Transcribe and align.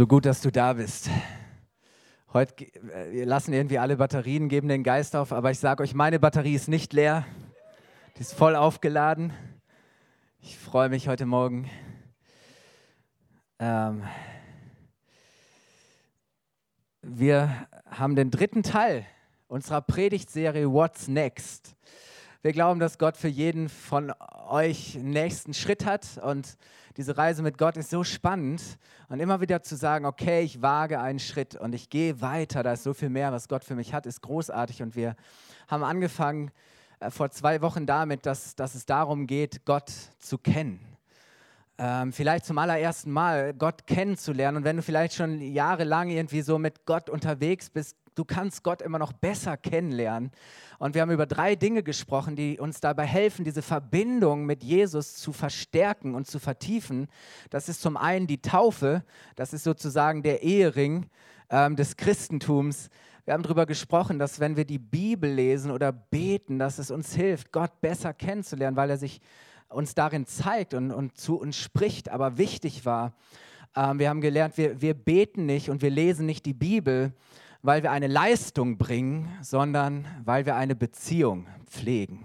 So 0.00 0.06
gut, 0.06 0.24
dass 0.24 0.40
du 0.40 0.50
da 0.50 0.72
bist. 0.72 1.10
Heute 2.32 2.64
äh, 2.64 3.12
wir 3.12 3.26
lassen 3.26 3.52
irgendwie 3.52 3.78
alle 3.78 3.98
Batterien, 3.98 4.48
geben 4.48 4.66
den 4.66 4.82
Geist 4.82 5.14
auf, 5.14 5.30
aber 5.30 5.50
ich 5.50 5.58
sage 5.58 5.82
euch, 5.82 5.92
meine 5.92 6.18
Batterie 6.18 6.54
ist 6.54 6.68
nicht 6.68 6.94
leer. 6.94 7.26
Die 8.16 8.22
ist 8.22 8.32
voll 8.32 8.56
aufgeladen. 8.56 9.30
Ich 10.40 10.56
freue 10.56 10.88
mich 10.88 11.06
heute 11.06 11.26
Morgen. 11.26 11.68
Ähm, 13.58 14.04
wir 17.02 17.68
haben 17.84 18.16
den 18.16 18.30
dritten 18.30 18.62
Teil 18.62 19.04
unserer 19.48 19.82
Predigtserie 19.82 20.72
What's 20.72 21.08
Next. 21.08 21.76
Wir 22.40 22.52
glauben, 22.52 22.80
dass 22.80 22.96
Gott 22.96 23.18
für 23.18 23.28
jeden 23.28 23.68
von 23.68 24.14
euch 24.50 24.96
einen 24.96 25.10
nächsten 25.10 25.54
Schritt 25.54 25.86
hat. 25.86 26.18
Und 26.22 26.56
diese 26.96 27.16
Reise 27.16 27.42
mit 27.42 27.56
Gott 27.56 27.76
ist 27.76 27.90
so 27.90 28.04
spannend. 28.04 28.62
Und 29.08 29.20
immer 29.20 29.40
wieder 29.40 29.62
zu 29.62 29.76
sagen, 29.76 30.04
okay, 30.04 30.42
ich 30.42 30.62
wage 30.62 31.00
einen 31.00 31.18
Schritt 31.18 31.54
und 31.54 31.74
ich 31.74 31.88
gehe 31.88 32.20
weiter, 32.20 32.62
da 32.62 32.72
ist 32.72 32.82
so 32.82 32.94
viel 32.94 33.08
mehr, 33.08 33.32
was 33.32 33.48
Gott 33.48 33.64
für 33.64 33.74
mich 33.74 33.94
hat, 33.94 34.06
ist 34.06 34.20
großartig. 34.22 34.82
Und 34.82 34.96
wir 34.96 35.16
haben 35.68 35.82
angefangen 35.82 36.50
äh, 37.00 37.10
vor 37.10 37.30
zwei 37.30 37.62
Wochen 37.62 37.86
damit, 37.86 38.26
dass, 38.26 38.54
dass 38.54 38.74
es 38.74 38.86
darum 38.86 39.26
geht, 39.26 39.64
Gott 39.64 39.90
zu 40.18 40.38
kennen. 40.38 40.89
Ähm, 41.82 42.12
vielleicht 42.12 42.44
zum 42.44 42.58
allerersten 42.58 43.10
Mal 43.10 43.54
Gott 43.54 43.86
kennenzulernen 43.86 44.58
und 44.58 44.64
wenn 44.64 44.76
du 44.76 44.82
vielleicht 44.82 45.14
schon 45.14 45.40
jahrelang 45.40 46.10
irgendwie 46.10 46.42
so 46.42 46.58
mit 46.58 46.84
Gott 46.84 47.08
unterwegs 47.08 47.70
bist, 47.70 47.96
du 48.14 48.26
kannst 48.26 48.62
Gott 48.64 48.82
immer 48.82 48.98
noch 48.98 49.14
besser 49.14 49.56
kennenlernen. 49.56 50.30
Und 50.78 50.94
wir 50.94 51.00
haben 51.00 51.10
über 51.10 51.24
drei 51.24 51.54
Dinge 51.56 51.82
gesprochen, 51.82 52.36
die 52.36 52.60
uns 52.60 52.80
dabei 52.80 53.06
helfen, 53.06 53.46
diese 53.46 53.62
Verbindung 53.62 54.44
mit 54.44 54.62
Jesus 54.62 55.14
zu 55.14 55.32
verstärken 55.32 56.14
und 56.14 56.26
zu 56.26 56.38
vertiefen. 56.38 57.08
Das 57.48 57.70
ist 57.70 57.80
zum 57.80 57.96
einen 57.96 58.26
die 58.26 58.42
Taufe, 58.42 59.02
das 59.34 59.54
ist 59.54 59.64
sozusagen 59.64 60.22
der 60.22 60.42
Ehering 60.42 61.06
ähm, 61.48 61.76
des 61.76 61.96
Christentums. 61.96 62.90
Wir 63.24 63.32
haben 63.32 63.42
darüber 63.42 63.64
gesprochen, 63.64 64.18
dass 64.18 64.38
wenn 64.38 64.58
wir 64.58 64.66
die 64.66 64.78
Bibel 64.78 65.32
lesen 65.32 65.70
oder 65.70 65.92
beten, 65.92 66.58
dass 66.58 66.78
es 66.78 66.90
uns 66.90 67.14
hilft, 67.14 67.52
Gott 67.52 67.80
besser 67.80 68.12
kennenzulernen, 68.12 68.76
weil 68.76 68.90
er 68.90 68.98
sich 68.98 69.22
uns 69.70 69.94
darin 69.94 70.26
zeigt 70.26 70.74
und, 70.74 70.90
und 70.90 71.16
zu 71.16 71.38
uns 71.38 71.56
spricht, 71.56 72.08
aber 72.08 72.38
wichtig 72.38 72.84
war. 72.84 73.14
Ähm, 73.76 73.98
wir 73.98 74.08
haben 74.08 74.20
gelernt, 74.20 74.56
wir, 74.58 74.80
wir 74.80 74.94
beten 74.94 75.46
nicht 75.46 75.70
und 75.70 75.82
wir 75.82 75.90
lesen 75.90 76.26
nicht 76.26 76.44
die 76.44 76.54
Bibel, 76.54 77.12
weil 77.62 77.82
wir 77.82 77.90
eine 77.90 78.06
Leistung 78.06 78.78
bringen, 78.78 79.28
sondern 79.42 80.06
weil 80.24 80.46
wir 80.46 80.56
eine 80.56 80.74
Beziehung 80.74 81.46
pflegen. 81.66 82.24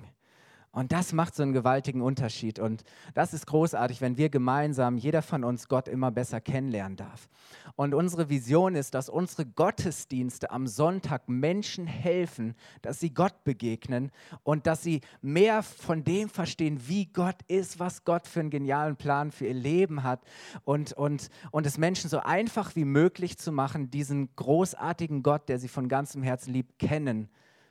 Und 0.75 0.91
das 0.91 1.13
macht 1.13 1.35
so 1.35 1.41
einen 1.41 1.53
gewaltigen 1.53 2.01
Unterschied. 2.01 2.59
Und 2.59 2.83
das 3.13 3.33
ist 3.33 3.47
großartig, 3.47 4.01
wenn 4.01 4.17
wir 4.17 4.27
gemeinsam, 4.27 4.97
jeder 4.97 5.21
von 5.21 5.45
uns, 5.45 5.69
Gott 5.69 5.87
immer 5.87 6.11
besser 6.11 6.41
kennenlernen 6.41 6.97
darf. 6.97 7.29
Und 7.77 7.93
unsere 7.93 8.27
Vision 8.27 8.75
ist, 8.75 8.93
dass 8.93 9.07
unsere 9.07 9.45
Gottesdienste 9.45 10.51
am 10.51 10.67
Sonntag 10.67 11.29
Menschen 11.29 11.87
helfen, 11.87 12.55
dass 12.81 12.99
sie 12.99 13.13
Gott 13.13 13.45
begegnen 13.45 14.11
und 14.43 14.67
dass 14.67 14.83
sie 14.83 14.99
mehr 15.21 15.63
von 15.63 16.03
dem 16.03 16.27
verstehen, 16.27 16.81
wie 16.87 17.05
Gott 17.05 17.37
ist, 17.47 17.79
was 17.79 18.03
Gott 18.03 18.27
für 18.27 18.41
einen 18.41 18.49
genialen 18.49 18.97
Plan 18.97 19.31
für 19.31 19.47
ihr 19.47 19.53
Leben 19.53 20.03
hat. 20.03 20.25
Und, 20.65 20.91
und, 20.91 21.29
und 21.51 21.65
es 21.65 21.77
Menschen 21.77 22.09
so 22.09 22.19
einfach 22.19 22.75
wie 22.75 22.85
möglich 22.85 23.37
zu 23.37 23.53
machen, 23.53 23.91
diesen 23.91 24.35
großartigen 24.35 25.23
Gott, 25.23 25.47
der 25.47 25.57
sie 25.57 25.69
von 25.69 25.87
ganzem 25.87 26.21
Herzen 26.21 26.51
liebt, 26.51 26.79
kennen 26.79 27.29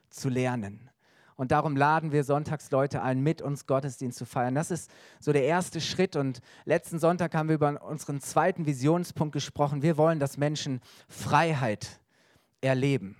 zu 0.08 0.30
lernen. 0.30 0.88
Und 1.36 1.50
darum 1.50 1.76
laden 1.76 2.12
wir 2.12 2.22
sonntags 2.22 2.70
Leute 2.70 3.02
ein, 3.02 3.20
mit 3.20 3.42
uns 3.42 3.66
Gottesdienst 3.66 4.18
zu 4.18 4.24
feiern. 4.24 4.54
Das 4.54 4.70
ist 4.70 4.90
so 5.18 5.32
der 5.32 5.44
erste 5.44 5.80
Schritt. 5.80 6.14
Und 6.16 6.40
letzten 6.64 6.98
Sonntag 6.98 7.34
haben 7.34 7.48
wir 7.48 7.56
über 7.56 7.82
unseren 7.82 8.20
zweiten 8.20 8.66
Visionspunkt 8.66 9.32
gesprochen. 9.32 9.82
Wir 9.82 9.96
wollen, 9.96 10.20
dass 10.20 10.36
Menschen 10.36 10.80
Freiheit 11.08 12.00
erleben. 12.60 13.16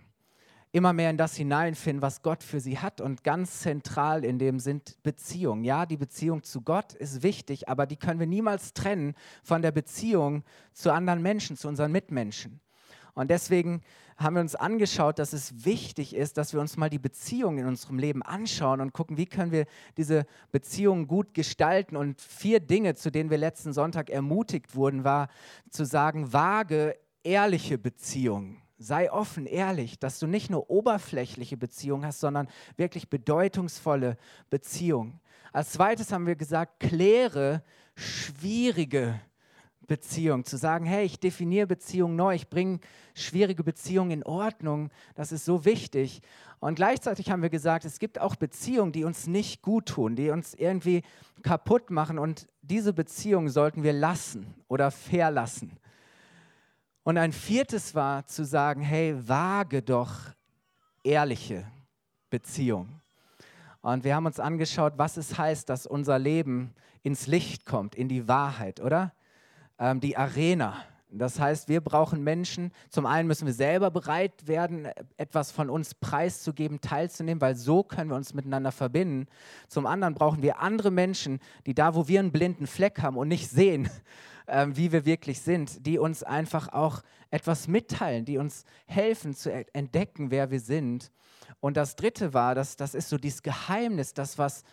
Immer 0.71 0.93
mehr 0.93 1.11
in 1.11 1.17
das 1.17 1.37
hineinfinden, 1.37 2.03
was 2.03 2.23
Gott 2.23 2.43
für 2.43 2.61
sie 2.61 2.79
hat. 2.79 3.01
Und 3.01 3.23
ganz 3.25 3.61
zentral 3.61 4.25
in 4.25 4.39
dem 4.39 4.59
sind 4.59 5.01
Beziehungen. 5.03 5.65
Ja, 5.65 5.87
die 5.87 5.97
Beziehung 5.97 6.43
zu 6.43 6.63
Gott 6.63 6.95
ist 6.95 7.23
wichtig, 7.23 7.69
aber 7.69 7.87
die 7.87 7.97
können 7.97 8.19
wir 8.19 8.27
niemals 8.27 8.75
trennen 8.75 9.15
von 9.43 9.63
der 9.63 9.71
Beziehung 9.71 10.43
zu 10.73 10.93
anderen 10.93 11.23
Menschen, 11.23 11.57
zu 11.57 11.69
unseren 11.69 11.93
Mitmenschen. 11.93 12.61
Und 13.15 13.31
deswegen 13.31 13.83
haben 14.17 14.35
wir 14.35 14.41
uns 14.41 14.55
angeschaut, 14.55 15.19
dass 15.19 15.33
es 15.33 15.65
wichtig 15.65 16.15
ist, 16.15 16.37
dass 16.37 16.53
wir 16.53 16.61
uns 16.61 16.77
mal 16.77 16.91
die 16.91 16.99
Beziehungen 16.99 17.59
in 17.59 17.67
unserem 17.67 17.99
Leben 17.99 18.23
anschauen 18.23 18.81
und 18.81 18.93
gucken, 18.93 19.17
wie 19.17 19.27
können 19.27 19.53
wir 19.53 19.67
diese 19.97 20.27
Beziehungen 20.53 21.07
gut 21.07 21.35
gestalten. 21.35 21.97
Und 21.97 22.21
vier 22.21 22.61
Dinge, 22.61 22.95
zu 22.95 23.11
denen 23.11 23.31
wir 23.31 23.39
letzten 23.39 23.73
Sonntag 23.73 24.11
ermutigt 24.11 24.75
wurden, 24.75 25.05
war 25.05 25.29
zu 25.71 25.85
sagen, 25.85 26.33
wage 26.33 26.97
ehrliche 27.23 27.79
Beziehungen. 27.79 28.61
Sei 28.79 29.11
offen, 29.11 29.47
ehrlich, 29.47 29.99
dass 29.99 30.19
du 30.19 30.27
nicht 30.27 30.51
nur 30.51 30.69
oberflächliche 30.69 31.57
Beziehungen 31.57 32.05
hast, 32.05 32.21
sondern 32.21 32.49
wirklich 32.77 33.09
bedeutungsvolle 33.09 34.17
Beziehungen. 34.51 35.21
Als 35.53 35.71
zweites 35.71 36.13
haben 36.13 36.27
wir 36.27 36.35
gesagt, 36.35 36.81
kläre 36.81 37.63
schwierige 37.95 39.01
Beziehungen. 39.01 39.34
Beziehung, 39.87 40.45
zu 40.45 40.57
sagen, 40.57 40.87
hey, 40.87 41.05
ich 41.05 41.21
definiere 41.21 41.67
Beziehung 41.67 42.17
neu, 42.17 42.35
ich 42.35 42.49
bringe 42.49 42.81
schwierige 43.15 43.63
Beziehungen 43.63 44.11
in 44.11 44.23
Ordnung, 44.23 44.91
das 45.15 45.33
ist 45.33 45.45
so 45.45 45.65
wichtig. 45.65 46.21
Und 46.61 46.77
gleichzeitig 46.77 47.31
haben 47.31 47.43
wir 47.43 47.51
gesagt, 47.51 47.85
es 47.85 47.99
gibt 47.99 48.19
auch 48.21 48.37
Beziehungen, 48.37 48.93
die 48.93 49.05
uns 49.05 49.27
nicht 49.27 49.63
gut 49.63 49.87
tun, 49.87 50.17
die 50.17 50.31
uns 50.31 50.55
irgendwie 50.55 51.03
kaputt 51.43 51.91
machen 51.91 52.19
und 52.19 52.47
diese 52.63 52.93
Beziehungen 52.93 53.49
sollten 53.49 53.83
wir 53.83 53.93
lassen 53.93 54.55
oder 54.69 54.91
verlassen. 54.91 55.79
Und 57.03 57.19
ein 57.19 57.33
viertes 57.33 57.95
war 57.95 58.27
zu 58.27 58.45
sagen, 58.45 58.81
hey, 58.81 59.15
wage 59.29 59.83
doch 59.83 60.15
ehrliche 61.03 61.67
Beziehungen. 62.31 63.01
Und 63.83 64.03
wir 64.03 64.17
haben 64.17 64.25
uns 64.25 64.41
angeschaut, 64.41 64.95
was 64.97 65.19
es 65.19 65.37
heißt, 65.37 65.69
dass 65.69 65.87
unser 65.87 66.19
Leben 66.19 66.75
ins 67.03 67.27
Licht 67.27 67.67
kommt, 67.67 67.95
in 67.95 68.09
die 68.09 68.27
Wahrheit, 68.27 68.81
oder? 68.81 69.13
Ähm, 69.79 70.01
die 70.01 70.17
Arena. 70.17 70.85
Das 71.17 71.39
heißt, 71.39 71.69
wir 71.69 71.81
brauchen 71.81 72.25
Menschen. 72.25 72.73
Zum 72.91 73.07
einen 73.07 73.29
müssen 73.29 73.47
wir 73.47 73.55
selber 73.55 73.91
bereit 73.91 74.49
werden, 74.49 74.89
etwas 75.17 75.53
von 75.53 75.71
uns 75.71 75.95
preiszugeben, 75.95 76.81
teilzunehmen, 76.81 77.41
weil 77.41 77.55
so 77.55 77.85
können 77.85 78.11
wir 78.11 78.17
uns 78.17 78.35
miteinander 78.35 78.73
verbinden. 78.73 79.27
Zum 79.69 79.87
anderen 79.87 80.15
brauchen 80.15 80.43
wir 80.43 80.59
andere 80.59 80.91
Menschen, 80.91 81.39
die 81.67 81.75
da, 81.75 81.95
wo 81.95 82.09
wir 82.09 82.19
einen 82.19 82.33
blinden 82.33 82.67
Fleck 82.67 83.01
haben 83.01 83.17
und 83.17 83.29
nicht 83.29 83.49
sehen, 83.49 83.89
äh, 84.47 84.67
wie 84.71 84.91
wir 84.91 85.05
wirklich 85.05 85.41
sind, 85.41 85.87
die 85.87 85.99
uns 85.99 86.25
einfach 86.25 86.73
auch 86.73 87.03
etwas 87.31 87.69
mitteilen, 87.69 88.25
die 88.25 88.39
uns 88.39 88.65
helfen 88.87 89.35
zu 89.35 89.53
entdecken, 89.73 90.33
wer 90.33 90.51
wir 90.51 90.61
sind. 90.61 91.13
Und 91.61 91.77
das 91.77 91.95
Dritte 91.95 92.35
war, 92.35 92.57
dass 92.57 92.77
das 92.77 92.95
ist 92.95 93.09
so 93.09 93.19
dieses 93.19 93.43
Geheimnis, 93.43 94.15
das 94.15 94.37
was 94.37 94.65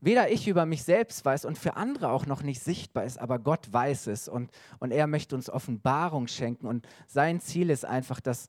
weder 0.00 0.30
ich 0.30 0.48
über 0.48 0.66
mich 0.66 0.82
selbst 0.84 1.24
weiß 1.24 1.44
und 1.44 1.58
für 1.58 1.76
andere 1.76 2.10
auch 2.10 2.26
noch 2.26 2.42
nicht 2.42 2.62
sichtbar 2.62 3.04
ist, 3.04 3.18
aber 3.18 3.38
Gott 3.38 3.72
weiß 3.72 4.06
es 4.08 4.28
und, 4.28 4.50
und 4.78 4.90
er 4.90 5.06
möchte 5.06 5.34
uns 5.34 5.50
Offenbarung 5.50 6.28
schenken 6.28 6.66
und 6.66 6.86
sein 7.06 7.40
Ziel 7.40 7.70
ist 7.70 7.84
einfach, 7.84 8.20
dass, 8.20 8.48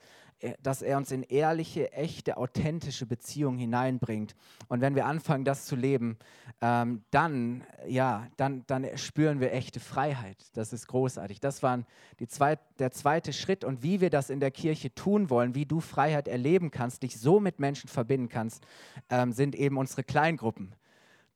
dass 0.62 0.82
er 0.82 0.98
uns 0.98 1.12
in 1.12 1.24
ehrliche, 1.24 1.92
echte, 1.92 2.38
authentische 2.38 3.06
Beziehungen 3.08 3.58
hineinbringt. 3.58 4.36
Und 4.68 4.82
wenn 4.82 4.94
wir 4.94 5.08
anfangen, 5.08 5.46
das 5.46 5.66
zu 5.66 5.76
leben, 5.76 6.18
ähm, 6.62 7.04
dann, 7.10 7.64
ja, 7.88 8.28
dann, 8.38 8.64
dann 8.68 8.86
spüren 8.98 9.40
wir 9.40 9.52
echte 9.52 9.80
Freiheit. 9.80 10.38
Das 10.54 10.74
ist 10.74 10.88
großartig. 10.88 11.40
Das 11.40 11.64
war 11.64 11.84
zweit, 12.28 12.60
der 12.78 12.92
zweite 12.92 13.34
Schritt. 13.34 13.64
Und 13.64 13.82
wie 13.82 14.00
wir 14.00 14.12
das 14.12 14.30
in 14.30 14.40
der 14.40 14.52
Kirche 14.52 14.94
tun 14.94 15.32
wollen, 15.32 15.56
wie 15.56 15.66
du 15.66 15.80
Freiheit 15.80 16.28
erleben 16.28 16.70
kannst, 16.70 17.02
dich 17.02 17.20
so 17.20 17.40
mit 17.40 17.60
Menschen 17.60 17.88
verbinden 17.88 18.30
kannst, 18.30 18.64
ähm, 19.10 19.32
sind 19.32 19.56
eben 19.56 19.78
unsere 19.78 20.04
Kleingruppen. 20.04 20.76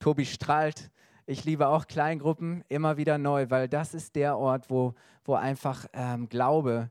Tobi 0.02 0.26
strahlt. 0.26 0.92
Ich 1.28 1.46
liebe 1.46 1.68
auch 1.68 1.88
Kleingruppen 1.88 2.64
immer 2.70 2.98
wieder 2.98 3.18
neu, 3.18 3.50
weil 3.50 3.70
das 3.70 3.94
ist 3.94 4.16
der 4.16 4.38
Ort, 4.38 4.70
wo, 4.70 4.96
wo 5.24 5.36
einfach 5.36 5.86
ähm, 5.94 6.28
Glaube 6.28 6.90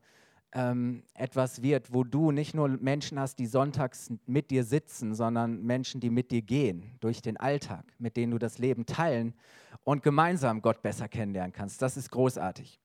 ähm, 0.53 1.03
etwas 1.15 1.61
wird, 1.61 1.93
wo 1.93 2.05
du 2.05 2.31
nicht 2.31 2.55
nur 2.55 2.69
Menschen 2.69 3.19
hast, 3.19 3.41
die 3.41 3.47
sonntags 3.47 4.13
mit 4.27 4.51
dir 4.53 4.63
sitzen, 4.63 5.15
sondern 5.15 5.63
Menschen, 5.63 6.01
die 6.01 6.09
mit 6.09 6.31
dir 6.31 6.41
gehen 6.41 6.97
durch 7.01 7.21
den 7.21 7.37
Alltag, 7.37 7.85
mit 7.99 8.17
denen 8.17 8.31
du 8.31 8.39
das 8.39 8.59
Leben 8.59 8.87
teilen 8.87 9.35
und 9.83 10.05
gemeinsam 10.05 10.63
Gott 10.63 10.81
besser 10.81 11.09
kennenlernen 11.09 11.53
kannst. 11.53 11.83
Das 11.83 11.97
ist 11.97 12.11
großartig. 12.13 12.79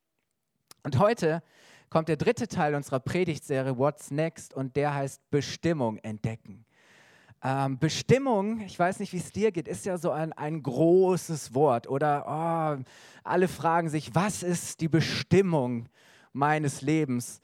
Und 0.83 0.97
heute 0.97 1.43
kommt 1.91 2.09
der 2.09 2.17
dritte 2.17 2.47
Teil 2.47 2.73
unserer 2.73 2.99
Predigtserie 2.99 3.77
What's 3.77 4.09
Next 4.09 4.55
und 4.55 4.75
der 4.75 4.95
heißt 4.95 5.29
Bestimmung 5.29 5.97
entdecken. 5.99 6.65
Ähm, 7.47 7.77
Bestimmung, 7.77 8.61
ich 8.61 8.79
weiß 8.79 8.99
nicht, 8.99 9.13
wie 9.13 9.19
es 9.19 9.31
dir 9.31 9.51
geht, 9.51 9.67
ist 9.67 9.85
ja 9.85 9.99
so 9.99 10.09
ein, 10.09 10.33
ein 10.33 10.63
großes 10.63 11.53
Wort. 11.53 11.87
Oder 11.87 12.25
oh, 12.27 12.83
alle 13.23 13.47
fragen 13.47 13.87
sich, 13.87 14.15
was 14.15 14.41
ist 14.41 14.81
die 14.81 14.87
Bestimmung 14.87 15.87
meines 16.33 16.81
Lebens? 16.81 17.41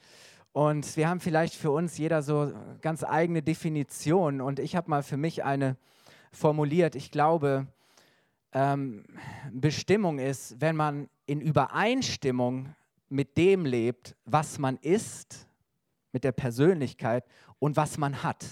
Und 0.54 0.98
wir 0.98 1.08
haben 1.08 1.20
vielleicht 1.20 1.54
für 1.54 1.70
uns 1.70 2.00
jeder 2.00 2.24
so 2.24 2.52
ganz 2.82 3.04
eigene 3.04 3.44
Definition. 3.44 4.42
Und 4.42 4.58
ich 4.58 4.76
habe 4.76 4.90
mal 4.90 5.04
für 5.04 5.18
mich 5.18 5.44
eine 5.44 5.78
formuliert. 6.32 6.96
Ich 6.96 7.12
glaube, 7.12 7.68
ähm, 8.54 9.04
Bestimmung 9.52 10.18
ist, 10.18 10.60
wenn 10.60 10.76
man 10.76 11.10
in 11.28 11.42
Übereinstimmung 11.42 12.74
mit 13.08 13.38
dem 13.38 13.66
lebt, 13.66 14.16
was 14.26 14.58
man 14.58 14.78
ist, 14.78 15.48
mit 16.12 16.24
der 16.24 16.32
Persönlichkeit 16.32 17.24
und 17.60 17.78
was 17.78 18.00
man 18.00 18.24
hat 18.24 18.44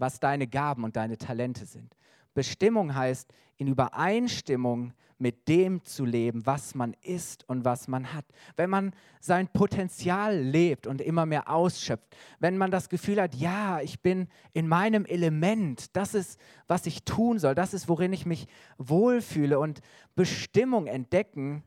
was 0.00 0.20
deine 0.20 0.46
Gaben 0.46 0.84
und 0.84 0.96
deine 0.96 1.18
Talente 1.18 1.66
sind. 1.66 1.96
Bestimmung 2.34 2.94
heißt, 2.94 3.32
in 3.56 3.66
Übereinstimmung 3.66 4.92
mit 5.18 5.48
dem 5.48 5.84
zu 5.84 6.06
leben, 6.06 6.46
was 6.46 6.74
man 6.74 6.96
ist 7.02 7.46
und 7.46 7.64
was 7.66 7.88
man 7.88 8.14
hat. 8.14 8.24
Wenn 8.56 8.70
man 8.70 8.94
sein 9.20 9.48
Potenzial 9.48 10.38
lebt 10.38 10.86
und 10.86 11.02
immer 11.02 11.26
mehr 11.26 11.50
ausschöpft, 11.50 12.16
wenn 12.38 12.56
man 12.56 12.70
das 12.70 12.88
Gefühl 12.88 13.20
hat, 13.20 13.34
ja, 13.34 13.80
ich 13.82 14.00
bin 14.00 14.28
in 14.54 14.66
meinem 14.66 15.04
Element, 15.04 15.94
das 15.94 16.14
ist, 16.14 16.40
was 16.68 16.86
ich 16.86 17.04
tun 17.04 17.38
soll, 17.38 17.54
das 17.54 17.74
ist, 17.74 17.86
worin 17.86 18.14
ich 18.14 18.24
mich 18.24 18.46
wohlfühle. 18.78 19.58
Und 19.58 19.80
Bestimmung 20.14 20.86
entdecken 20.86 21.64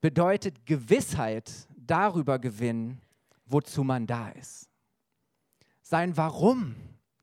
bedeutet 0.00 0.64
Gewissheit 0.64 1.68
darüber 1.76 2.38
gewinnen, 2.38 3.02
wozu 3.44 3.84
man 3.84 4.06
da 4.06 4.30
ist. 4.30 4.70
Sein 5.82 6.16
Warum 6.16 6.74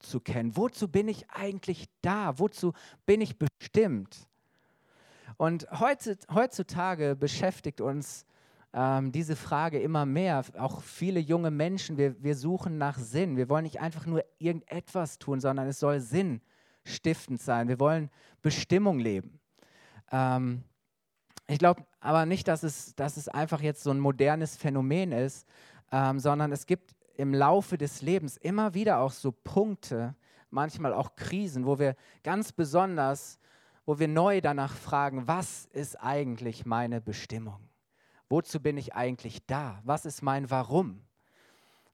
zu 0.06 0.20
kennen. 0.20 0.56
Wozu 0.56 0.88
bin 0.88 1.08
ich 1.08 1.30
eigentlich 1.30 1.88
da? 2.02 2.38
Wozu 2.40 2.74
bin 3.06 3.22
ich 3.22 3.38
bestimmt? 3.38 4.28
Und 5.38 5.68
heutzutage 5.72 7.16
beschäftigt 7.16 7.82
uns 7.82 8.26
ähm, 8.74 9.12
diese 9.12 9.36
Frage 9.36 9.80
immer 9.80 10.06
mehr. 10.06 10.44
Auch 10.58 10.82
viele 10.82 11.20
junge 11.20 11.52
Menschen, 11.52 11.98
wir, 11.98 12.22
wir 12.22 12.36
suchen 12.36 12.78
nach 12.78 12.98
Sinn. 12.98 13.38
Wir 13.38 13.50
wollen 13.50 13.64
nicht 13.64 13.80
einfach 13.80 14.06
nur 14.06 14.24
irgendetwas 14.40 15.20
tun, 15.20 15.40
sondern 15.40 15.68
es 15.68 15.80
soll 15.80 16.00
sinnstiftend 16.00 17.42
sein. 17.42 17.68
Wir 17.68 17.80
wollen 17.80 18.10
Bestimmung 18.42 19.00
leben. 19.00 19.40
Ähm, 20.12 20.64
ich 21.48 21.60
glaube 21.60 21.86
aber 22.00 22.26
nicht, 22.26 22.48
dass 22.48 22.64
es, 22.64 22.96
dass 22.96 23.18
es 23.18 23.28
einfach 23.28 23.62
jetzt 23.62 23.84
so 23.84 23.92
ein 23.92 24.00
modernes 24.00 24.58
Phänomen 24.58 25.12
ist, 25.12 25.48
ähm, 25.92 26.20
sondern 26.20 26.52
es 26.52 26.66
gibt 26.66 26.96
im 27.15 27.33
Laufe 27.33 27.77
des 27.77 28.01
Lebens 28.01 28.38
immer 28.38 28.74
wieder 28.74 29.00
auch 29.00 29.12
so 29.12 29.31
Punkte, 29.31 30.15
manchmal 30.50 30.94
auch 30.94 31.15
Krisen, 31.15 31.65
wo 31.65 31.80
wir 31.80 31.95
ganz 32.24 32.51
besonders, 32.51 33.39
wo 33.86 34.00
wir 34.00 34.07
neu 34.07 34.42
danach 34.42 34.75
fragen, 34.75 35.27
was 35.27 35.65
ist 35.65 35.95
eigentlich 35.95 36.65
meine 36.65 37.01
Bestimmung? 37.01 37.60
Wozu 38.30 38.60
bin 38.60 38.77
ich 38.77 38.95
eigentlich 38.95 39.45
da? 39.45 39.81
Was 39.83 40.06
ist 40.06 40.21
mein 40.21 40.50
Warum? 40.50 41.04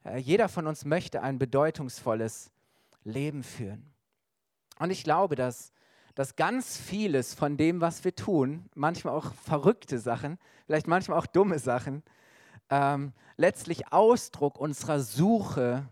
Äh, 0.05 0.19
jeder 0.19 0.49
von 0.49 0.67
uns 0.67 0.85
möchte 0.85 1.21
ein 1.21 1.39
bedeutungsvolles 1.39 2.51
Leben 3.03 3.43
führen. 3.43 3.91
Und 4.77 4.91
ich 4.91 5.03
glaube, 5.03 5.35
dass, 5.35 5.73
dass 6.15 6.35
ganz 6.35 6.77
vieles 6.77 7.33
von 7.33 7.57
dem, 7.57 7.81
was 7.81 8.03
wir 8.03 8.15
tun, 8.15 8.69
manchmal 8.75 9.15
auch 9.15 9.33
verrückte 9.33 9.99
Sachen, 9.99 10.37
vielleicht 10.65 10.87
manchmal 10.87 11.17
auch 11.17 11.25
dumme 11.25 11.59
Sachen, 11.59 12.03
ähm, 12.69 13.13
letztlich 13.37 13.91
Ausdruck 13.91 14.59
unserer 14.59 14.99
Suche 14.99 15.87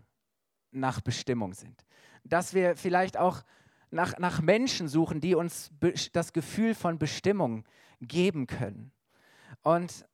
nach 0.70 1.00
Bestimmung 1.00 1.54
sind. 1.54 1.84
Dass 2.24 2.54
wir 2.54 2.76
vielleicht 2.76 3.16
auch 3.16 3.42
nach, 3.90 4.18
nach 4.18 4.40
Menschen 4.40 4.88
suchen, 4.88 5.20
die 5.20 5.34
uns 5.34 5.70
das 6.12 6.32
Gefühl 6.32 6.74
von 6.74 6.98
Bestimmung 6.98 7.64
geben 8.00 8.46
können. 8.46 8.92
Und, 9.62 10.06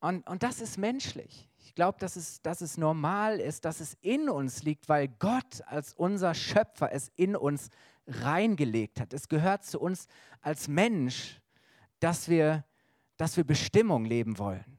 und, 0.00 0.26
und 0.26 0.42
das 0.42 0.60
ist 0.60 0.78
menschlich. 0.78 1.48
Ich 1.58 1.74
glaube, 1.74 1.98
dass 2.00 2.16
es, 2.16 2.42
dass 2.42 2.60
es 2.60 2.76
normal 2.76 3.38
ist, 3.38 3.64
dass 3.64 3.80
es 3.80 3.96
in 4.00 4.28
uns 4.28 4.64
liegt, 4.64 4.88
weil 4.88 5.08
Gott 5.08 5.62
als 5.66 5.94
unser 5.94 6.34
Schöpfer 6.34 6.92
es 6.92 7.10
in 7.14 7.36
uns 7.36 7.68
reingelegt 8.06 9.00
hat. 9.00 9.12
Es 9.12 9.28
gehört 9.28 9.64
zu 9.64 9.80
uns 9.80 10.06
als 10.40 10.66
Mensch, 10.66 11.40
dass 12.00 12.28
wir, 12.28 12.64
dass 13.16 13.36
wir 13.36 13.44
Bestimmung 13.44 14.04
leben 14.04 14.38
wollen 14.38 14.77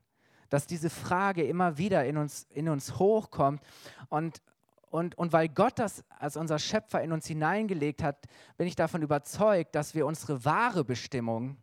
dass 0.49 0.67
diese 0.67 0.89
Frage 0.89 1.43
immer 1.43 1.77
wieder 1.77 2.05
in 2.05 2.17
uns, 2.17 2.47
in 2.53 2.69
uns 2.69 2.97
hochkommt. 2.99 3.61
Und, 4.09 4.41
und, 4.89 5.17
und 5.17 5.33
weil 5.33 5.49
Gott 5.49 5.79
das 5.79 6.03
als 6.09 6.35
unser 6.35 6.59
Schöpfer 6.59 7.01
in 7.01 7.11
uns 7.11 7.27
hineingelegt 7.27 8.03
hat, 8.03 8.25
bin 8.57 8.67
ich 8.67 8.75
davon 8.75 9.01
überzeugt, 9.01 9.75
dass 9.75 9.95
wir 9.95 10.05
unsere 10.05 10.43
wahre 10.45 10.83
Bestimmung 10.83 11.57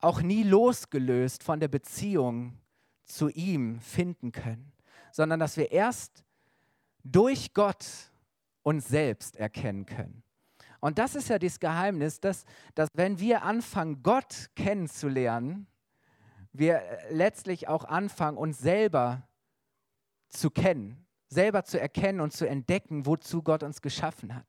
auch 0.00 0.20
nie 0.20 0.42
losgelöst 0.42 1.42
von 1.42 1.58
der 1.58 1.68
Beziehung 1.68 2.58
zu 3.04 3.28
ihm 3.30 3.80
finden 3.80 4.32
können, 4.32 4.72
sondern 5.12 5.40
dass 5.40 5.56
wir 5.56 5.72
erst 5.72 6.24
durch 7.02 7.54
Gott 7.54 7.86
uns 8.62 8.88
selbst 8.88 9.36
erkennen 9.36 9.86
können. 9.86 10.22
Und 10.80 10.98
das 10.98 11.14
ist 11.14 11.28
ja 11.28 11.38
das 11.38 11.58
Geheimnis, 11.58 12.20
dass, 12.20 12.44
dass 12.74 12.88
wenn 12.94 13.18
wir 13.18 13.42
anfangen, 13.42 14.02
Gott 14.02 14.50
kennenzulernen, 14.54 15.66
wir 16.58 16.76
äh, 16.76 17.12
letztlich 17.12 17.68
auch 17.68 17.84
anfangen, 17.84 18.36
uns 18.36 18.58
selber 18.58 19.26
zu 20.28 20.50
kennen, 20.50 21.06
selber 21.28 21.64
zu 21.64 21.80
erkennen 21.80 22.20
und 22.20 22.32
zu 22.32 22.48
entdecken, 22.48 23.06
wozu 23.06 23.42
Gott 23.42 23.62
uns 23.62 23.82
geschaffen 23.82 24.34
hat. 24.34 24.46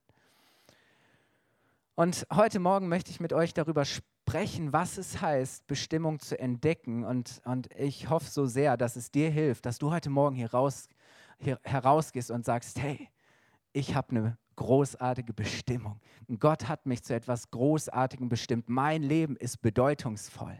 Und 1.95 2.27
heute 2.31 2.59
Morgen 2.59 2.89
möchte 2.89 3.09
ich 3.09 3.19
mit 3.19 3.33
euch 3.33 3.54
darüber 3.54 3.83
sprechen, 3.83 4.71
was 4.71 4.98
es 4.98 5.19
heißt, 5.19 5.65
Bestimmung 5.65 6.19
zu 6.19 6.39
entdecken. 6.39 7.04
Und, 7.04 7.42
und 7.45 7.74
ich 7.75 8.10
hoffe 8.10 8.30
so 8.30 8.45
sehr, 8.45 8.77
dass 8.77 8.95
es 8.95 9.10
dir 9.10 9.31
hilft, 9.31 9.65
dass 9.65 9.80
du 9.80 9.92
heute 9.92 10.10
Morgen 10.12 10.36
hier, 10.36 10.51
raus, 10.51 10.89
hier 11.39 11.60
herausgehst 11.63 12.30
und 12.30 12.45
sagst, 12.45 12.80
hey, 12.80 13.10
ich 13.74 13.95
habe 13.95 14.10
eine 14.12 14.38
großartige 14.57 15.33
Bestimmung. 15.33 16.00
Gott 16.39 16.68
hat 16.68 16.86
mich 16.86 17.03
zu 17.03 17.15
etwas 17.15 17.50
Großartigem 17.51 18.30
bestimmt. 18.30 18.69
Mein 18.69 19.01
Leben 19.01 19.36
ist 19.36 19.62
bedeutungsvoll. 19.62 20.57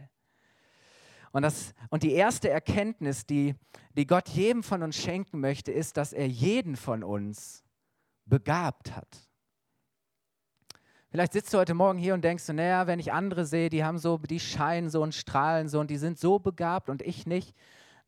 Und, 1.38 1.42
das, 1.42 1.72
und 1.90 2.02
die 2.02 2.14
erste 2.14 2.50
Erkenntnis, 2.50 3.24
die, 3.24 3.54
die 3.96 4.08
Gott 4.08 4.28
jedem 4.28 4.64
von 4.64 4.82
uns 4.82 4.96
schenken 4.96 5.38
möchte, 5.38 5.70
ist, 5.70 5.96
dass 5.96 6.12
er 6.12 6.26
jeden 6.26 6.74
von 6.74 7.04
uns 7.04 7.62
begabt 8.24 8.96
hat. 8.96 9.06
Vielleicht 11.12 11.34
sitzt 11.34 11.54
du 11.54 11.58
heute 11.58 11.74
Morgen 11.74 11.96
hier 11.96 12.14
und 12.14 12.24
denkst 12.24 12.44
du, 12.46 12.54
naja, 12.54 12.88
wenn 12.88 12.98
ich 12.98 13.12
andere 13.12 13.46
sehe, 13.46 13.70
die 13.70 13.84
haben 13.84 13.98
so, 13.98 14.18
die 14.18 14.40
scheinen 14.40 14.90
so 14.90 15.00
und 15.00 15.14
strahlen 15.14 15.68
so 15.68 15.78
und 15.78 15.92
die 15.92 15.96
sind 15.96 16.18
so 16.18 16.40
begabt 16.40 16.90
und 16.90 17.02
ich 17.02 17.24
nicht. 17.24 17.54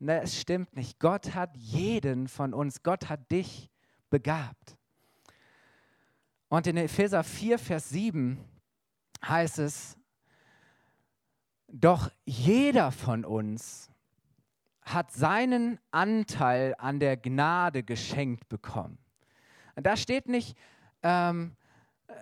Na, 0.00 0.14
es 0.14 0.36
stimmt 0.40 0.74
nicht. 0.74 0.98
Gott 0.98 1.32
hat 1.32 1.56
jeden 1.56 2.26
von 2.26 2.52
uns, 2.52 2.82
Gott 2.82 3.08
hat 3.08 3.30
dich 3.30 3.70
begabt. 4.10 4.76
Und 6.48 6.66
in 6.66 6.76
Epheser 6.76 7.22
4, 7.22 7.60
Vers 7.60 7.90
7 7.90 8.44
heißt 9.24 9.60
es, 9.60 9.99
doch 11.72 12.10
jeder 12.24 12.92
von 12.92 13.24
uns 13.24 13.90
hat 14.82 15.12
seinen 15.12 15.78
Anteil 15.90 16.74
an 16.78 17.00
der 17.00 17.16
Gnade 17.16 17.82
geschenkt 17.82 18.48
bekommen. 18.48 18.98
Da 19.76 19.96
steht 19.96 20.28
nicht, 20.28 20.56
ähm, 21.02 21.56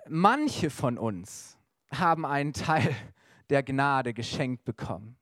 manche 0.07 0.69
von 0.69 0.97
uns 0.97 1.57
haben 1.91 2.25
einen 2.25 2.53
Teil 2.53 2.95
der 3.49 3.63
Gnade 3.63 4.13
geschenkt 4.13 4.63
bekommen 4.63 5.17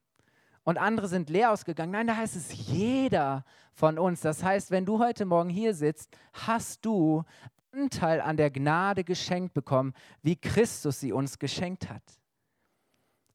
und 0.68 0.76
andere 0.76 1.08
sind 1.08 1.30
leer 1.30 1.50
ausgegangen. 1.50 1.92
Nein, 1.92 2.08
da 2.08 2.16
heißt 2.16 2.36
es 2.36 2.68
jeder 2.68 3.46
von 3.72 3.98
uns. 3.98 4.20
Das 4.20 4.42
heißt, 4.42 4.70
wenn 4.70 4.84
du 4.84 4.98
heute 4.98 5.24
Morgen 5.24 5.48
hier 5.48 5.72
sitzt, 5.72 6.14
hast 6.34 6.84
du 6.84 7.24
Anteil 7.72 8.20
an 8.20 8.36
der 8.36 8.50
Gnade 8.50 9.02
geschenkt 9.02 9.54
bekommen, 9.54 9.94
wie 10.20 10.36
Christus 10.36 11.00
sie 11.00 11.12
uns 11.12 11.38
geschenkt 11.38 11.88
hat. 11.88 12.02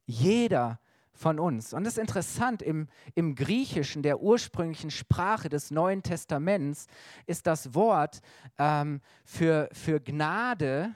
Jeder 0.06 0.80
von 1.14 1.40
uns. 1.40 1.74
Und 1.74 1.86
es 1.86 1.94
ist 1.94 2.00
interessant, 2.00 2.62
im, 2.62 2.88
im 3.16 3.36
Griechischen, 3.36 4.04
der 4.04 4.22
ursprünglichen 4.22 4.92
Sprache 4.92 5.50
des 5.50 5.72
Neuen 5.72 6.04
Testaments, 6.04 6.88
ist 7.26 7.48
das 7.48 7.74
Wort 7.74 8.22
ähm, 8.58 9.02
für, 9.24 9.70
für 9.72 10.00
Gnade 10.00 10.94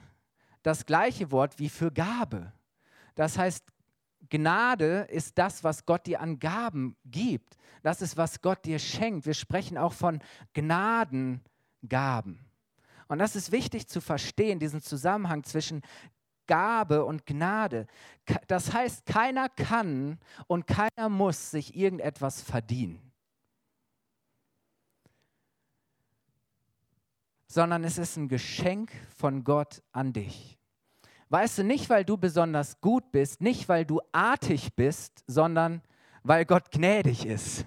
das 0.62 0.84
gleiche 0.84 1.30
Wort 1.30 1.58
wie 1.58 1.68
für 1.68 1.90
Gabe. 1.90 2.52
Das 3.14 3.38
heißt, 3.38 3.64
Gnade 4.28 5.06
ist 5.10 5.38
das, 5.38 5.64
was 5.64 5.86
Gott 5.86 6.06
dir 6.06 6.20
an 6.20 6.38
Gaben 6.38 6.96
gibt. 7.06 7.56
Das 7.82 8.02
ist, 8.02 8.16
was 8.16 8.42
Gott 8.42 8.64
dir 8.64 8.78
schenkt. 8.78 9.24
Wir 9.26 9.34
sprechen 9.34 9.78
auch 9.78 9.92
von 9.92 10.20
Gnadengaben. 10.52 11.40
Und 13.08 13.18
das 13.18 13.36
ist 13.36 13.52
wichtig 13.52 13.88
zu 13.88 14.00
verstehen, 14.00 14.58
diesen 14.58 14.82
Zusammenhang 14.82 15.42
zwischen 15.44 15.82
Gabe 16.48 17.04
und 17.04 17.24
Gnade. 17.26 17.86
Das 18.48 18.72
heißt, 18.72 19.06
keiner 19.06 19.48
kann 19.48 20.18
und 20.48 20.66
keiner 20.66 21.08
muss 21.08 21.52
sich 21.52 21.76
irgendetwas 21.76 22.42
verdienen. 22.42 23.08
sondern 27.48 27.82
es 27.82 27.98
ist 27.98 28.16
ein 28.16 28.28
Geschenk 28.28 28.92
von 29.16 29.42
Gott 29.42 29.82
an 29.92 30.12
dich. 30.12 30.58
Weißt 31.30 31.58
du, 31.58 31.64
nicht 31.64 31.90
weil 31.90 32.04
du 32.04 32.16
besonders 32.16 32.80
gut 32.80 33.10
bist, 33.10 33.40
nicht 33.40 33.68
weil 33.68 33.84
du 33.84 34.00
artig 34.12 34.74
bist, 34.76 35.24
sondern 35.26 35.82
weil 36.22 36.44
Gott 36.44 36.70
gnädig 36.70 37.26
ist. 37.26 37.66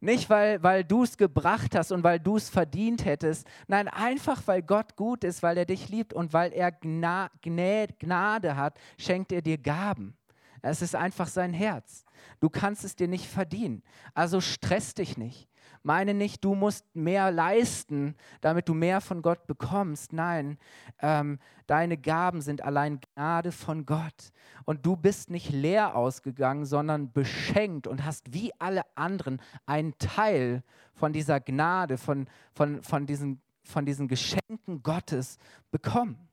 Nicht, 0.00 0.30
weil, 0.30 0.62
weil 0.62 0.82
du 0.82 1.02
es 1.02 1.16
gebracht 1.18 1.74
hast 1.74 1.92
und 1.92 2.02
weil 2.02 2.18
du 2.18 2.36
es 2.36 2.48
verdient 2.48 3.04
hättest. 3.04 3.46
Nein, 3.68 3.88
einfach, 3.88 4.42
weil 4.46 4.62
Gott 4.62 4.96
gut 4.96 5.24
ist, 5.24 5.42
weil 5.42 5.58
er 5.58 5.66
dich 5.66 5.88
liebt 5.90 6.14
und 6.14 6.32
weil 6.32 6.52
er 6.52 6.72
Gna 6.72 7.30
Gnade 7.42 8.56
hat, 8.56 8.78
schenkt 8.98 9.30
er 9.32 9.42
dir 9.42 9.58
Gaben. 9.58 10.16
Es 10.62 10.82
ist 10.82 10.94
einfach 10.94 11.28
sein 11.28 11.52
Herz. 11.52 12.04
Du 12.40 12.48
kannst 12.48 12.84
es 12.84 12.96
dir 12.96 13.08
nicht 13.08 13.26
verdienen. 13.26 13.82
Also 14.14 14.40
stress 14.40 14.94
dich 14.94 15.16
nicht. 15.16 15.49
Meine 15.82 16.12
nicht, 16.12 16.44
du 16.44 16.54
musst 16.54 16.84
mehr 16.94 17.30
leisten, 17.30 18.14
damit 18.42 18.68
du 18.68 18.74
mehr 18.74 19.00
von 19.00 19.22
Gott 19.22 19.46
bekommst. 19.46 20.12
Nein, 20.12 20.58
ähm, 21.00 21.38
deine 21.66 21.96
Gaben 21.96 22.42
sind 22.42 22.62
allein 22.62 23.00
Gnade 23.00 23.50
von 23.50 23.86
Gott. 23.86 24.32
Und 24.66 24.84
du 24.84 24.96
bist 24.96 25.30
nicht 25.30 25.50
leer 25.50 25.96
ausgegangen, 25.96 26.66
sondern 26.66 27.12
beschenkt 27.12 27.86
und 27.86 28.04
hast 28.04 28.34
wie 28.34 28.52
alle 28.58 28.82
anderen 28.94 29.40
einen 29.64 29.96
Teil 29.98 30.62
von 30.92 31.14
dieser 31.14 31.40
Gnade, 31.40 31.96
von, 31.96 32.28
von, 32.52 32.82
von, 32.82 33.06
diesen, 33.06 33.40
von 33.64 33.86
diesen 33.86 34.06
Geschenken 34.06 34.82
Gottes 34.82 35.38
bekommen. 35.70 36.28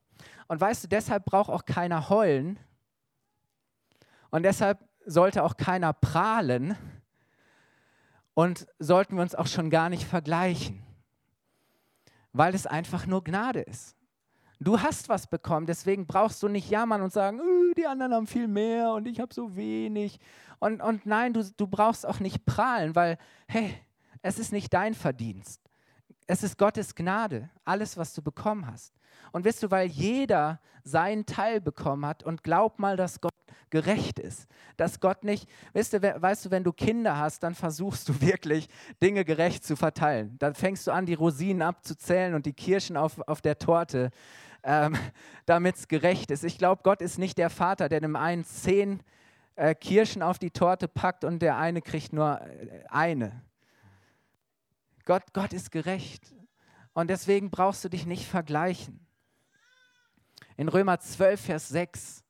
Und 0.49 0.59
weißt 0.59 0.83
du, 0.83 0.87
deshalb 0.89 1.23
braucht 1.23 1.49
auch 1.49 1.65
keiner 1.65 2.09
heulen. 2.09 2.59
Und 4.29 4.43
deshalb 4.43 4.79
sollte 5.05 5.43
auch 5.43 5.55
keiner 5.55 5.93
prahlen, 5.93 6.75
und 8.37 8.67
sollten 8.77 9.15
wir 9.15 9.23
uns 9.23 9.33
auch 9.33 9.47
schon 9.47 9.71
gar 9.71 9.89
nicht 9.89 10.03
vergleichen, 10.03 10.83
weil 12.33 12.53
es 12.53 12.67
einfach 12.67 13.07
nur 13.07 13.23
Gnade 13.23 13.61
ist. 13.61 13.95
Du 14.59 14.79
hast 14.79 15.09
was 15.09 15.25
bekommen, 15.25 15.65
deswegen 15.65 16.05
brauchst 16.05 16.43
du 16.43 16.47
nicht 16.47 16.69
jammern 16.69 17.01
und 17.01 17.11
sagen, 17.11 17.39
äh, 17.39 17.73
die 17.73 17.87
anderen 17.87 18.13
haben 18.13 18.27
viel 18.27 18.47
mehr 18.47 18.91
und 18.91 19.07
ich 19.07 19.19
habe 19.19 19.33
so 19.33 19.55
wenig. 19.55 20.19
Und, 20.59 20.83
und 20.83 21.07
nein, 21.07 21.33
du, 21.33 21.43
du 21.57 21.65
brauchst 21.65 22.05
auch 22.05 22.19
nicht 22.19 22.45
prahlen, 22.45 22.95
weil, 22.95 23.17
hey, 23.47 23.73
es 24.21 24.37
ist 24.37 24.51
nicht 24.51 24.71
dein 24.71 24.93
Verdienst. 24.93 25.59
Es 26.27 26.43
ist 26.43 26.59
Gottes 26.59 26.93
Gnade, 26.93 27.49
alles, 27.65 27.97
was 27.97 28.13
du 28.13 28.21
bekommen 28.21 28.67
hast. 28.67 28.93
Und 29.31 29.45
wisst 29.45 29.63
du, 29.63 29.71
weil 29.71 29.87
jeder 29.87 30.59
seinen 30.83 31.25
Teil 31.25 31.59
bekommen 31.59 32.05
hat 32.05 32.21
und 32.21 32.43
glaub 32.43 32.77
mal, 32.77 32.97
dass 32.97 33.19
Gott 33.19 33.33
gerecht 33.69 34.19
ist. 34.19 34.47
Dass 34.75 34.99
Gott 34.99 35.23
nicht, 35.23 35.47
weißt 35.73 35.93
du, 35.93 36.21
weißt 36.21 36.45
du, 36.45 36.51
wenn 36.51 36.63
du 36.63 36.71
Kinder 36.71 37.17
hast, 37.17 37.43
dann 37.43 37.55
versuchst 37.55 38.09
du 38.09 38.21
wirklich, 38.21 38.67
Dinge 39.01 39.25
gerecht 39.25 39.63
zu 39.63 39.75
verteilen. 39.75 40.37
Dann 40.39 40.55
fängst 40.55 40.87
du 40.87 40.91
an, 40.91 41.05
die 41.05 41.13
Rosinen 41.13 41.61
abzuzählen 41.61 42.33
und 42.33 42.45
die 42.45 42.53
Kirschen 42.53 42.97
auf, 42.97 43.19
auf 43.27 43.41
der 43.41 43.57
Torte, 43.57 44.11
ähm, 44.63 44.97
damit 45.45 45.75
es 45.75 45.87
gerecht 45.87 46.31
ist. 46.31 46.43
Ich 46.43 46.57
glaube, 46.57 46.81
Gott 46.83 47.01
ist 47.01 47.17
nicht 47.17 47.37
der 47.37 47.49
Vater, 47.49 47.89
der 47.89 48.01
dem 48.01 48.15
einen 48.15 48.43
zehn 48.43 49.01
äh, 49.55 49.75
Kirschen 49.75 50.21
auf 50.21 50.39
die 50.39 50.51
Torte 50.51 50.87
packt 50.87 51.23
und 51.23 51.41
der 51.41 51.57
eine 51.57 51.81
kriegt 51.81 52.13
nur 52.13 52.41
äh, 52.41 52.83
eine. 52.89 53.43
Gott, 55.05 55.23
Gott 55.33 55.53
ist 55.53 55.71
gerecht. 55.71 56.35
Und 56.93 57.09
deswegen 57.09 57.51
brauchst 57.51 57.83
du 57.83 57.89
dich 57.89 58.05
nicht 58.05 58.27
vergleichen. 58.27 59.05
In 60.57 60.67
Römer 60.67 60.99
12, 60.99 61.39
Vers 61.39 61.69
6 61.69 62.23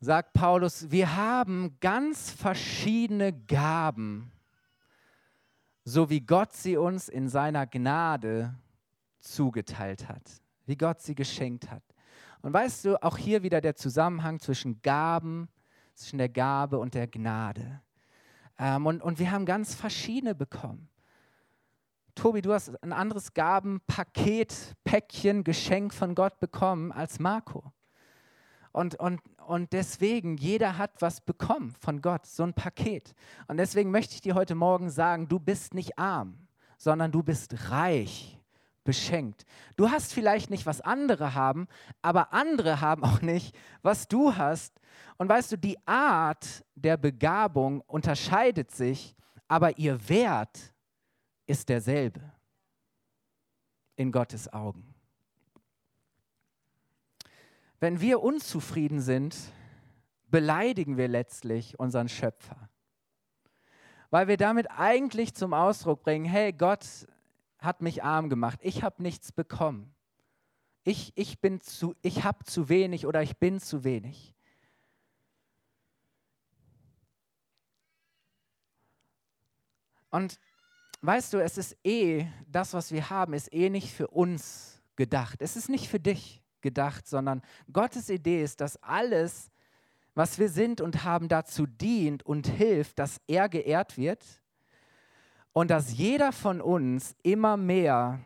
sagt 0.00 0.32
Paulus, 0.32 0.90
wir 0.90 1.16
haben 1.16 1.76
ganz 1.80 2.30
verschiedene 2.30 3.32
Gaben, 3.32 4.30
so 5.84 6.08
wie 6.10 6.20
Gott 6.20 6.52
sie 6.52 6.76
uns 6.76 7.08
in 7.08 7.28
seiner 7.28 7.66
Gnade 7.66 8.54
zugeteilt 9.20 10.08
hat, 10.08 10.22
wie 10.66 10.76
Gott 10.76 11.00
sie 11.00 11.14
geschenkt 11.14 11.70
hat. 11.70 11.82
Und 12.42 12.52
weißt 12.52 12.84
du, 12.84 13.02
auch 13.02 13.16
hier 13.16 13.42
wieder 13.42 13.60
der 13.60 13.74
Zusammenhang 13.74 14.38
zwischen 14.38 14.80
Gaben, 14.82 15.48
zwischen 15.94 16.18
der 16.18 16.28
Gabe 16.28 16.78
und 16.78 16.94
der 16.94 17.08
Gnade. 17.08 17.80
Ähm, 18.58 18.86
und, 18.86 19.02
und 19.02 19.18
wir 19.18 19.32
haben 19.32 19.44
ganz 19.44 19.74
verschiedene 19.74 20.34
bekommen. 20.34 20.88
Tobi, 22.14 22.42
du 22.42 22.52
hast 22.52 22.82
ein 22.82 22.92
anderes 22.92 23.34
Gabenpaket, 23.34 24.74
Päckchen, 24.84 25.44
Geschenk 25.44 25.94
von 25.94 26.14
Gott 26.14 26.38
bekommen 26.38 26.92
als 26.92 27.18
Marco. 27.18 27.72
Und, 28.78 28.94
und, 29.00 29.20
und 29.44 29.72
deswegen, 29.72 30.36
jeder 30.36 30.78
hat 30.78 31.02
was 31.02 31.20
bekommen 31.20 31.74
von 31.80 32.00
Gott, 32.00 32.26
so 32.26 32.44
ein 32.44 32.54
Paket. 32.54 33.12
Und 33.48 33.56
deswegen 33.56 33.90
möchte 33.90 34.14
ich 34.14 34.20
dir 34.20 34.36
heute 34.36 34.54
Morgen 34.54 34.88
sagen, 34.88 35.26
du 35.26 35.40
bist 35.40 35.74
nicht 35.74 35.98
arm, 35.98 36.46
sondern 36.76 37.10
du 37.10 37.24
bist 37.24 37.72
reich, 37.72 38.38
beschenkt. 38.84 39.46
Du 39.74 39.90
hast 39.90 40.12
vielleicht 40.14 40.48
nicht, 40.50 40.64
was 40.64 40.80
andere 40.80 41.34
haben, 41.34 41.66
aber 42.02 42.32
andere 42.32 42.80
haben 42.80 43.02
auch 43.02 43.20
nicht, 43.20 43.52
was 43.82 44.06
du 44.06 44.36
hast. 44.36 44.80
Und 45.16 45.28
weißt 45.28 45.50
du, 45.50 45.58
die 45.58 45.84
Art 45.84 46.64
der 46.76 46.96
Begabung 46.96 47.80
unterscheidet 47.80 48.70
sich, 48.70 49.16
aber 49.48 49.76
ihr 49.76 50.08
Wert 50.08 50.72
ist 51.46 51.68
derselbe 51.68 52.20
in 53.96 54.12
Gottes 54.12 54.52
Augen. 54.52 54.94
Wenn 57.80 58.00
wir 58.00 58.22
unzufrieden 58.22 59.00
sind, 59.00 59.36
beleidigen 60.30 60.96
wir 60.96 61.08
letztlich 61.08 61.78
unseren 61.78 62.08
Schöpfer. 62.08 62.68
Weil 64.10 64.26
wir 64.26 64.36
damit 64.36 64.70
eigentlich 64.70 65.34
zum 65.34 65.54
Ausdruck 65.54 66.02
bringen, 66.02 66.24
hey, 66.24 66.52
Gott 66.52 67.06
hat 67.58 67.82
mich 67.82 68.02
arm 68.02 68.30
gemacht, 68.30 68.58
ich 68.62 68.82
habe 68.82 69.02
nichts 69.02 69.32
bekommen. 69.32 69.94
Ich, 70.84 71.12
ich, 71.16 71.38
ich 72.02 72.24
habe 72.24 72.44
zu 72.44 72.68
wenig 72.68 73.06
oder 73.06 73.22
ich 73.22 73.36
bin 73.36 73.60
zu 73.60 73.84
wenig. 73.84 74.34
Und 80.10 80.40
weißt 81.02 81.34
du, 81.34 81.42
es 81.42 81.58
ist 81.58 81.76
eh, 81.84 82.26
das, 82.46 82.72
was 82.72 82.90
wir 82.92 83.10
haben, 83.10 83.34
ist 83.34 83.52
eh 83.52 83.68
nicht 83.68 83.92
für 83.92 84.08
uns 84.08 84.80
gedacht. 84.96 85.42
Es 85.42 85.56
ist 85.56 85.68
nicht 85.68 85.88
für 85.88 86.00
dich 86.00 86.42
gedacht, 86.62 87.06
sondern 87.06 87.42
Gottes 87.72 88.08
Idee 88.08 88.42
ist, 88.42 88.60
dass 88.60 88.82
alles, 88.82 89.50
was 90.14 90.38
wir 90.38 90.48
sind 90.48 90.80
und 90.80 91.04
haben, 91.04 91.28
dazu 91.28 91.66
dient 91.66 92.24
und 92.24 92.46
hilft, 92.46 92.98
dass 92.98 93.20
er 93.26 93.48
geehrt 93.48 93.96
wird 93.96 94.24
und 95.52 95.70
dass 95.70 95.96
jeder 95.96 96.32
von 96.32 96.60
uns 96.60 97.16
immer 97.22 97.56
mehr 97.56 98.20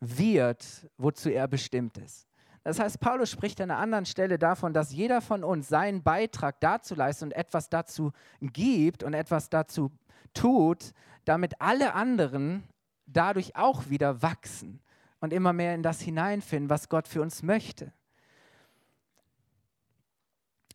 wird, 0.00 0.88
wozu 0.96 1.28
er 1.28 1.48
bestimmt 1.48 1.98
ist. 1.98 2.26
Das 2.62 2.78
heißt, 2.78 3.00
Paulus 3.00 3.30
spricht 3.30 3.60
an 3.60 3.70
einer 3.70 3.80
anderen 3.80 4.06
Stelle 4.06 4.38
davon, 4.38 4.74
dass 4.74 4.92
jeder 4.92 5.22
von 5.22 5.44
uns 5.44 5.68
seinen 5.68 6.02
Beitrag 6.02 6.60
dazu 6.60 6.94
leistet 6.94 7.26
und 7.26 7.32
etwas 7.32 7.70
dazu 7.70 8.12
gibt 8.40 9.02
und 9.02 9.14
etwas 9.14 9.48
dazu 9.48 9.90
tut, 10.34 10.92
damit 11.24 11.60
alle 11.60 11.94
anderen 11.94 12.64
dadurch 13.06 13.56
auch 13.56 13.88
wieder 13.88 14.22
wachsen 14.22 14.80
und 15.20 15.32
immer 15.32 15.52
mehr 15.52 15.74
in 15.74 15.82
das 15.82 16.00
hineinfinden, 16.00 16.70
was 16.70 16.88
Gott 16.88 17.06
für 17.06 17.22
uns 17.22 17.42
möchte. 17.42 17.92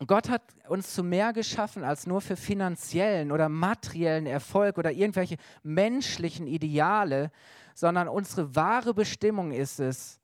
Gott 0.06 0.30
hat 0.30 0.42
uns 0.68 0.94
zu 0.94 1.04
mehr 1.04 1.32
geschaffen 1.34 1.84
als 1.84 2.06
nur 2.06 2.22
für 2.22 2.36
finanziellen 2.36 3.32
oder 3.32 3.48
materiellen 3.48 4.26
Erfolg 4.26 4.78
oder 4.78 4.92
irgendwelche 4.92 5.38
menschlichen 5.64 6.48
Ideale, 6.48 7.32
sondern 7.74 8.08
unsere 8.08 8.56
wahre 8.56 8.94
Bestimmung 8.94 9.52
ist 9.52 9.80
es, 9.80 10.20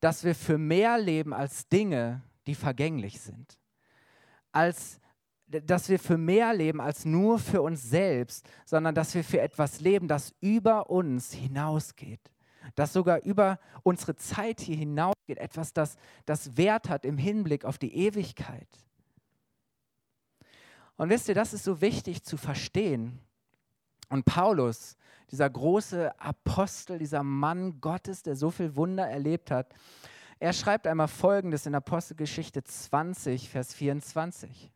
dass 0.00 0.24
wir 0.24 0.34
für 0.34 0.58
mehr 0.58 0.98
leben 0.98 1.34
als 1.34 1.68
Dinge, 1.68 2.22
die 2.46 2.54
vergänglich 2.54 3.20
sind. 3.20 3.58
Als 4.50 4.98
dass 5.46 5.90
wir 5.90 5.98
für 5.98 6.16
mehr 6.16 6.54
leben 6.54 6.80
als 6.80 7.04
nur 7.04 7.38
für 7.38 7.60
uns 7.60 7.82
selbst, 7.82 8.48
sondern 8.64 8.94
dass 8.94 9.14
wir 9.14 9.22
für 9.22 9.42
etwas 9.42 9.80
leben, 9.80 10.08
das 10.08 10.34
über 10.40 10.88
uns 10.88 11.34
hinausgeht 11.34 12.32
das 12.74 12.92
sogar 12.92 13.22
über 13.22 13.58
unsere 13.82 14.16
Zeit 14.16 14.60
hier 14.60 14.76
hinausgeht, 14.76 15.38
etwas, 15.38 15.72
das, 15.72 15.96
das 16.26 16.56
Wert 16.56 16.88
hat 16.88 17.04
im 17.04 17.18
Hinblick 17.18 17.64
auf 17.64 17.78
die 17.78 17.94
Ewigkeit. 17.94 18.68
Und 20.96 21.08
wisst 21.08 21.28
ihr, 21.28 21.34
das 21.34 21.52
ist 21.52 21.64
so 21.64 21.80
wichtig 21.80 22.22
zu 22.22 22.36
verstehen. 22.36 23.18
Und 24.08 24.24
Paulus, 24.24 24.96
dieser 25.30 25.48
große 25.48 26.18
Apostel, 26.20 26.98
dieser 26.98 27.22
Mann 27.22 27.80
Gottes, 27.80 28.22
der 28.22 28.36
so 28.36 28.50
viel 28.50 28.76
Wunder 28.76 29.08
erlebt 29.08 29.50
hat, 29.50 29.74
er 30.38 30.52
schreibt 30.52 30.86
einmal 30.86 31.08
Folgendes 31.08 31.66
in 31.66 31.74
Apostelgeschichte 31.74 32.64
20, 32.64 33.48
Vers 33.48 33.74
24. 33.74 34.70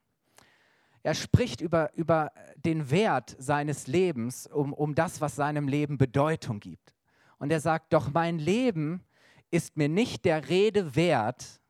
Er 1.03 1.15
spricht 1.15 1.61
über, 1.61 1.93
über 1.95 2.33
den 2.65 2.91
Wert 2.91 3.37
seines 3.39 3.87
Lebens, 3.87 4.47
um, 4.47 4.73
um 4.73 4.95
das, 4.95 5.21
was 5.21 5.37
seinem 5.37 5.69
Leben 5.69 5.99
Bedeutung 5.99 6.61
gibt 6.61 6.96
und 7.39 7.53
er 7.53 7.61
sagt, 7.61 7.93
doch 7.93 8.13
mein 8.13 8.39
Leben 8.39 9.05
ist 9.51 9.77
mir 9.77 9.89
nicht 9.89 10.25
der 10.25 10.49
Rede 10.49 10.97
wert. 10.97 11.61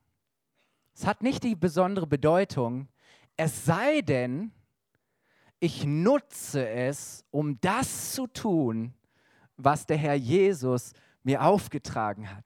Es 0.94 1.06
hat 1.06 1.22
nicht 1.22 1.44
die 1.44 1.54
besondere 1.54 2.06
Bedeutung, 2.06 2.88
es 3.36 3.64
sei 3.66 4.00
denn, 4.00 4.50
ich 5.60 5.84
nutze 5.84 6.68
es, 6.68 7.24
um 7.30 7.60
das 7.60 8.12
zu 8.12 8.26
tun, 8.26 8.94
was 9.56 9.86
der 9.86 9.96
Herr 9.96 10.14
Jesus 10.14 10.92
mir 11.22 11.42
aufgetragen 11.42 12.34
hat. 12.34 12.44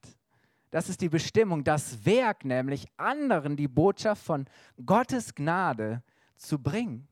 Das 0.70 0.88
ist 0.88 1.00
die 1.00 1.08
Bestimmung, 1.08 1.64
das 1.64 2.04
Werk 2.04 2.44
nämlich, 2.44 2.86
anderen 2.96 3.56
die 3.56 3.68
Botschaft 3.68 4.24
von 4.24 4.46
Gottes 4.84 5.34
Gnade 5.34 6.02
zu 6.36 6.60
bringen. 6.60 7.08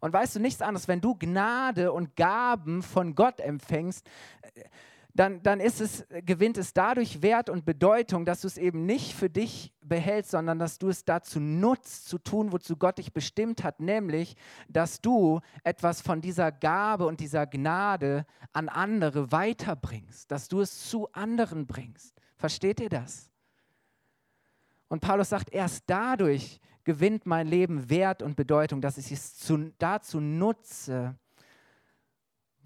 Und 0.00 0.12
weißt 0.12 0.36
du 0.36 0.40
nichts 0.40 0.60
anderes, 0.60 0.88
wenn 0.88 1.00
du 1.00 1.14
Gnade 1.14 1.92
und 1.92 2.16
Gaben 2.16 2.82
von 2.82 3.14
Gott 3.14 3.40
empfängst, 3.40 4.06
dann, 5.16 5.42
dann 5.42 5.60
ist 5.60 5.80
es, 5.80 6.06
gewinnt 6.24 6.58
es 6.58 6.72
dadurch 6.72 7.22
Wert 7.22 7.48
und 7.48 7.64
Bedeutung, 7.64 8.24
dass 8.24 8.42
du 8.42 8.46
es 8.46 8.58
eben 8.58 8.86
nicht 8.86 9.14
für 9.14 9.30
dich 9.30 9.72
behältst, 9.80 10.32
sondern 10.32 10.58
dass 10.58 10.78
du 10.78 10.88
es 10.88 11.04
dazu 11.04 11.40
nutzt, 11.40 12.08
zu 12.08 12.18
tun, 12.18 12.52
wozu 12.52 12.76
Gott 12.76 12.98
dich 12.98 13.12
bestimmt 13.12 13.64
hat, 13.64 13.80
nämlich, 13.80 14.36
dass 14.68 15.00
du 15.00 15.40
etwas 15.64 16.02
von 16.02 16.20
dieser 16.20 16.52
Gabe 16.52 17.06
und 17.06 17.20
dieser 17.20 17.46
Gnade 17.46 18.26
an 18.52 18.68
andere 18.68 19.32
weiterbringst, 19.32 20.30
dass 20.30 20.48
du 20.48 20.60
es 20.60 20.88
zu 20.88 21.10
anderen 21.12 21.66
bringst. 21.66 22.14
Versteht 22.36 22.80
ihr 22.80 22.90
das? 22.90 23.30
Und 24.88 25.00
Paulus 25.00 25.30
sagt, 25.30 25.52
erst 25.52 25.84
dadurch 25.86 26.60
gewinnt 26.84 27.26
mein 27.26 27.48
Leben 27.48 27.90
Wert 27.90 28.22
und 28.22 28.36
Bedeutung, 28.36 28.80
dass 28.80 28.98
ich 28.98 29.10
es 29.10 29.34
zu, 29.34 29.72
dazu 29.78 30.20
nutze, 30.20 31.16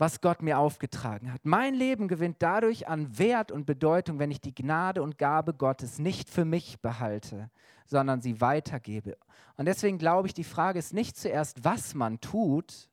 was 0.01 0.23
Gott 0.23 0.41
mir 0.41 0.59
aufgetragen 0.59 1.31
hat. 1.31 1.45
Mein 1.45 1.75
Leben 1.75 2.09
gewinnt 2.09 2.37
dadurch 2.39 2.89
an 2.89 3.19
Wert 3.19 3.53
und 3.53 3.67
Bedeutung, 3.67 4.19
wenn 4.19 4.31
ich 4.31 4.41
die 4.41 4.55
Gnade 4.55 5.03
und 5.03 5.19
Gabe 5.19 5.53
Gottes 5.53 5.99
nicht 5.99 6.31
für 6.31 6.47
mich 6.47 6.81
behalte, 6.81 7.51
sondern 7.85 8.23
sie 8.23 8.41
weitergebe. 8.41 9.19
Und 9.59 9.67
deswegen 9.67 9.99
glaube 9.99 10.27
ich, 10.27 10.33
die 10.33 10.43
Frage 10.43 10.79
ist 10.79 10.95
nicht 10.95 11.19
zuerst, 11.19 11.65
was 11.65 11.95
man 11.95 12.19
tut, 12.19 12.89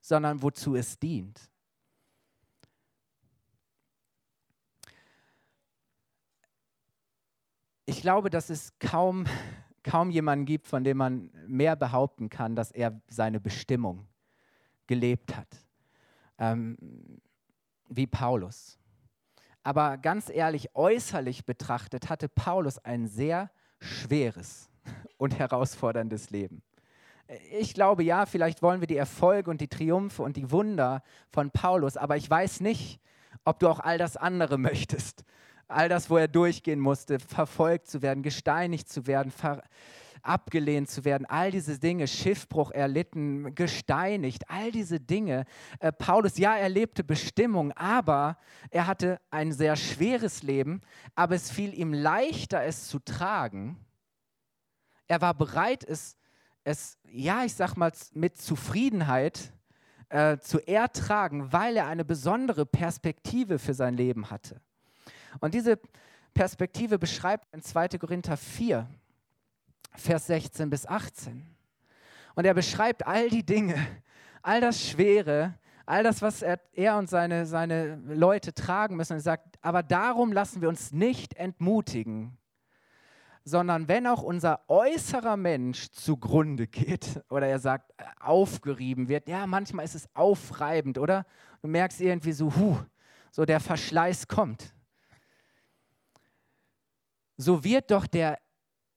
sondern 0.00 0.42
wozu 0.42 0.74
es 0.74 0.98
dient. 0.98 1.48
Ich 7.86 8.00
glaube, 8.00 8.30
dass 8.30 8.50
es 8.50 8.76
kaum, 8.80 9.26
kaum 9.84 10.10
jemanden 10.10 10.44
gibt, 10.44 10.66
von 10.66 10.82
dem 10.82 10.96
man 10.96 11.30
mehr 11.46 11.76
behaupten 11.76 12.28
kann, 12.30 12.56
dass 12.56 12.72
er 12.72 13.00
seine 13.06 13.38
Bestimmung 13.38 14.08
gelebt 14.88 15.36
hat 15.36 15.67
ähm, 16.38 16.76
wie 17.88 18.06
Paulus. 18.06 18.78
Aber 19.62 19.98
ganz 19.98 20.30
ehrlich, 20.30 20.74
äußerlich 20.74 21.44
betrachtet 21.44 22.08
hatte 22.08 22.28
Paulus 22.28 22.78
ein 22.78 23.06
sehr 23.06 23.50
schweres 23.80 24.70
und 25.18 25.38
herausforderndes 25.38 26.30
Leben. 26.30 26.62
Ich 27.58 27.74
glaube, 27.74 28.02
ja, 28.02 28.24
vielleicht 28.24 28.62
wollen 28.62 28.80
wir 28.80 28.86
die 28.86 28.96
Erfolge 28.96 29.50
und 29.50 29.60
die 29.60 29.68
Triumphe 29.68 30.22
und 30.22 30.36
die 30.36 30.50
Wunder 30.50 31.02
von 31.30 31.50
Paulus, 31.50 31.98
aber 31.98 32.16
ich 32.16 32.28
weiß 32.30 32.60
nicht, 32.60 33.00
ob 33.44 33.58
du 33.58 33.68
auch 33.68 33.80
all 33.80 33.98
das 33.98 34.16
andere 34.16 34.56
möchtest. 34.58 35.24
All 35.66 35.90
das, 35.90 36.08
wo 36.08 36.16
er 36.16 36.28
durchgehen 36.28 36.80
musste, 36.80 37.18
verfolgt 37.18 37.88
zu 37.88 38.00
werden, 38.00 38.22
gesteinigt 38.22 38.88
zu 38.88 39.06
werden, 39.06 39.30
ver 39.30 39.62
abgelehnt 40.22 40.90
zu 40.90 41.04
werden, 41.04 41.26
all 41.26 41.50
diese 41.50 41.78
Dinge, 41.78 42.06
Schiffbruch 42.06 42.70
erlitten, 42.70 43.54
gesteinigt, 43.54 44.48
all 44.48 44.70
diese 44.72 45.00
Dinge. 45.00 45.44
Äh, 45.80 45.92
Paulus, 45.92 46.38
ja, 46.38 46.56
er 46.56 46.68
lebte 46.68 47.04
Bestimmung, 47.04 47.72
aber 47.72 48.38
er 48.70 48.86
hatte 48.86 49.20
ein 49.30 49.52
sehr 49.52 49.76
schweres 49.76 50.42
Leben, 50.42 50.80
aber 51.14 51.34
es 51.34 51.50
fiel 51.50 51.72
ihm 51.74 51.92
leichter, 51.92 52.62
es 52.64 52.88
zu 52.88 52.98
tragen. 52.98 53.76
Er 55.06 55.20
war 55.20 55.34
bereit, 55.34 55.84
es, 55.84 56.16
es 56.64 56.98
ja, 57.10 57.44
ich 57.44 57.54
sag 57.54 57.76
mal, 57.76 57.92
mit 58.12 58.40
Zufriedenheit 58.40 59.52
äh, 60.10 60.38
zu 60.38 60.58
ertragen, 60.66 61.52
weil 61.52 61.76
er 61.76 61.86
eine 61.86 62.04
besondere 62.04 62.66
Perspektive 62.66 63.58
für 63.58 63.74
sein 63.74 63.94
Leben 63.94 64.30
hatte. 64.30 64.60
Und 65.40 65.54
diese 65.54 65.78
Perspektive 66.34 66.98
beschreibt 66.98 67.52
in 67.52 67.62
2. 67.62 67.88
Korinther 67.98 68.36
4. 68.36 68.88
Vers 69.94 70.26
16 70.26 70.70
bis 70.70 70.86
18. 70.86 71.46
Und 72.34 72.44
er 72.44 72.54
beschreibt 72.54 73.06
all 73.06 73.28
die 73.28 73.44
Dinge, 73.44 73.74
all 74.42 74.60
das 74.60 74.86
Schwere, 74.86 75.54
all 75.86 76.02
das, 76.02 76.22
was 76.22 76.42
er, 76.42 76.60
er 76.72 76.98
und 76.98 77.08
seine, 77.08 77.46
seine 77.46 77.96
Leute 77.96 78.52
tragen 78.52 78.96
müssen. 78.96 79.14
Und 79.14 79.20
er 79.20 79.22
sagt, 79.22 79.58
aber 79.62 79.82
darum 79.82 80.32
lassen 80.32 80.60
wir 80.60 80.68
uns 80.68 80.92
nicht 80.92 81.34
entmutigen, 81.34 82.36
sondern 83.44 83.88
wenn 83.88 84.06
auch 84.06 84.22
unser 84.22 84.60
äußerer 84.68 85.36
Mensch 85.36 85.90
zugrunde 85.90 86.66
geht, 86.66 87.22
oder 87.30 87.46
er 87.46 87.58
sagt, 87.58 87.92
aufgerieben 88.20 89.08
wird, 89.08 89.28
ja, 89.28 89.46
manchmal 89.46 89.84
ist 89.84 89.94
es 89.94 90.08
aufreibend, 90.14 90.98
oder? 90.98 91.24
Du 91.62 91.68
merkst 91.68 92.00
irgendwie 92.00 92.32
so, 92.32 92.54
huh, 92.54 92.78
so 93.30 93.44
der 93.44 93.60
Verschleiß 93.60 94.28
kommt. 94.28 94.74
So 97.36 97.64
wird 97.64 97.90
doch 97.90 98.06
der 98.06 98.38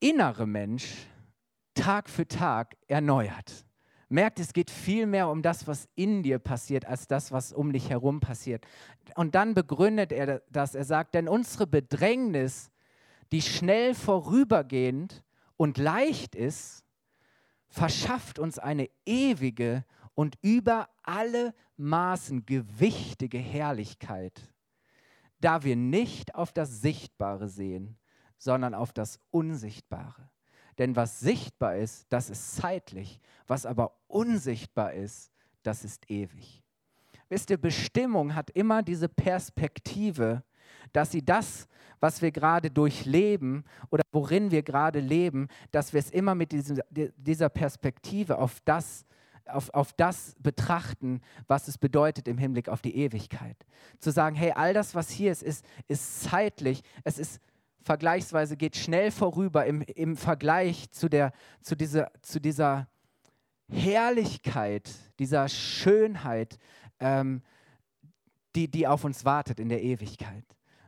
innere 0.01 0.45
Mensch 0.45 1.07
Tag 1.73 2.09
für 2.09 2.27
Tag 2.27 2.75
erneuert. 2.87 3.65
Merkt, 4.09 4.41
es 4.41 4.51
geht 4.51 4.69
viel 4.69 5.05
mehr 5.05 5.29
um 5.29 5.41
das, 5.41 5.67
was 5.67 5.87
in 5.95 6.21
dir 6.21 6.37
passiert, 6.37 6.85
als 6.85 7.07
das, 7.07 7.31
was 7.31 7.53
um 7.53 7.71
dich 7.71 7.89
herum 7.89 8.19
passiert. 8.19 8.65
Und 9.15 9.35
dann 9.35 9.53
begründet 9.53 10.11
er 10.11 10.41
das. 10.49 10.75
Er 10.75 10.83
sagt, 10.83 11.13
denn 11.13 11.29
unsere 11.29 11.65
Bedrängnis, 11.65 12.71
die 13.31 13.41
schnell 13.41 13.95
vorübergehend 13.95 15.23
und 15.55 15.77
leicht 15.77 16.35
ist, 16.35 16.83
verschafft 17.69 18.37
uns 18.37 18.59
eine 18.59 18.89
ewige 19.05 19.85
und 20.13 20.35
über 20.41 20.89
alle 21.03 21.53
Maßen 21.77 22.45
gewichtige 22.45 23.37
Herrlichkeit, 23.37 24.41
da 25.39 25.63
wir 25.63 25.77
nicht 25.77 26.35
auf 26.35 26.51
das 26.51 26.81
Sichtbare 26.81 27.47
sehen, 27.47 27.97
sondern 28.41 28.73
auf 28.73 28.91
das 28.91 29.19
Unsichtbare. 29.29 30.27
Denn 30.79 30.95
was 30.95 31.19
sichtbar 31.19 31.75
ist, 31.75 32.07
das 32.09 32.31
ist 32.31 32.55
zeitlich. 32.55 33.19
Was 33.45 33.67
aber 33.67 33.93
unsichtbar 34.07 34.93
ist, 34.93 35.31
das 35.61 35.83
ist 35.85 36.09
ewig. 36.09 36.63
Wisst 37.29 37.51
ihr, 37.51 37.57
Bestimmung 37.57 38.33
hat 38.33 38.49
immer 38.49 38.81
diese 38.81 39.07
Perspektive, 39.07 40.43
dass 40.91 41.11
sie 41.11 41.23
das, 41.23 41.67
was 41.99 42.23
wir 42.23 42.31
gerade 42.31 42.71
durchleben 42.71 43.63
oder 43.91 44.01
worin 44.11 44.49
wir 44.49 44.63
gerade 44.63 44.99
leben, 45.01 45.47
dass 45.69 45.93
wir 45.93 45.99
es 45.99 46.09
immer 46.09 46.33
mit 46.33 46.51
diesem, 46.51 46.81
dieser 46.89 47.49
Perspektive 47.49 48.39
auf 48.39 48.59
das, 48.65 49.05
auf, 49.45 49.69
auf 49.69 49.93
das 49.93 50.35
betrachten, 50.39 51.21
was 51.45 51.67
es 51.67 51.77
bedeutet 51.77 52.27
im 52.27 52.39
Hinblick 52.39 52.69
auf 52.69 52.81
die 52.81 52.95
Ewigkeit. 52.95 53.57
Zu 53.99 54.11
sagen, 54.11 54.35
hey, 54.35 54.53
all 54.55 54.73
das, 54.73 54.95
was 54.95 55.11
hier 55.11 55.31
ist, 55.31 55.43
ist, 55.43 55.63
ist 55.87 56.23
zeitlich, 56.23 56.81
es 57.03 57.19
ist 57.19 57.39
vergleichsweise 57.83 58.57
geht 58.57 58.75
schnell 58.75 59.11
vorüber 59.11 59.65
im, 59.65 59.81
im 59.81 60.15
Vergleich 60.15 60.91
zu, 60.91 61.09
der, 61.09 61.33
zu, 61.61 61.75
dieser, 61.75 62.11
zu 62.21 62.39
dieser 62.39 62.87
Herrlichkeit, 63.69 64.89
dieser 65.19 65.47
Schönheit, 65.49 66.57
ähm, 66.99 67.41
die, 68.55 68.69
die 68.69 68.87
auf 68.87 69.03
uns 69.03 69.25
wartet 69.25 69.59
in 69.59 69.69
der 69.69 69.81
Ewigkeit. 69.81 70.45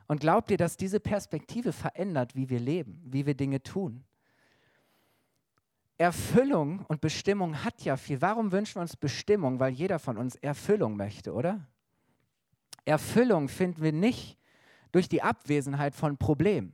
Und 0.08 0.20
glaubt 0.20 0.52
ihr, 0.52 0.58
dass 0.58 0.78
diese 0.78 1.00
Perspektive 1.00 1.72
verändert, 1.72 2.36
wie 2.36 2.50
wir 2.50 2.60
leben, 2.60 3.02
wie 3.06 3.26
wir 3.26 3.36
Dinge 3.36 3.64
tun? 3.64 4.04
Erfüllung 5.98 6.86
und 6.88 7.02
Bestimmung 7.02 7.64
hat 7.64 7.82
ja 7.84 7.96
viel. 7.96 8.22
Warum 8.22 8.52
wünschen 8.52 8.76
wir 8.76 8.82
uns 8.82 8.98
Bestimmung? 8.98 9.60
Weil 9.60 9.72
jeder 9.72 10.00
von 10.00 10.18
uns 10.18 10.36
Erfüllung 10.36 10.98
möchte, 10.98 11.34
oder? 11.34 11.66
Erfüllung 12.84 13.48
finden 13.48 13.82
wir 13.82 13.94
nicht 13.94 14.38
durch 14.92 15.08
die 15.08 15.22
Abwesenheit 15.22 15.96
von 15.96 16.18
Problemen. 16.18 16.74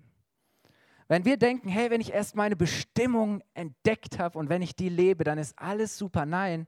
Wenn 1.09 1.25
wir 1.25 1.37
denken, 1.37 1.69
hey, 1.69 1.89
wenn 1.89 2.01
ich 2.01 2.13
erst 2.13 2.35
meine 2.35 2.55
Bestimmung 2.55 3.41
entdeckt 3.55 4.19
habe 4.19 4.37
und 4.37 4.47
wenn 4.47 4.61
ich 4.61 4.75
die 4.75 4.89
lebe, 4.89 5.23
dann 5.23 5.39
ist 5.39 5.57
alles 5.57 5.97
super. 5.97 6.27
Nein, 6.27 6.67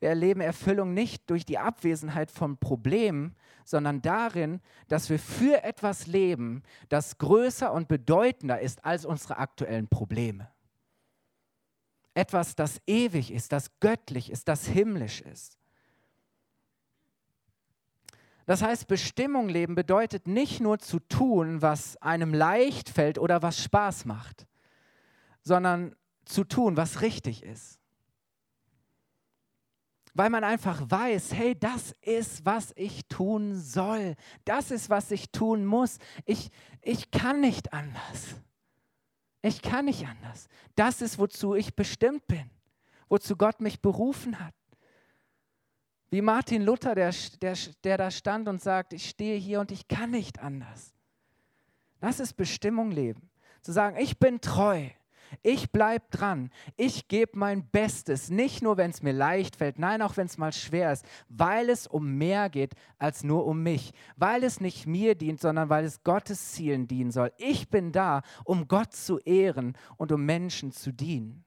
wir 0.00 0.10
erleben 0.10 0.42
Erfüllung 0.42 0.92
nicht 0.92 1.30
durch 1.30 1.46
die 1.46 1.56
Abwesenheit 1.56 2.30
von 2.30 2.58
Problemen, 2.58 3.34
sondern 3.64 4.02
darin, 4.02 4.60
dass 4.88 5.08
wir 5.08 5.18
für 5.18 5.64
etwas 5.64 6.06
leben, 6.06 6.62
das 6.90 7.16
größer 7.16 7.72
und 7.72 7.88
bedeutender 7.88 8.60
ist 8.60 8.84
als 8.84 9.06
unsere 9.06 9.38
aktuellen 9.38 9.88
Probleme. 9.88 10.50
Etwas, 12.12 12.54
das 12.56 12.82
ewig 12.86 13.32
ist, 13.32 13.50
das 13.50 13.78
göttlich 13.80 14.30
ist, 14.30 14.48
das 14.48 14.66
himmlisch 14.66 15.22
ist. 15.22 15.59
Das 18.50 18.62
heißt, 18.62 18.88
Bestimmung 18.88 19.48
leben 19.48 19.76
bedeutet 19.76 20.26
nicht 20.26 20.58
nur 20.58 20.80
zu 20.80 20.98
tun, 20.98 21.62
was 21.62 21.96
einem 21.98 22.34
leicht 22.34 22.88
fällt 22.88 23.16
oder 23.16 23.42
was 23.42 23.62
Spaß 23.62 24.06
macht, 24.06 24.48
sondern 25.40 25.94
zu 26.24 26.42
tun, 26.42 26.76
was 26.76 27.00
richtig 27.00 27.44
ist. 27.44 27.78
Weil 30.14 30.30
man 30.30 30.42
einfach 30.42 30.82
weiß, 30.84 31.32
hey, 31.32 31.56
das 31.56 31.94
ist, 32.02 32.44
was 32.44 32.72
ich 32.74 33.06
tun 33.06 33.54
soll. 33.54 34.16
Das 34.44 34.72
ist, 34.72 34.90
was 34.90 35.12
ich 35.12 35.30
tun 35.30 35.64
muss. 35.64 35.98
Ich, 36.24 36.50
ich 36.82 37.12
kann 37.12 37.40
nicht 37.40 37.72
anders. 37.72 38.34
Ich 39.42 39.62
kann 39.62 39.84
nicht 39.84 40.08
anders. 40.08 40.48
Das 40.74 41.02
ist, 41.02 41.20
wozu 41.20 41.54
ich 41.54 41.76
bestimmt 41.76 42.26
bin, 42.26 42.50
wozu 43.08 43.36
Gott 43.36 43.60
mich 43.60 43.80
berufen 43.80 44.40
hat. 44.40 44.54
Wie 46.10 46.22
Martin 46.22 46.62
Luther, 46.62 46.94
der, 46.94 47.14
der, 47.40 47.56
der 47.84 47.96
da 47.96 48.10
stand 48.10 48.48
und 48.48 48.60
sagt, 48.60 48.92
ich 48.92 49.08
stehe 49.08 49.38
hier 49.38 49.60
und 49.60 49.70
ich 49.70 49.86
kann 49.86 50.10
nicht 50.10 50.40
anders. 50.40 50.92
Das 52.00 52.18
ist 52.18 52.34
Bestimmung 52.34 52.90
leben. 52.90 53.30
Zu 53.62 53.72
sagen, 53.72 53.96
ich 53.98 54.18
bin 54.18 54.40
treu. 54.40 54.88
Ich 55.42 55.70
bleibe 55.70 56.04
dran. 56.10 56.50
Ich 56.76 57.06
gebe 57.06 57.38
mein 57.38 57.64
Bestes. 57.68 58.30
Nicht 58.30 58.62
nur, 58.62 58.76
wenn 58.76 58.90
es 58.90 59.02
mir 59.02 59.12
leicht 59.12 59.56
fällt, 59.56 59.78
nein, 59.78 60.02
auch 60.02 60.16
wenn 60.16 60.26
es 60.26 60.38
mal 60.38 60.52
schwer 60.52 60.92
ist, 60.92 61.04
weil 61.28 61.70
es 61.70 61.86
um 61.86 62.16
mehr 62.16 62.50
geht 62.50 62.74
als 62.98 63.22
nur 63.22 63.46
um 63.46 63.62
mich. 63.62 63.92
Weil 64.16 64.42
es 64.42 64.60
nicht 64.60 64.86
mir 64.86 65.14
dient, 65.14 65.40
sondern 65.40 65.68
weil 65.68 65.84
es 65.84 66.02
Gottes 66.02 66.52
Zielen 66.52 66.88
dienen 66.88 67.12
soll. 67.12 67.32
Ich 67.38 67.68
bin 67.68 67.92
da, 67.92 68.22
um 68.44 68.66
Gott 68.66 68.92
zu 68.92 69.18
ehren 69.20 69.76
und 69.96 70.10
um 70.10 70.24
Menschen 70.24 70.72
zu 70.72 70.92
dienen. 70.92 71.44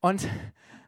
Und 0.00 0.28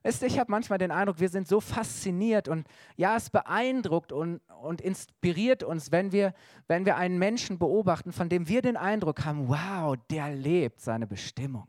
Wisst 0.06 0.20
ihr, 0.20 0.28
ich 0.28 0.38
habe 0.38 0.50
manchmal 0.50 0.78
den 0.78 0.90
Eindruck, 0.90 1.18
wir 1.18 1.30
sind 1.30 1.48
so 1.48 1.60
fasziniert 1.62 2.46
und 2.46 2.68
ja, 2.94 3.16
es 3.16 3.30
beeindruckt 3.30 4.12
und, 4.12 4.42
und 4.60 4.82
inspiriert 4.82 5.62
uns, 5.62 5.92
wenn 5.92 6.12
wir, 6.12 6.34
wenn 6.68 6.84
wir 6.84 6.96
einen 6.96 7.18
Menschen 7.18 7.58
beobachten, 7.58 8.12
von 8.12 8.28
dem 8.28 8.46
wir 8.46 8.60
den 8.60 8.76
Eindruck 8.76 9.24
haben, 9.24 9.48
wow, 9.48 9.96
der 10.10 10.34
lebt 10.34 10.82
seine 10.82 11.06
Bestimmung. 11.06 11.68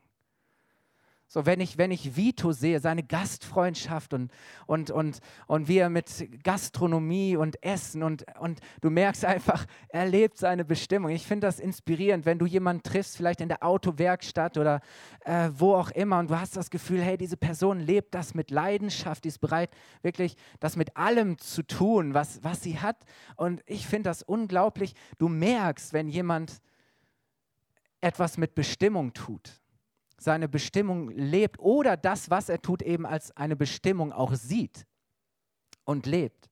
So, 1.28 1.46
wenn 1.48 1.60
ich, 1.60 1.80
wenn 1.80 1.90
ich 1.90 2.16
Vito 2.16 2.52
sehe, 2.52 2.80
seine 2.80 3.02
Gastfreundschaft 3.02 4.14
und, 4.14 4.32
und, 4.68 4.92
und, 4.92 5.20
und 5.48 5.68
wie 5.68 5.80
er 5.80 5.90
mit 5.90 6.30
Gastronomie 6.44 7.36
und 7.36 7.62
Essen 7.64 8.04
und, 8.04 8.26
und 8.40 8.60
du 8.82 8.92
merkst 8.92 9.26
einfach, 9.26 9.66
er 9.90 10.06
lebt 10.06 10.38
seine 10.38 10.64
Bestimmung. 10.64 11.10
Ich 11.10 11.26
finde 11.26 11.48
das 11.48 11.60
inspirierend, 11.60 12.28
wenn 12.28 12.38
du 12.38 12.46
jemanden 12.46 12.84
triffst, 12.84 13.18
vielleicht 13.18 13.42
in 13.42 13.50
der 13.50 13.64
Autowerkstatt 13.64 14.58
oder 14.58 14.82
äh, 15.22 15.50
wo 15.52 15.74
auch 15.74 15.90
immer 15.92 16.20
und 16.20 16.30
du 16.30 16.40
hast 16.40 16.56
das 16.58 16.70
Gefühl, 16.70 17.02
hey, 17.02 17.18
diese 17.18 17.38
Person 17.38 17.80
lebt 17.80 18.14
das 18.14 18.36
mit 18.36 18.52
Leidenschaft, 18.52 19.24
die 19.24 19.30
ist 19.30 19.40
bereit, 19.40 19.72
wirklich 20.04 20.36
das 20.60 20.76
mit 20.76 20.96
allem 20.96 21.40
zu 21.40 21.64
tun, 21.64 22.14
was, 22.14 22.44
was 22.44 22.62
sie 22.62 22.80
hat. 22.80 22.98
Und 23.36 23.64
ich 23.66 23.88
finde 23.88 24.10
das 24.12 24.22
unglaublich. 24.22 24.94
Du 25.18 25.28
merkst, 25.28 25.92
wenn 25.92 26.08
jemand 26.08 26.62
etwas 28.00 28.38
mit 28.38 28.54
Bestimmung 28.54 29.12
tut 29.14 29.65
seine 30.18 30.48
Bestimmung 30.48 31.10
lebt 31.10 31.60
oder 31.60 31.98
das, 31.98 32.30
was 32.30 32.50
er 32.50 32.62
tut, 32.62 32.82
eben 32.82 33.06
als 33.06 33.36
eine 33.36 33.56
Bestimmung 33.56 34.12
auch 34.12 34.34
sieht 34.34 34.86
und 35.84 36.06
lebt. 36.06 36.50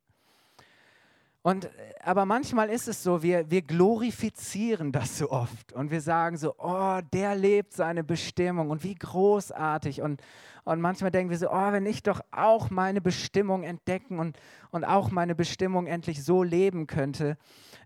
Und, 1.46 1.70
aber 2.02 2.26
manchmal 2.26 2.70
ist 2.70 2.88
es 2.88 3.04
so, 3.04 3.22
wir, 3.22 3.52
wir 3.52 3.62
glorifizieren 3.62 4.94
das 4.94 5.18
so 5.18 5.30
oft 5.30 5.74
und 5.74 5.92
wir 5.92 6.00
sagen 6.00 6.38
so, 6.38 6.56
oh, 6.58 7.02
der 7.12 7.36
lebt 7.36 7.74
seine 7.74 8.02
Bestimmung 8.02 8.70
und 8.70 8.82
wie 8.86 8.96
großartig. 8.96 10.02
Und, 10.02 10.22
und 10.64 10.80
manchmal 10.80 11.12
denken 11.12 11.32
wir 11.32 11.38
so, 11.38 11.52
oh, 11.52 11.72
wenn 11.74 11.86
ich 11.86 12.02
doch 12.02 12.22
auch 12.32 12.70
meine 12.70 13.02
Bestimmung 13.02 13.64
entdecken 13.64 14.20
und, 14.20 14.38
und 14.72 14.86
auch 14.86 15.12
meine 15.12 15.36
Bestimmung 15.36 15.86
endlich 15.86 16.24
so 16.24 16.44
leben 16.44 16.88
könnte. 16.88 17.38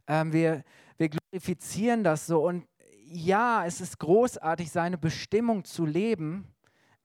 Ähm, 0.07 0.33
wir, 0.33 0.63
wir 0.97 1.09
glorifizieren 1.09 2.03
das 2.03 2.27
so 2.27 2.45
und 2.45 2.67
ja, 3.09 3.65
es 3.65 3.81
ist 3.81 3.99
großartig, 3.99 4.71
seine 4.71 4.97
Bestimmung 4.97 5.63
zu 5.63 5.85
leben, 5.85 6.47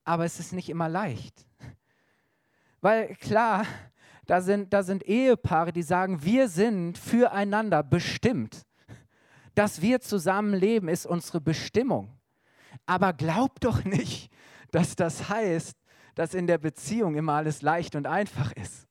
aber 0.03 0.25
es 0.25 0.39
ist 0.39 0.53
nicht 0.53 0.69
immer 0.69 0.89
leicht. 0.89 1.45
Weil 2.81 3.15
klar, 3.15 3.65
da 4.25 4.41
sind, 4.41 4.73
da 4.73 4.83
sind 4.83 5.03
Ehepaare, 5.03 5.71
die 5.71 5.83
sagen, 5.83 6.23
wir 6.23 6.49
sind 6.49 6.97
füreinander 6.97 7.83
bestimmt. 7.83 8.65
Dass 9.55 9.81
wir 9.81 10.01
zusammen 10.01 10.53
leben, 10.53 10.87
ist 10.87 11.05
unsere 11.05 11.39
Bestimmung. 11.39 12.17
Aber 12.85 13.13
glaub 13.13 13.59
doch 13.59 13.83
nicht, 13.85 14.31
dass 14.71 14.95
das 14.95 15.29
heißt, 15.29 15.77
dass 16.15 16.33
in 16.33 16.47
der 16.47 16.57
Beziehung 16.57 17.15
immer 17.15 17.33
alles 17.33 17.61
leicht 17.61 17.95
und 17.95 18.07
einfach 18.07 18.51
ist. 18.53 18.87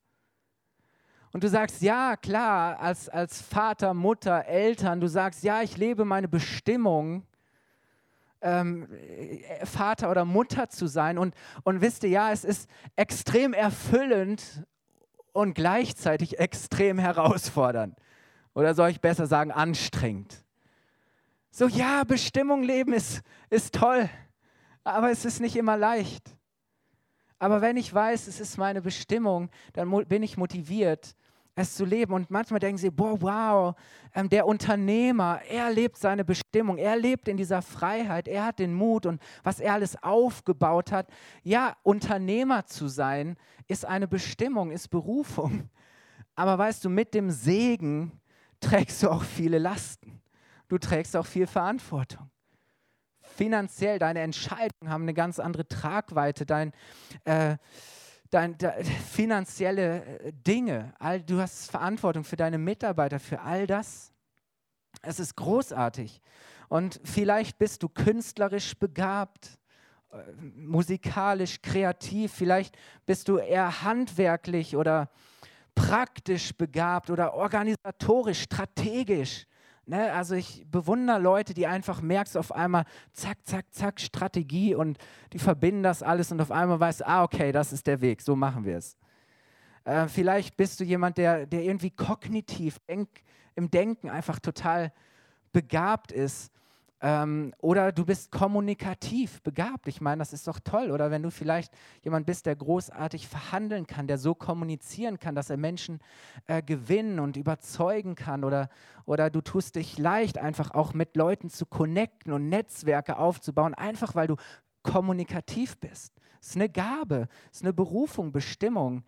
Und 1.33 1.45
du 1.45 1.49
sagst, 1.49 1.81
ja, 1.81 2.17
klar, 2.17 2.79
als, 2.79 3.09
als 3.09 3.41
Vater, 3.41 3.95
Mutter, 3.95 4.45
Eltern, 4.45 5.01
du 5.01 5.09
sagst, 5.09 5.43
ja, 5.43 5.63
ich 5.63 5.79
lebe 5.79 6.05
meine 6.05 6.29
Bestimmung, 6.29 7.27
ähm, 8.43 8.89
äh, 8.93 9.65
Vater 9.65 10.11
oder 10.11 10.27
Mutter 10.27 10.69
zu 10.69 10.87
sein. 10.87 11.17
Und, 11.17 11.35
und 11.65 11.81
wisst 11.81 12.05
ihr, 12.05 12.11
ja, 12.11 12.33
es 12.33 12.45
ist 12.45 12.69
extrem 12.97 13.55
erfüllend 13.55 14.65
und 15.33 15.55
gleichzeitig 15.55 16.39
extrem 16.39 16.99
herausfordernd. 16.99 17.97
Oder 18.55 18.75
soll 18.75 18.91
ich 18.91 19.01
besser 19.01 19.27
sagen, 19.27 19.51
anstrengend. 19.51 20.45
So, 21.51 21.67
ja, 21.67 22.05
Bestimmung 22.05 22.63
leben 22.63 22.93
ist, 22.93 23.23
ist 23.49 23.75
toll, 23.75 24.09
aber 24.85 25.11
es 25.11 25.25
ist 25.25 25.41
nicht 25.41 25.57
immer 25.57 25.77
leicht. 25.77 26.37
Aber 27.39 27.61
wenn 27.61 27.77
ich 27.77 27.93
weiß, 27.93 28.27
es 28.27 28.41
ist 28.41 28.57
meine 28.57 28.83
Bestimmung, 28.83 29.51
dann 29.73 29.91
bin 30.07 30.23
ich 30.23 30.37
motiviert, 30.37 31.15
es 31.55 31.75
zu 31.75 31.85
leben. 31.85 32.13
Und 32.13 32.31
manchmal 32.31 32.61
denken 32.61 32.79
sie, 32.79 32.91
boah, 32.91 33.21
wow, 33.21 33.75
ähm, 34.15 34.29
der 34.29 34.47
Unternehmer, 34.47 35.41
er 35.49 35.71
lebt 35.71 35.99
seine 35.99 36.25
Bestimmung, 36.25 36.79
er 36.79 36.97
lebt 36.97 37.29
in 37.29 37.37
dieser 37.37 37.63
Freiheit, 37.63 38.29
er 38.29 38.47
hat 38.47 38.59
den 38.59 38.75
Mut 38.75 39.07
und 39.07 39.21
was 39.43 39.61
er 39.61 39.75
alles 39.75 40.03
aufgebaut 40.03 40.93
hat. 40.93 41.09
Ja, 41.43 41.77
Unternehmer 41.83 42.67
zu 42.67 42.89
sein, 42.89 43.37
ist 43.69 43.85
eine 43.85 44.09
Bestimmung, 44.09 44.71
ist 44.71 44.89
Berufung. 44.89 45.69
Aber 46.35 46.57
weißt 46.57 46.85
du, 46.85 46.89
mit 46.89 47.15
dem 47.15 47.31
Segen 47.31 48.13
trägst 48.61 49.03
du 49.03 49.11
auch 49.11 49.23
viele 49.23 49.59
Lasten. 49.59 50.21
Du 50.69 50.79
trägst 50.79 51.15
auch 51.17 51.27
viel 51.27 51.47
Verantwortung 51.47 52.31
finanziell, 53.33 53.99
deine 53.99 54.21
Entscheidungen 54.21 54.91
haben 54.91 55.03
eine 55.03 55.15
ganz 55.15 55.39
andere 55.39 55.67
Tragweite, 55.67 56.47
dein, 56.47 56.73
äh, 57.25 57.57
dein, 58.33 58.59
dein, 58.59 58.85
finanzielle 59.13 60.05
äh, 60.05 60.33
Dinge, 60.33 60.93
all, 60.99 61.23
du 61.23 61.41
hast 61.41 61.71
Verantwortung 61.71 62.25
für 62.25 62.37
deine 62.37 62.59
Mitarbeiter, 62.59 63.21
für 63.21 63.41
all 63.41 63.69
das. 63.69 64.13
Es 65.03 65.21
ist 65.21 65.37
großartig. 65.37 66.21
Und 66.69 67.01
vielleicht 67.05 67.59
bist 67.59 67.83
du 67.83 67.89
künstlerisch 67.89 68.75
begabt, 68.77 69.59
äh, 70.11 70.17
musikalisch, 70.57 71.63
kreativ, 71.63 72.33
vielleicht 72.33 72.77
bist 73.07 73.29
du 73.29 73.37
eher 73.37 73.83
handwerklich 73.83 74.77
oder 74.77 75.11
praktisch 75.75 76.55
begabt 76.57 77.11
oder 77.11 77.35
organisatorisch, 77.35 78.43
strategisch. 78.43 79.47
Ne, 79.85 80.13
also 80.13 80.37
ich 80.37 80.65
bewundere 80.71 81.19
Leute, 81.19 81.55
die 81.55 81.67
einfach 81.67 82.01
merkst 82.01 82.37
auf 82.37 82.53
einmal, 82.53 82.85
zack, 83.13 83.39
zack, 83.45 83.67
zack, 83.73 84.01
Strategie 84.01 84.77
und 84.77 84.97
die 85.33 85.41
verbinden 85.41 85.83
das 85.83 86.05
alles 86.05 86.31
und 86.31 86.41
auf 86.41 86.53
einmal 86.53 86.79
weißt, 86.79 87.05
ah, 87.05 87.25
okay, 87.25 87.51
das 87.51 87.73
ist 87.73 87.89
der 87.89 88.01
Weg, 88.01 88.23
so 88.23 88.37
machen 88.37 88.65
wir 88.65 88.77
es. 88.77 88.97
Äh, 89.85 90.07
vielleicht 90.07 90.57
bist 90.57 90.79
du 90.79 90.85
jemand, 90.85 91.19
der, 91.19 91.47
der 91.47 91.65
irgendwie 91.65 91.91
kognitiv 91.91 92.79
denk, 92.89 93.09
im 93.57 93.73
Denken 93.73 94.09
einfach 94.09 94.39
total 94.39 94.93
begabt 95.53 96.13
ist 96.13 96.53
ähm, 97.05 97.53
oder 97.59 97.91
du 97.91 98.05
bist 98.05 98.31
kommunikativ 98.31 99.43
begabt. 99.43 99.89
Ich 99.89 100.01
meine, 100.01 100.21
das 100.21 100.33
ist 100.33 100.47
doch 100.47 100.61
toll. 100.61 100.93
Oder 100.93 101.11
wenn 101.11 101.25
du 101.25 101.33
vielleicht 101.33 101.75
jemand 102.03 102.27
bist, 102.27 102.47
der 102.47 102.55
großartig 102.55 103.27
verhandeln 103.27 103.89
kann, 103.89 104.07
der 104.07 104.19
so 104.19 104.37
kommunizieren 104.37 105.19
kann, 105.19 105.35
dass 105.35 105.51
er 105.51 105.57
Menschen 105.57 105.99
äh, 106.47 106.63
gewinnen 106.63 107.19
und 107.19 107.37
überzeugen 107.37 108.15
kann. 108.15 108.45
Oder, 108.45 108.69
oder 109.05 109.31
du 109.31 109.41
tust 109.41 109.75
dich 109.75 109.99
leicht, 109.99 110.39
einfach 110.39 110.71
auch 110.71 110.95
mit 110.95 111.17
Leuten 111.17 111.51
zu 111.51 111.67
connecten 111.67 112.33
und 112.33 112.49
Netzwerke 112.49 113.17
aufzubauen, 113.17 113.75
einfach 113.75 114.15
weil 114.15 114.29
du 114.29 114.37
kommunikativ 114.85 115.79
bist. 115.79 116.15
Es 116.41 116.51
ist 116.51 116.57
eine 116.57 116.69
Gabe, 116.69 117.29
es 117.51 117.59
ist 117.59 117.65
eine 117.65 117.73
Berufung, 117.73 118.31
Bestimmung. 118.31 119.03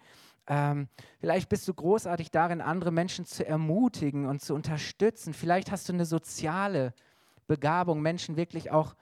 Ähm, 0.49 0.89
vielleicht 1.21 1.49
bist 1.49 1.69
du 1.69 1.75
großartig 1.75 2.33
darin, 2.33 2.61
andere 2.61 2.91
Menschen 2.91 3.25
zu 3.25 3.47
ermutigen 3.47 4.27
und 4.27 4.43
zu 4.43 4.53
unterstützen. 4.53 5.33
Vielleicht 5.33 5.71
hast 5.71 5.89
du 5.89 5.93
eine 5.93 6.07
soziale 6.07 6.93
Begabung, 7.47 8.01
Menschen 8.01 8.37
wirklich 8.37 8.71
auch 8.71 8.95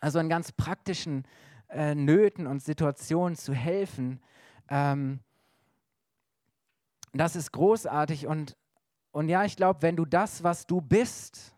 also 0.00 0.18
in 0.18 0.28
ganz 0.28 0.52
praktischen 0.52 1.26
äh, 1.68 1.94
Nöten 1.94 2.46
und 2.46 2.62
Situationen 2.62 3.36
zu 3.36 3.54
helfen. 3.54 4.20
Ähm, 4.68 5.20
das 7.12 7.36
ist 7.36 7.52
großartig 7.52 8.26
und, 8.26 8.56
und 9.10 9.28
ja, 9.28 9.44
ich 9.44 9.56
glaube, 9.56 9.82
wenn 9.82 9.96
du 9.96 10.04
das, 10.04 10.42
was 10.42 10.66
du 10.66 10.80
bist 10.80 11.54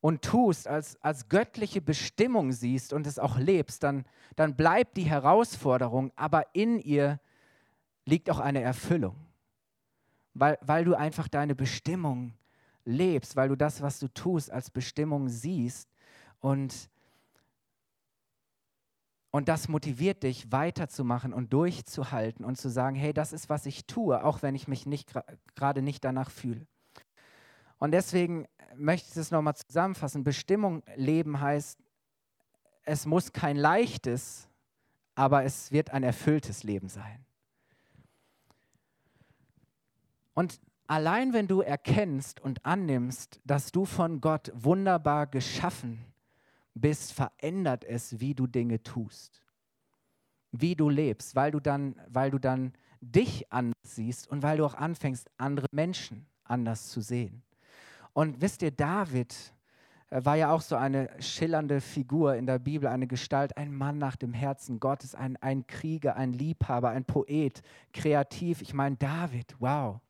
und 0.00 0.22
tust, 0.22 0.66
als, 0.66 1.00
als 1.02 1.28
göttliche 1.28 1.82
Bestimmung 1.82 2.52
siehst 2.52 2.92
und 2.92 3.06
es 3.06 3.18
auch 3.18 3.36
lebst, 3.36 3.82
dann, 3.82 4.04
dann 4.36 4.56
bleibt 4.56 4.96
die 4.96 5.04
Herausforderung, 5.04 6.12
aber 6.16 6.54
in 6.54 6.78
ihr 6.78 7.20
liegt 8.06 8.30
auch 8.30 8.40
eine 8.40 8.62
Erfüllung, 8.62 9.16
weil, 10.32 10.58
weil 10.62 10.84
du 10.84 10.94
einfach 10.94 11.28
deine 11.28 11.54
Bestimmung 11.54 12.32
lebst, 12.84 13.36
weil 13.36 13.48
du 13.48 13.56
das, 13.56 13.82
was 13.82 13.98
du 13.98 14.08
tust, 14.08 14.50
als 14.50 14.70
Bestimmung 14.70 15.28
siehst 15.28 15.88
und 16.40 16.90
und 19.32 19.48
das 19.48 19.68
motiviert 19.68 20.24
dich, 20.24 20.50
weiterzumachen 20.50 21.32
und 21.32 21.52
durchzuhalten 21.52 22.44
und 22.44 22.56
zu 22.56 22.68
sagen, 22.68 22.96
hey, 22.96 23.12
das 23.12 23.32
ist, 23.32 23.48
was 23.48 23.64
ich 23.64 23.86
tue, 23.86 24.24
auch 24.24 24.42
wenn 24.42 24.56
ich 24.56 24.66
mich 24.66 24.86
nicht 24.86 25.12
gerade 25.54 25.82
nicht 25.82 26.04
danach 26.04 26.30
fühle. 26.30 26.66
Und 27.78 27.92
deswegen 27.92 28.48
möchte 28.74 29.08
ich 29.08 29.14
das 29.14 29.30
nochmal 29.30 29.54
zusammenfassen. 29.54 30.24
Bestimmung 30.24 30.82
leben 30.96 31.40
heißt, 31.40 31.78
es 32.82 33.06
muss 33.06 33.32
kein 33.32 33.56
leichtes, 33.56 34.48
aber 35.14 35.44
es 35.44 35.70
wird 35.70 35.90
ein 35.90 36.02
erfülltes 36.02 36.64
Leben 36.64 36.88
sein. 36.88 37.24
Und 40.34 40.60
allein 40.90 41.32
wenn 41.32 41.46
du 41.46 41.60
erkennst 41.60 42.40
und 42.40 42.66
annimmst, 42.66 43.40
dass 43.44 43.70
du 43.70 43.84
von 43.84 44.20
Gott 44.20 44.50
wunderbar 44.54 45.28
geschaffen 45.28 46.04
bist, 46.74 47.12
verändert 47.12 47.84
es, 47.84 48.18
wie 48.18 48.34
du 48.34 48.48
Dinge 48.48 48.82
tust, 48.82 49.40
wie 50.50 50.74
du 50.74 50.88
lebst, 50.88 51.36
weil 51.36 51.52
du 51.52 51.60
dann, 51.60 51.94
weil 52.08 52.32
du 52.32 52.40
dann 52.40 52.72
dich 53.00 53.52
anders 53.52 53.76
siehst 53.84 54.28
und 54.28 54.42
weil 54.42 54.58
du 54.58 54.66
auch 54.66 54.74
anfängst, 54.74 55.30
andere 55.38 55.68
Menschen 55.70 56.26
anders 56.42 56.88
zu 56.88 57.00
sehen. 57.00 57.42
Und 58.12 58.40
wisst 58.40 58.60
ihr, 58.62 58.72
David 58.72 59.36
war 60.10 60.34
ja 60.34 60.50
auch 60.50 60.60
so 60.60 60.74
eine 60.74 61.08
schillernde 61.20 61.80
Figur 61.80 62.34
in 62.34 62.46
der 62.46 62.58
Bibel, 62.58 62.88
eine 62.88 63.06
Gestalt, 63.06 63.56
ein 63.56 63.72
Mann 63.72 63.98
nach 63.98 64.16
dem 64.16 64.34
Herzen 64.34 64.80
Gottes, 64.80 65.14
ein, 65.14 65.36
ein 65.36 65.68
Krieger, 65.68 66.16
ein 66.16 66.32
Liebhaber, 66.32 66.90
ein 66.90 67.04
Poet, 67.04 67.62
kreativ. 67.92 68.60
Ich 68.60 68.74
meine, 68.74 68.96
David, 68.96 69.54
wow. 69.60 70.00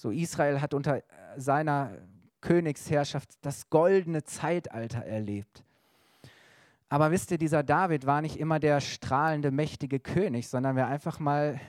So 0.00 0.10
Israel 0.10 0.62
hat 0.62 0.72
unter 0.72 1.02
seiner 1.36 1.92
Königsherrschaft 2.40 3.32
das 3.42 3.68
goldene 3.68 4.24
Zeitalter 4.24 5.04
erlebt. 5.04 5.62
Aber 6.88 7.10
wisst 7.10 7.30
ihr, 7.32 7.36
dieser 7.36 7.62
David 7.62 8.06
war 8.06 8.22
nicht 8.22 8.36
immer 8.38 8.58
der 8.58 8.80
strahlende, 8.80 9.50
mächtige 9.50 10.00
König, 10.00 10.48
sondern 10.48 10.74
war 10.74 10.86
einfach 10.86 11.18
mal 11.18 11.60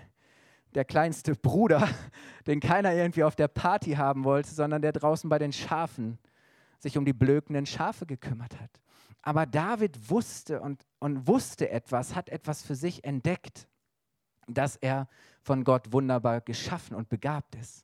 der 0.76 0.86
kleinste 0.86 1.36
Bruder, 1.36 1.90
den 2.48 2.62
keiner 2.62 2.94
irgendwie 2.94 3.26
auf 3.26 3.36
der 3.36 3.50
Party 3.50 3.96
haben 3.96 4.24
wollte, 4.24 4.52
sondern 4.52 4.82
der 4.82 4.94
draußen 4.94 5.30
bei 5.30 5.38
den 5.38 5.52
Schafen 5.52 6.18
sich 6.80 6.98
um 6.98 7.04
die 7.04 7.12
blökenden 7.12 7.66
Schafe 7.66 8.06
gekümmert 8.06 8.58
hat. 8.62 8.80
Aber 9.24 9.46
David 9.46 10.10
wusste 10.10 10.62
und, 10.62 10.86
und 11.00 11.28
wusste 11.28 11.70
etwas, 11.70 12.16
hat 12.16 12.30
etwas 12.30 12.62
für 12.62 12.76
sich 12.76 13.04
entdeckt, 13.04 13.68
dass 14.48 14.78
er 14.78 15.10
von 15.42 15.66
Gott 15.66 15.92
wunderbar 15.92 16.40
geschaffen 16.40 16.96
und 16.96 17.10
begabt 17.10 17.56
ist. 17.56 17.84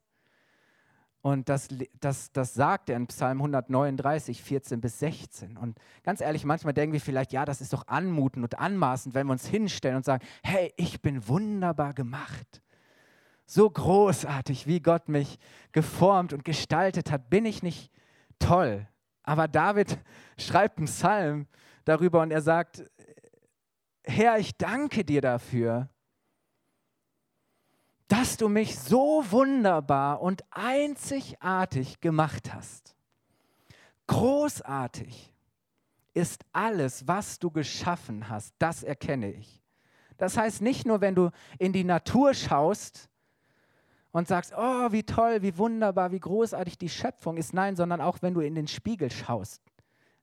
Und 1.21 1.49
das, 1.49 1.67
das, 1.99 2.31
das 2.31 2.53
sagt 2.53 2.89
er 2.89 2.95
in 2.95 3.07
Psalm 3.07 3.39
139, 3.39 4.41
14 4.41 4.79
bis 4.79 4.99
16. 4.99 5.57
Und 5.57 5.77
ganz 6.03 6.21
ehrlich, 6.21 6.45
manchmal 6.45 6.73
denken 6.73 6.93
wir 6.93 7.01
vielleicht, 7.01 7.33
ja, 7.33 7.43
das 7.43 7.59
ist 7.59 7.73
doch 7.73 7.87
anmutend 7.87 8.43
und 8.43 8.59
anmaßend, 8.59 9.15
wenn 9.15 9.27
wir 9.27 9.33
uns 9.33 9.47
hinstellen 9.47 9.97
und 9.97 10.05
sagen, 10.05 10.25
hey, 10.43 10.73
ich 10.77 11.01
bin 11.01 11.27
wunderbar 11.27 11.93
gemacht. 11.93 12.61
So 13.45 13.69
großartig, 13.69 14.67
wie 14.67 14.81
Gott 14.81 15.09
mich 15.09 15.39
geformt 15.71 16.33
und 16.33 16.45
gestaltet 16.45 17.11
hat, 17.11 17.29
bin 17.29 17.45
ich 17.45 17.63
nicht 17.63 17.91
toll. 18.39 18.87
Aber 19.23 19.47
David 19.47 19.97
schreibt 20.37 20.77
einen 20.77 20.87
Psalm 20.87 21.47
darüber 21.83 22.21
und 22.21 22.31
er 22.31 22.41
sagt, 22.41 22.83
Herr, 24.03 24.37
ich 24.37 24.57
danke 24.57 25.03
dir 25.03 25.21
dafür, 25.21 25.89
dass 28.07 28.37
du 28.37 28.49
mich 28.49 28.77
so 28.79 29.23
wunderbar 29.29 30.21
und 30.21 30.43
einzigartig 30.51 31.99
gemacht 31.99 32.53
hast. 32.53 32.95
Großartig 34.07 35.33
ist 36.13 36.45
alles, 36.53 37.07
was 37.07 37.39
du 37.39 37.51
geschaffen 37.51 38.29
hast, 38.29 38.53
das 38.59 38.83
erkenne 38.83 39.31
ich. 39.31 39.61
Das 40.17 40.37
heißt 40.37 40.61
nicht 40.61 40.87
nur, 40.87 41.01
wenn 41.01 41.15
du 41.15 41.29
in 41.59 41.73
die 41.73 41.83
Natur 41.83 42.33
schaust, 42.33 43.09
und 44.17 44.27
sagst, 44.27 44.51
oh, 44.57 44.91
wie 44.91 45.03
toll, 45.03 45.43
wie 45.43 45.57
wunderbar, 45.59 46.11
wie 46.11 46.19
großartig 46.19 46.77
die 46.79 46.89
Schöpfung 46.89 47.37
ist. 47.37 47.53
Nein, 47.53 47.75
sondern 47.75 48.01
auch 48.01 48.17
wenn 48.23 48.33
du 48.33 48.41
in 48.41 48.55
den 48.55 48.67
Spiegel 48.67 49.11
schaust, 49.11 49.61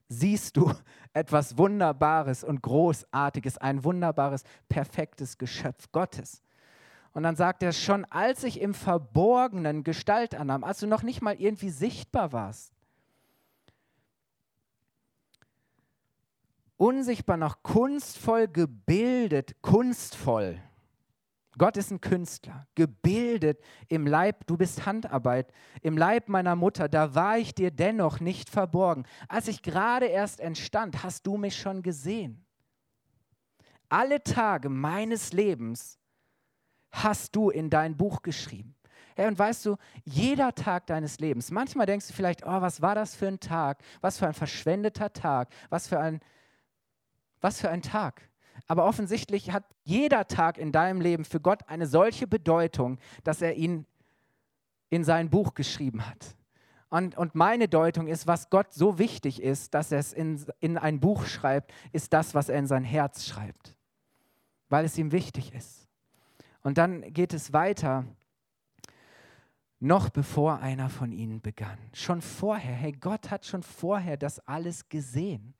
siehst 0.09 0.57
du 0.57 0.69
etwas 1.13 1.57
Wunderbares 1.57 2.43
und 2.43 2.61
Großartiges, 2.61 3.57
ein 3.57 3.85
wunderbares, 3.85 4.43
perfektes 4.67 5.37
Geschöpf 5.37 5.91
Gottes. 5.93 6.41
Und 7.15 7.23
dann 7.23 7.37
sagt 7.37 7.63
er 7.63 7.71
schon, 7.71 8.03
als 8.05 8.43
ich 8.43 8.59
im 8.59 8.73
Verborgenen 8.73 9.85
Gestalt 9.85 10.35
annahm, 10.35 10.65
als 10.65 10.81
du 10.81 10.85
noch 10.85 11.01
nicht 11.01 11.21
mal 11.21 11.33
irgendwie 11.33 11.69
sichtbar 11.69 12.33
warst, 12.33 12.73
unsichtbar 16.75 17.37
noch 17.37 17.63
kunstvoll 17.63 18.49
gebildet, 18.49 19.55
kunstvoll 19.61 20.61
Gott 21.57 21.77
ist 21.77 21.89
ein 21.89 22.01
Künstler, 22.01 22.67
gebildet 22.75 23.61
im 23.87 24.05
Leib, 24.05 24.45
du 24.45 24.57
bist 24.57 24.85
Handarbeit, 24.85 25.53
im 25.81 25.97
Leib 25.97 26.27
meiner 26.27 26.57
Mutter, 26.57 26.89
da 26.89 27.15
war 27.15 27.37
ich 27.37 27.55
dir 27.55 27.71
dennoch 27.71 28.19
nicht 28.19 28.49
verborgen. 28.49 29.05
Als 29.29 29.47
ich 29.47 29.61
gerade 29.61 30.07
erst 30.07 30.41
entstand, 30.41 31.01
hast 31.01 31.25
du 31.25 31.37
mich 31.37 31.57
schon 31.57 31.81
gesehen. 31.81 32.45
Alle 33.87 34.21
Tage 34.21 34.67
meines 34.67 35.31
Lebens 35.31 35.97
hast 37.03 37.35
du 37.35 37.49
in 37.49 37.69
dein 37.69 37.97
Buch 37.97 38.21
geschrieben. 38.21 38.75
Hey, 39.15 39.27
und 39.27 39.39
weißt 39.39 39.65
du, 39.65 39.77
jeder 40.03 40.53
Tag 40.53 40.87
deines 40.87 41.19
Lebens, 41.19 41.49
manchmal 41.49 41.85
denkst 41.85 42.07
du 42.07 42.13
vielleicht, 42.13 42.45
oh, 42.45 42.61
was 42.61 42.81
war 42.81 42.95
das 42.95 43.15
für 43.15 43.27
ein 43.27 43.39
Tag? 43.39 43.81
Was 44.01 44.17
für 44.17 44.27
ein 44.27 44.33
verschwendeter 44.33 45.13
Tag? 45.13 45.49
Was 45.69 45.87
für 45.87 45.99
ein, 45.99 46.19
was 47.39 47.61
für 47.61 47.69
ein 47.69 47.81
Tag? 47.81 48.21
Aber 48.67 48.85
offensichtlich 48.85 49.51
hat 49.51 49.63
jeder 49.83 50.27
Tag 50.27 50.57
in 50.57 50.71
deinem 50.71 50.99
Leben 50.99 51.23
für 51.23 51.39
Gott 51.39 51.61
eine 51.67 51.87
solche 51.87 52.27
Bedeutung, 52.27 52.97
dass 53.23 53.41
er 53.41 53.55
ihn 53.55 53.85
in 54.89 55.03
sein 55.03 55.29
Buch 55.29 55.53
geschrieben 55.53 56.05
hat. 56.05 56.35
Und, 56.89 57.17
und 57.17 57.35
meine 57.35 57.67
Deutung 57.67 58.07
ist, 58.07 58.27
was 58.27 58.49
Gott 58.49 58.73
so 58.73 58.99
wichtig 58.99 59.41
ist, 59.41 59.73
dass 59.73 59.91
er 59.91 59.99
es 59.99 60.13
in, 60.13 60.45
in 60.59 60.77
ein 60.77 60.99
Buch 60.99 61.25
schreibt, 61.25 61.73
ist 61.91 62.13
das, 62.13 62.33
was 62.33 62.49
er 62.49 62.57
in 62.59 62.67
sein 62.67 62.83
Herz 62.83 63.25
schreibt, 63.25 63.75
weil 64.69 64.85
es 64.85 64.97
ihm 64.97 65.11
wichtig 65.11 65.53
ist. 65.53 65.84
Und 66.65 66.79
dann 66.79 67.13
geht 67.13 67.31
es 67.31 67.53
weiter, 67.53 68.05
noch 69.79 70.09
bevor 70.09 70.61
einer 70.61 70.89
von 70.89 71.11
ihnen 71.11 71.39
begann. 71.39 71.77
Schon 71.93 72.23
vorher, 72.23 72.73
hey, 72.73 72.91
Gott 72.91 73.29
hat 73.29 73.45
schon 73.45 73.61
vorher 73.61 74.17
das 74.17 74.39
alles 74.47 74.89
gesehen. 74.89 75.53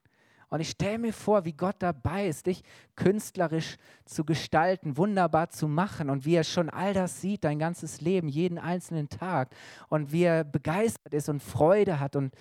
Und 0.49 0.61
ich 0.61 0.71
stelle 0.71 0.97
mir 0.97 1.13
vor, 1.13 1.45
wie 1.45 1.53
Gott 1.53 1.75
dabei 1.77 2.27
ist, 2.27 2.47
dich 2.47 2.63
künstlerisch 2.95 3.77
zu 4.05 4.25
gestalten, 4.25 4.97
wunderbar 4.97 5.51
zu 5.51 5.67
machen 5.67 6.09
und 6.09 6.25
wie 6.25 6.33
er 6.33 6.43
schon 6.43 6.71
all 6.71 6.95
das 6.95 7.21
sieht, 7.21 7.43
dein 7.43 7.59
ganzes 7.59 8.01
Leben, 8.01 8.27
jeden 8.27 8.57
einzelnen 8.57 9.07
Tag 9.07 9.55
und 9.89 10.11
wie 10.11 10.23
er 10.23 10.43
begeistert 10.43 11.13
ist 11.13 11.29
und 11.29 11.43
Freude 11.43 11.99
hat. 11.99 12.15
Und, 12.15 12.33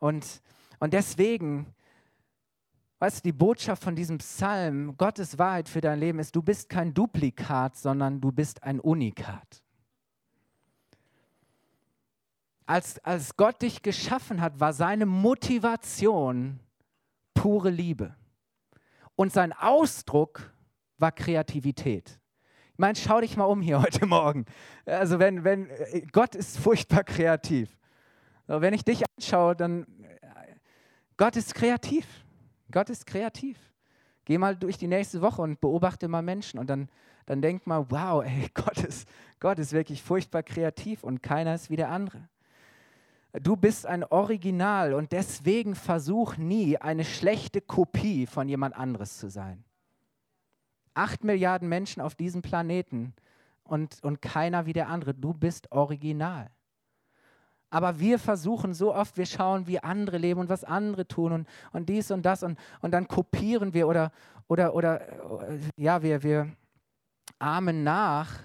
und, 0.00 0.42
und 0.80 0.92
deswegen, 0.92 1.72
weißt 2.98 3.18
du, 3.18 3.28
die 3.28 3.32
Botschaft 3.32 3.82
von 3.82 3.94
diesem 3.94 4.18
Psalm, 4.18 4.96
Gottes 4.96 5.38
Wahrheit 5.38 5.68
für 5.68 5.80
dein 5.80 6.00
Leben 6.00 6.18
ist, 6.18 6.34
du 6.34 6.42
bist 6.42 6.68
kein 6.68 6.94
Duplikat, 6.94 7.76
sondern 7.76 8.20
du 8.20 8.32
bist 8.32 8.62
ein 8.62 8.80
Unikat. 8.80 9.62
Als, 12.66 12.98
als 13.04 13.36
Gott 13.36 13.62
dich 13.62 13.82
geschaffen 13.82 14.40
hat, 14.40 14.60
war 14.60 14.72
seine 14.72 15.06
Motivation, 15.06 16.60
pure 17.32 17.70
Liebe. 17.70 18.14
Und 19.16 19.32
sein 19.32 19.52
Ausdruck 19.52 20.52
war 20.98 21.12
Kreativität. 21.12 22.20
Ich 22.72 22.78
meine, 22.78 22.94
schau 22.94 23.20
dich 23.20 23.36
mal 23.36 23.44
um 23.44 23.62
hier 23.62 23.80
heute 23.82 24.04
Morgen. 24.06 24.44
Also 24.84 25.18
wenn, 25.18 25.44
wenn 25.44 25.68
Gott 26.12 26.34
ist 26.34 26.58
furchtbar 26.58 27.04
kreativ. 27.04 27.76
Wenn 28.46 28.74
ich 28.74 28.84
dich 28.84 29.02
anschaue, 29.16 29.56
dann 29.56 29.86
Gott 31.16 31.36
ist 31.36 31.54
kreativ. 31.54 32.06
Gott 32.70 32.90
ist 32.90 33.06
kreativ. 33.06 33.58
Geh 34.24 34.36
mal 34.38 34.56
durch 34.56 34.76
die 34.76 34.88
nächste 34.88 35.22
Woche 35.22 35.40
und 35.42 35.60
beobachte 35.60 36.06
mal 36.06 36.22
Menschen 36.22 36.58
und 36.60 36.68
dann, 36.68 36.88
dann 37.26 37.40
denk 37.40 37.66
mal, 37.66 37.90
wow, 37.90 38.22
ey, 38.24 38.50
Gott 38.54 38.78
ist, 38.84 39.08
Gott 39.40 39.58
ist 39.58 39.72
wirklich 39.72 40.02
furchtbar 40.02 40.42
kreativ 40.42 41.02
und 41.02 41.22
keiner 41.22 41.54
ist 41.54 41.70
wie 41.70 41.76
der 41.76 41.90
andere. 41.90 42.28
Du 43.32 43.56
bist 43.56 43.86
ein 43.86 44.04
Original 44.04 44.94
und 44.94 45.12
deswegen 45.12 45.74
versuch 45.74 46.36
nie 46.36 46.76
eine 46.78 47.04
schlechte 47.04 47.60
Kopie 47.60 48.26
von 48.26 48.48
jemand 48.48 48.74
anderes 48.74 49.18
zu 49.18 49.28
sein. 49.28 49.64
Acht 50.94 51.24
Milliarden 51.24 51.68
Menschen 51.68 52.02
auf 52.02 52.14
diesem 52.14 52.42
Planeten 52.42 53.14
und, 53.64 54.02
und 54.02 54.22
keiner 54.22 54.66
wie 54.66 54.72
der 54.72 54.88
andere. 54.88 55.14
Du 55.14 55.34
bist 55.34 55.70
original. 55.70 56.50
Aber 57.70 58.00
wir 58.00 58.18
versuchen 58.18 58.72
so 58.74 58.94
oft, 58.94 59.16
wir 59.16 59.26
schauen, 59.26 59.66
wie 59.66 59.78
andere 59.78 60.18
leben 60.18 60.40
und 60.40 60.48
was 60.48 60.64
andere 60.64 61.06
tun 61.06 61.32
und, 61.32 61.48
und 61.72 61.88
dies 61.88 62.10
und 62.10 62.24
das 62.24 62.42
und, 62.42 62.58
und 62.80 62.92
dann 62.92 63.06
kopieren 63.08 63.74
wir 63.74 63.88
oder, 63.88 64.10
oder, 64.46 64.74
oder 64.74 65.02
ja, 65.76 66.02
wir, 66.02 66.22
wir 66.22 66.50
ahmen 67.38 67.84
nach. 67.84 68.38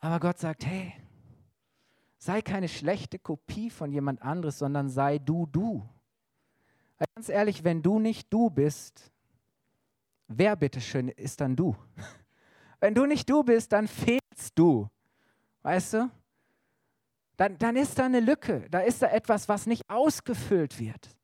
Aber 0.00 0.20
Gott 0.20 0.38
sagt, 0.38 0.66
hey, 0.66 0.92
Sei 2.26 2.42
keine 2.42 2.68
schlechte 2.68 3.20
Kopie 3.20 3.70
von 3.70 3.92
jemand 3.92 4.20
anderes, 4.20 4.58
sondern 4.58 4.88
sei 4.88 5.18
du 5.18 5.46
du. 5.46 5.88
Weil 6.98 7.06
ganz 7.14 7.28
ehrlich, 7.28 7.62
wenn 7.62 7.82
du 7.82 8.00
nicht 8.00 8.32
du 8.32 8.50
bist, 8.50 9.12
wer 10.26 10.56
bitteschön 10.56 11.08
ist 11.08 11.40
dann 11.40 11.54
du? 11.54 11.76
Wenn 12.80 12.94
du 12.94 13.06
nicht 13.06 13.30
du 13.30 13.44
bist, 13.44 13.72
dann 13.72 13.86
fehlst 13.86 14.52
du. 14.56 14.88
Weißt 15.62 15.94
du? 15.94 16.10
Dann, 17.36 17.58
dann 17.58 17.76
ist 17.76 17.98
da 17.98 18.06
eine 18.06 18.20
Lücke, 18.20 18.66
da 18.70 18.80
ist 18.80 19.02
da 19.02 19.08
etwas, 19.08 19.48
was 19.48 19.66
nicht 19.66 19.88
ausgefüllt 19.90 20.78
wird. 20.78 21.16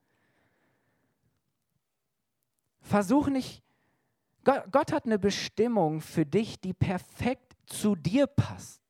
Versuch 2.82 3.28
nicht, 3.28 3.62
Gott, 4.44 4.64
Gott 4.70 4.92
hat 4.92 5.06
eine 5.06 5.18
Bestimmung 5.18 6.00
für 6.00 6.26
dich, 6.26 6.60
die 6.60 6.74
perfekt 6.74 7.54
zu 7.66 7.94
dir 7.94 8.26
passt. 8.26 8.82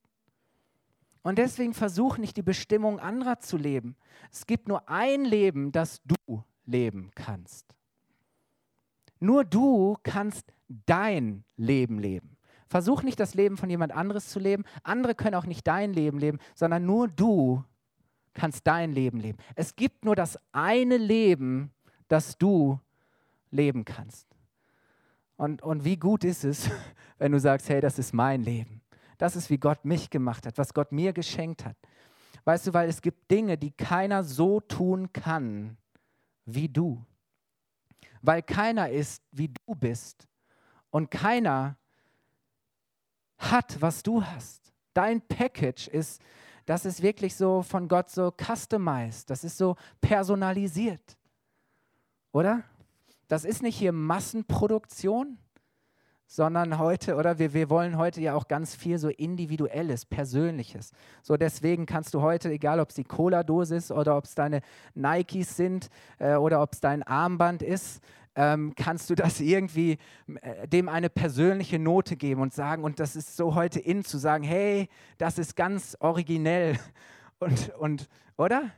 Und 1.23 1.39
deswegen 1.39 1.75
versuch 1.75 2.19
nicht 2.19 2.37
die 2.37 2.43
Bestimmung 2.43 2.99
anderer 2.99 3.39
zu 3.39 3.57
leben. 3.57 3.97
Es 4.33 4.47
gibt 4.47 4.67
nur 4.67 4.89
ein 4.89 5.25
Leben, 5.25 5.71
das 5.71 6.01
du 6.05 6.43
leben 6.67 7.11
kannst. 7.15 7.77
Nur 9.21 9.45
du 9.45 9.97
kannst 10.03 10.53
dein 10.69 11.45
Leben 11.57 12.01
leben. 12.01 12.37
Versuch 12.73 13.03
nicht 13.03 13.21
das 13.21 13.35
Leben 13.35 13.59
von 13.59 13.69
jemand 13.69 13.93
anderes 13.93 14.31
zu 14.31 14.39
leben. 14.39 14.65
Andere 14.83 15.15
können 15.15 15.35
auch 15.35 15.45
nicht 15.45 15.67
dein 15.67 15.93
Leben 15.93 16.19
leben, 16.19 16.39
sondern 16.55 16.87
nur 16.87 17.07
du 17.07 17.63
kannst 18.33 18.67
dein 18.67 18.93
Leben 18.93 19.21
leben. 19.21 19.37
Es 19.57 19.77
gibt 19.77 20.07
nur 20.07 20.17
das 20.17 20.39
eine 20.53 20.97
Leben, 20.97 21.71
das 22.09 22.39
du 22.39 22.81
leben 23.51 23.85
kannst. 23.85 24.27
Und, 25.37 25.61
und 25.61 25.85
wie 25.85 25.99
gut 25.99 26.25
ist 26.25 26.45
es, 26.45 26.71
wenn 27.19 27.33
du 27.33 27.39
sagst, 27.39 27.69
hey, 27.69 27.83
das 27.83 27.99
ist 27.99 28.15
mein 28.15 28.43
Leben. 28.43 28.81
Das 29.19 29.37
ist, 29.37 29.51
wie 29.51 29.59
Gott 29.59 29.85
mich 29.85 30.09
gemacht 30.09 30.47
hat, 30.47 30.57
was 30.57 30.73
Gott 30.73 30.93
mir 30.93 31.13
geschenkt 31.13 31.67
hat. 31.67 31.77
Weißt 32.45 32.67
du, 32.67 32.73
weil 32.73 32.89
es 32.89 33.03
gibt 33.03 33.31
Dinge, 33.31 33.59
die 33.59 33.73
keiner 33.73 34.25
so 34.25 34.61
tun 34.61 35.13
kann 35.13 35.77
wie 36.47 36.71
du. 36.71 37.05
Weil 38.23 38.41
keiner 38.41 38.89
ist, 38.89 39.23
wie 39.31 39.49
du 39.49 39.75
bist. 39.75 40.27
Und 40.89 41.11
keiner 41.11 41.77
hat, 43.51 43.81
was 43.81 44.03
du 44.03 44.25
hast. 44.25 44.73
Dein 44.95 45.21
Package 45.21 45.89
ist, 45.89 46.21
das 46.67 46.85
ist 46.85 47.03
wirklich 47.03 47.35
so 47.35 47.63
von 47.63 47.89
Gott 47.89 48.11
so 48.11 48.31
customized. 48.31 49.31
Das 49.31 49.45
ist 49.45 49.59
so 49.59 49.77
personalisiert. 50.01 51.17
Oder? 52.33 52.63
Das 53.29 53.45
ist 53.45 53.63
nicht 53.63 53.77
hier 53.77 53.93
Massenproduktion, 53.93 55.39
sondern 56.27 56.79
heute, 56.79 57.17
oder 57.17 57.39
wir, 57.39 57.53
wir 57.53 57.69
wollen 57.69 57.99
heute 57.99 58.23
ja 58.23 58.35
auch 58.35 58.49
ganz 58.49 58.75
viel 58.75 58.97
so 58.97 59.09
Individuelles, 59.09 60.07
Persönliches. 60.07 60.93
So 61.23 61.37
deswegen 61.37 61.85
kannst 61.85 62.15
du 62.15 62.23
heute, 62.23 62.51
egal 62.51 62.81
ob 62.81 62.89
es 62.89 62.95
die 62.95 63.05
Cola-Dose 63.05 63.77
ist 63.77 63.91
oder 63.91 64.17
ob 64.17 64.25
es 64.25 64.35
deine 64.35 64.63
Nikes 64.95 65.57
sind 65.57 65.91
äh, 66.19 66.37
oder 66.37 66.63
ob 66.63 66.73
es 66.73 66.81
dein 66.81 67.03
Armband 67.03 67.63
ist, 67.63 68.03
ähm, 68.35 68.75
kannst 68.77 69.11
du 69.11 69.15
das 69.15 69.41
irgendwie 69.41 69.99
äh, 70.41 70.67
dem 70.67 70.89
eine 70.89 71.11
persönliche 71.11 71.79
Note 71.79 72.17
geben 72.17 72.41
und 72.41 72.55
sagen, 72.55 72.85
und 72.85 73.01
das 73.01 73.17
ist 73.17 73.37
so 73.37 73.55
heute 73.55 73.79
in 73.81 74.05
zu 74.05 74.19
sagen, 74.19 74.45
hey, 74.45 74.89
das 75.19 75.39
ist 75.39 75.57
ganz 75.57 75.97
originell. 76.01 76.79
Und, 77.39 77.71
und 77.71 78.09
oder? 78.37 78.71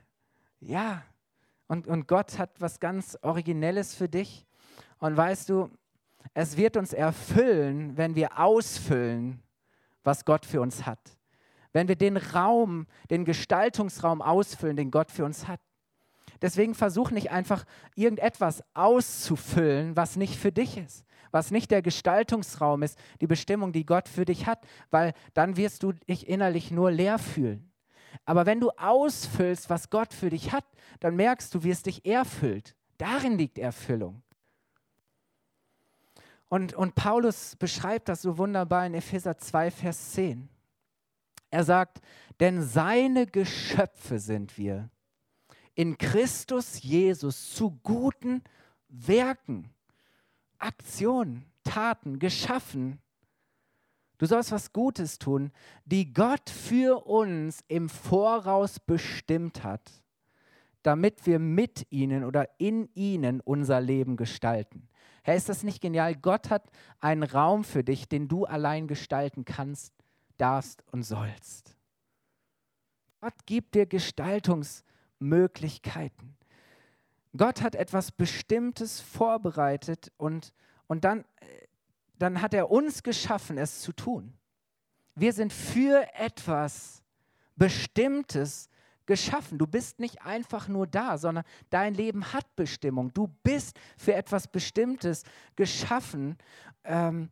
Ja. 0.59 1.03
Und, 1.67 1.87
und 1.87 2.09
Gott 2.09 2.39
hat 2.39 2.63
was 2.63 2.81
ganz 2.81 3.19
Originelles 3.21 3.95
für 3.95 4.09
dich. 4.09 4.47
Und 4.97 5.19
weißt 5.19 5.51
du, 5.51 5.69
es 6.33 6.57
wird 6.57 6.79
uns 6.79 6.95
erfüllen, 6.95 7.99
wenn 7.99 8.15
wir 8.15 8.39
ausfüllen, 8.39 9.43
was 10.03 10.25
Gott 10.25 10.47
für 10.47 10.63
uns 10.63 10.87
hat. 10.87 10.99
Wenn 11.75 11.89
wir 11.89 11.97
den 11.97 12.17
Raum, 12.17 12.87
den 13.11 13.27
Gestaltungsraum 13.27 14.23
ausfüllen, 14.23 14.77
den 14.77 14.91
Gott 14.91 15.11
für 15.11 15.27
uns 15.27 15.47
hat. 15.47 15.61
Deswegen 16.43 16.75
versuch 16.75 17.11
nicht 17.11 17.31
einfach 17.31 17.65
irgendetwas 17.95 18.63
auszufüllen, 18.75 19.97
was 19.97 20.17
nicht 20.17 20.37
für 20.37 20.53
dich 20.53 20.77
ist, 20.77 21.05
was 21.31 21.51
nicht 21.51 21.71
der 21.71 21.83
Gestaltungsraum 21.83 22.83
ist, 22.83 22.99
die 23.21 23.27
Bestimmung, 23.27 23.73
die 23.73 23.87
Gott 23.87 24.09
für 24.09 24.25
dich 24.25 24.47
hat, 24.47 24.67
weil 24.91 25.13
dann 25.33 25.57
wirst 25.57 25.83
du 25.83 25.93
dich 25.93 26.29
innerlich 26.29 26.71
nur 26.71 26.91
leer 26.91 27.19
fühlen. 27.19 27.71
Aber 28.25 28.47
wenn 28.47 28.61
du 28.61 28.71
ausfüllst, 28.71 29.71
was 29.71 29.91
Gott 29.91 30.13
für 30.13 30.31
dich 30.31 30.53
hat, 30.53 30.65
dann 31.01 31.17
merkst 31.17 31.55
du, 31.55 31.65
wie 31.65 31.71
es 31.71 31.83
dich 31.83 32.07
erfüllt. 32.07 32.75
Darin 32.99 33.37
liegt 33.37 33.59
Erfüllung. 33.59 34.23
Und, 36.49 36.75
und 36.75 36.95
Paulus 36.95 37.57
beschreibt 37.57 38.09
das 38.09 38.23
so 38.23 38.39
wunderbar 38.39 38.87
in 38.87 38.95
Epheser 38.95 39.37
2, 39.37 39.71
Vers 39.71 40.13
10. 40.13 40.49
Er 41.51 41.65
sagt, 41.65 42.01
denn 42.41 42.63
seine 42.63 43.27
Geschöpfe 43.27 44.19
sind 44.19 44.57
wir 44.57 44.91
in 45.75 45.99
Christus 45.99 46.83
Jesus 46.83 47.55
zu 47.55 47.79
guten 47.83 48.43
Werken, 48.89 49.71
Aktionen, 50.59 51.45
Taten 51.65 52.19
geschaffen. 52.19 53.01
Du 54.19 54.27
sollst 54.27 54.53
was 54.53 54.73
Gutes 54.73 55.19
tun, 55.19 55.51
die 55.85 56.13
Gott 56.13 56.49
für 56.49 57.07
uns 57.07 57.65
im 57.69 57.89
Voraus 57.89 58.79
bestimmt 58.79 59.65
hat, 59.65 59.91
damit 60.83 61.27
wir 61.27 61.39
mit 61.39 61.87
ihnen 61.91 62.25
oder 62.25 62.49
in 62.59 62.89
ihnen 62.95 63.41
unser 63.41 63.81
Leben 63.81 64.17
gestalten. 64.17 64.89
Herr, 65.25 65.35
ist 65.35 65.49
das 65.49 65.63
nicht 65.63 65.81
genial? 65.81 66.15
Gott 66.15 66.51
hat 66.51 66.71
einen 67.01 67.23
Raum 67.23 67.65
für 67.65 67.83
dich, 67.83 68.09
den 68.09 68.29
du 68.29 68.45
allein 68.45 68.87
gestalten 68.87 69.45
kannst, 69.45 69.93
darfst 70.37 70.85
und 70.93 71.03
sollst. 71.03 71.77
Gott 73.21 73.47
gibt 73.47 73.75
dir 73.75 73.87
Gestaltungsmöglichkeiten. 75.25 76.37
Gott 77.37 77.63
hat 77.63 77.75
etwas 77.75 78.13
Bestimmtes 78.13 79.01
vorbereitet 79.01 80.13
und, 80.19 80.53
und 80.87 81.05
dann, 81.05 81.25
dann 82.19 82.41
hat 82.41 82.55
er 82.55 82.71
uns 82.71 83.03
geschaffen, 83.03 83.59
es 83.59 83.81
zu 83.81 83.93
tun. 83.93 84.35
Wir 85.17 85.33
sind 85.33 85.53
für 85.53 86.07
etwas 86.15 87.03
Bestimmtes 87.57 88.69
geschaffen. 89.07 89.59
Du 89.59 89.67
bist 89.67 89.99
nicht 89.99 90.23
einfach 90.23 90.69
nur 90.69 90.87
da, 90.87 91.19
sondern 91.19 91.45
dein 91.71 91.95
Leben 91.95 92.33
hat 92.33 92.55
Bestimmung. 92.57 93.13
Du 93.13 93.29
bist 93.43 93.77
für 93.97 94.15
etwas 94.15 94.49
Bestimmtes 94.49 95.25
geschaffen, 95.57 96.37
ähm, 96.85 97.31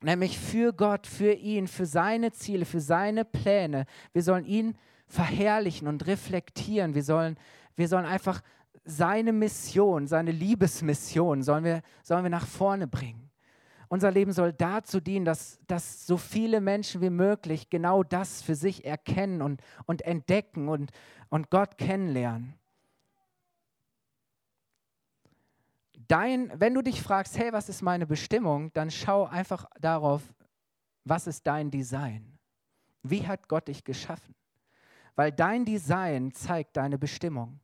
nämlich 0.00 0.38
für 0.38 0.72
Gott, 0.72 1.06
für 1.06 1.32
ihn, 1.32 1.68
für 1.68 1.86
seine 1.86 2.32
Ziele, 2.32 2.64
für 2.64 2.80
seine 2.80 3.24
Pläne. 3.24 3.86
Wir 4.12 4.22
sollen 4.22 4.44
ihn 4.46 4.76
verherrlichen 5.12 5.88
und 5.88 6.06
reflektieren. 6.06 6.94
Wir 6.94 7.04
sollen, 7.04 7.36
wir 7.76 7.86
sollen 7.86 8.06
einfach 8.06 8.40
seine 8.84 9.32
Mission, 9.32 10.06
seine 10.06 10.32
Liebesmission, 10.32 11.42
sollen 11.42 11.64
wir, 11.64 11.82
sollen 12.02 12.24
wir 12.24 12.30
nach 12.30 12.46
vorne 12.46 12.88
bringen. 12.88 13.30
Unser 13.88 14.10
Leben 14.10 14.32
soll 14.32 14.54
dazu 14.54 15.00
dienen, 15.00 15.26
dass, 15.26 15.60
dass 15.66 16.06
so 16.06 16.16
viele 16.16 16.62
Menschen 16.62 17.02
wie 17.02 17.10
möglich 17.10 17.68
genau 17.68 18.02
das 18.02 18.40
für 18.40 18.54
sich 18.54 18.86
erkennen 18.86 19.42
und, 19.42 19.60
und 19.84 20.00
entdecken 20.00 20.70
und, 20.70 20.90
und 21.28 21.50
Gott 21.50 21.76
kennenlernen. 21.76 22.54
Dein, 26.08 26.50
wenn 26.58 26.72
du 26.72 26.80
dich 26.80 27.02
fragst, 27.02 27.38
hey, 27.38 27.52
was 27.52 27.68
ist 27.68 27.82
meine 27.82 28.06
Bestimmung, 28.06 28.72
dann 28.72 28.90
schau 28.90 29.26
einfach 29.26 29.66
darauf, 29.78 30.22
was 31.04 31.26
ist 31.26 31.46
dein 31.46 31.70
Design? 31.70 32.38
Wie 33.02 33.26
hat 33.26 33.46
Gott 33.46 33.68
dich 33.68 33.84
geschaffen? 33.84 34.34
Weil 35.14 35.32
dein 35.32 35.64
Design 35.64 36.32
zeigt 36.32 36.76
deine 36.76 36.98
Bestimmung. 36.98 37.60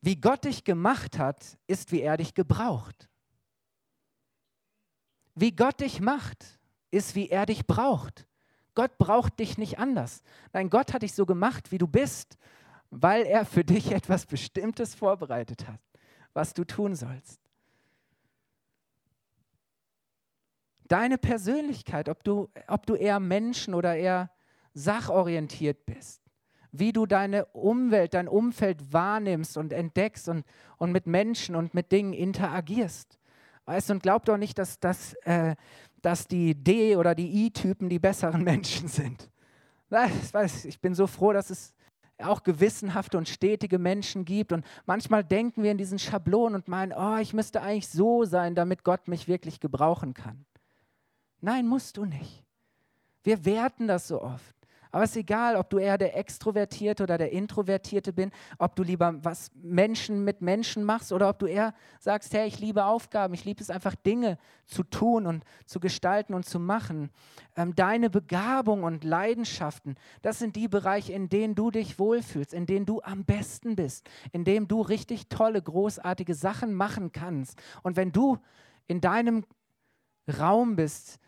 Wie 0.00 0.16
Gott 0.16 0.44
dich 0.44 0.64
gemacht 0.64 1.18
hat, 1.18 1.58
ist, 1.66 1.92
wie 1.92 2.00
er 2.00 2.16
dich 2.16 2.34
gebraucht. 2.34 3.08
Wie 5.34 5.54
Gott 5.54 5.80
dich 5.80 6.00
macht, 6.00 6.58
ist, 6.90 7.14
wie 7.14 7.28
er 7.28 7.46
dich 7.46 7.66
braucht. 7.66 8.26
Gott 8.74 8.96
braucht 8.98 9.38
dich 9.40 9.58
nicht 9.58 9.78
anders. 9.78 10.22
Nein, 10.52 10.70
Gott 10.70 10.92
hat 10.92 11.02
dich 11.02 11.12
so 11.14 11.26
gemacht, 11.26 11.72
wie 11.72 11.78
du 11.78 11.88
bist, 11.88 12.38
weil 12.90 13.24
er 13.24 13.44
für 13.44 13.64
dich 13.64 13.90
etwas 13.92 14.26
Bestimmtes 14.26 14.94
vorbereitet 14.94 15.66
hat, 15.66 15.80
was 16.32 16.54
du 16.54 16.64
tun 16.64 16.94
sollst. 16.94 17.40
Deine 20.86 21.18
Persönlichkeit, 21.18 22.08
ob 22.08 22.24
du, 22.24 22.48
ob 22.66 22.86
du 22.86 22.94
eher 22.94 23.20
Menschen 23.20 23.74
oder 23.74 23.96
eher 23.96 24.30
sachorientiert 24.72 25.84
bist, 25.84 26.22
wie 26.72 26.92
du 26.92 27.06
deine 27.06 27.46
Umwelt, 27.46 28.14
dein 28.14 28.28
Umfeld 28.28 28.92
wahrnimmst 28.92 29.56
und 29.56 29.72
entdeckst 29.72 30.28
und, 30.28 30.44
und 30.76 30.92
mit 30.92 31.06
Menschen 31.06 31.54
und 31.54 31.74
mit 31.74 31.92
Dingen 31.92 32.12
interagierst. 32.12 33.18
Weißt 33.66 33.88
du, 33.88 33.94
und 33.94 34.02
glaub 34.02 34.24
doch 34.24 34.36
nicht, 34.38 34.58
dass, 34.58 34.80
dass, 34.80 35.14
äh, 35.24 35.54
dass 36.02 36.26
die 36.26 36.54
D- 36.54 36.96
oder 36.96 37.14
die 37.14 37.46
I-Typen 37.46 37.88
die 37.88 37.98
besseren 37.98 38.42
Menschen 38.44 38.88
sind. 38.88 39.30
Ich 40.64 40.80
bin 40.80 40.94
so 40.94 41.06
froh, 41.06 41.32
dass 41.32 41.50
es 41.50 41.74
auch 42.18 42.42
gewissenhafte 42.42 43.16
und 43.16 43.28
stetige 43.28 43.78
Menschen 43.78 44.24
gibt. 44.24 44.52
Und 44.52 44.64
manchmal 44.86 45.24
denken 45.24 45.62
wir 45.62 45.70
in 45.70 45.78
diesen 45.78 45.98
Schablonen 45.98 46.56
und 46.56 46.68
meinen, 46.68 46.92
oh, 46.92 47.16
ich 47.18 47.32
müsste 47.32 47.62
eigentlich 47.62 47.88
so 47.88 48.24
sein, 48.24 48.54
damit 48.54 48.84
Gott 48.84 49.08
mich 49.08 49.28
wirklich 49.28 49.60
gebrauchen 49.60 50.14
kann. 50.14 50.44
Nein, 51.40 51.66
musst 51.66 51.96
du 51.96 52.04
nicht. 52.04 52.44
Wir 53.22 53.44
werten 53.44 53.86
das 53.86 54.08
so 54.08 54.22
oft. 54.22 54.57
Aber 54.90 55.04
es 55.04 55.10
ist 55.10 55.16
egal, 55.16 55.56
ob 55.56 55.70
du 55.70 55.78
eher 55.78 55.98
der 55.98 56.16
Extrovertierte 56.16 57.02
oder 57.02 57.18
der 57.18 57.32
Introvertierte 57.32 58.12
bin, 58.12 58.30
ob 58.58 58.76
du 58.76 58.82
lieber 58.82 59.14
was 59.22 59.50
Menschen 59.54 60.24
mit 60.24 60.40
Menschen 60.40 60.84
machst 60.84 61.12
oder 61.12 61.28
ob 61.28 61.38
du 61.38 61.46
eher 61.46 61.74
sagst, 61.98 62.32
hey, 62.32 62.46
ich 62.48 62.58
liebe 62.58 62.84
Aufgaben, 62.84 63.34
ich 63.34 63.44
liebe 63.44 63.62
es 63.62 63.70
einfach 63.70 63.94
Dinge 63.94 64.38
zu 64.66 64.82
tun 64.82 65.26
und 65.26 65.44
zu 65.66 65.80
gestalten 65.80 66.34
und 66.34 66.44
zu 66.46 66.58
machen. 66.58 67.10
Ähm, 67.56 67.74
deine 67.74 68.10
Begabung 68.10 68.82
und 68.82 69.04
Leidenschaften, 69.04 69.96
das 70.22 70.38
sind 70.38 70.56
die 70.56 70.68
Bereiche, 70.68 71.12
in 71.12 71.28
denen 71.28 71.54
du 71.54 71.70
dich 71.70 71.98
wohlfühlst, 71.98 72.54
in 72.54 72.66
denen 72.66 72.86
du 72.86 73.00
am 73.02 73.24
besten 73.24 73.76
bist, 73.76 74.08
in 74.32 74.44
denen 74.44 74.68
du 74.68 74.80
richtig 74.80 75.28
tolle, 75.28 75.60
großartige 75.60 76.34
Sachen 76.34 76.74
machen 76.74 77.12
kannst. 77.12 77.60
Und 77.82 77.96
wenn 77.96 78.12
du 78.12 78.38
in 78.86 79.00
deinem 79.00 79.44
Raum 80.38 80.76
bist, 80.76 81.18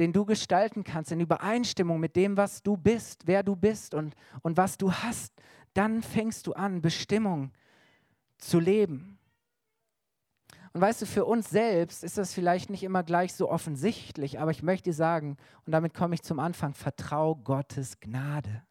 den 0.00 0.14
du 0.14 0.24
gestalten 0.24 0.82
kannst, 0.82 1.12
in 1.12 1.20
Übereinstimmung 1.20 2.00
mit 2.00 2.16
dem, 2.16 2.38
was 2.38 2.62
du 2.62 2.78
bist, 2.78 3.26
wer 3.26 3.42
du 3.42 3.54
bist 3.54 3.94
und, 3.94 4.14
und 4.40 4.56
was 4.56 4.78
du 4.78 4.90
hast, 4.90 5.34
dann 5.74 6.02
fängst 6.02 6.46
du 6.46 6.54
an, 6.54 6.80
Bestimmung 6.80 7.52
zu 8.38 8.58
leben. 8.58 9.18
Und 10.72 10.80
weißt 10.80 11.02
du, 11.02 11.06
für 11.06 11.26
uns 11.26 11.50
selbst 11.50 12.02
ist 12.02 12.16
das 12.16 12.32
vielleicht 12.32 12.70
nicht 12.70 12.82
immer 12.82 13.02
gleich 13.02 13.34
so 13.34 13.50
offensichtlich, 13.50 14.40
aber 14.40 14.52
ich 14.52 14.62
möchte 14.62 14.90
dir 14.90 14.94
sagen, 14.94 15.36
und 15.66 15.72
damit 15.72 15.92
komme 15.92 16.14
ich 16.14 16.22
zum 16.22 16.38
Anfang, 16.38 16.72
vertrau 16.72 17.36
Gottes 17.36 18.00
Gnade. 18.00 18.62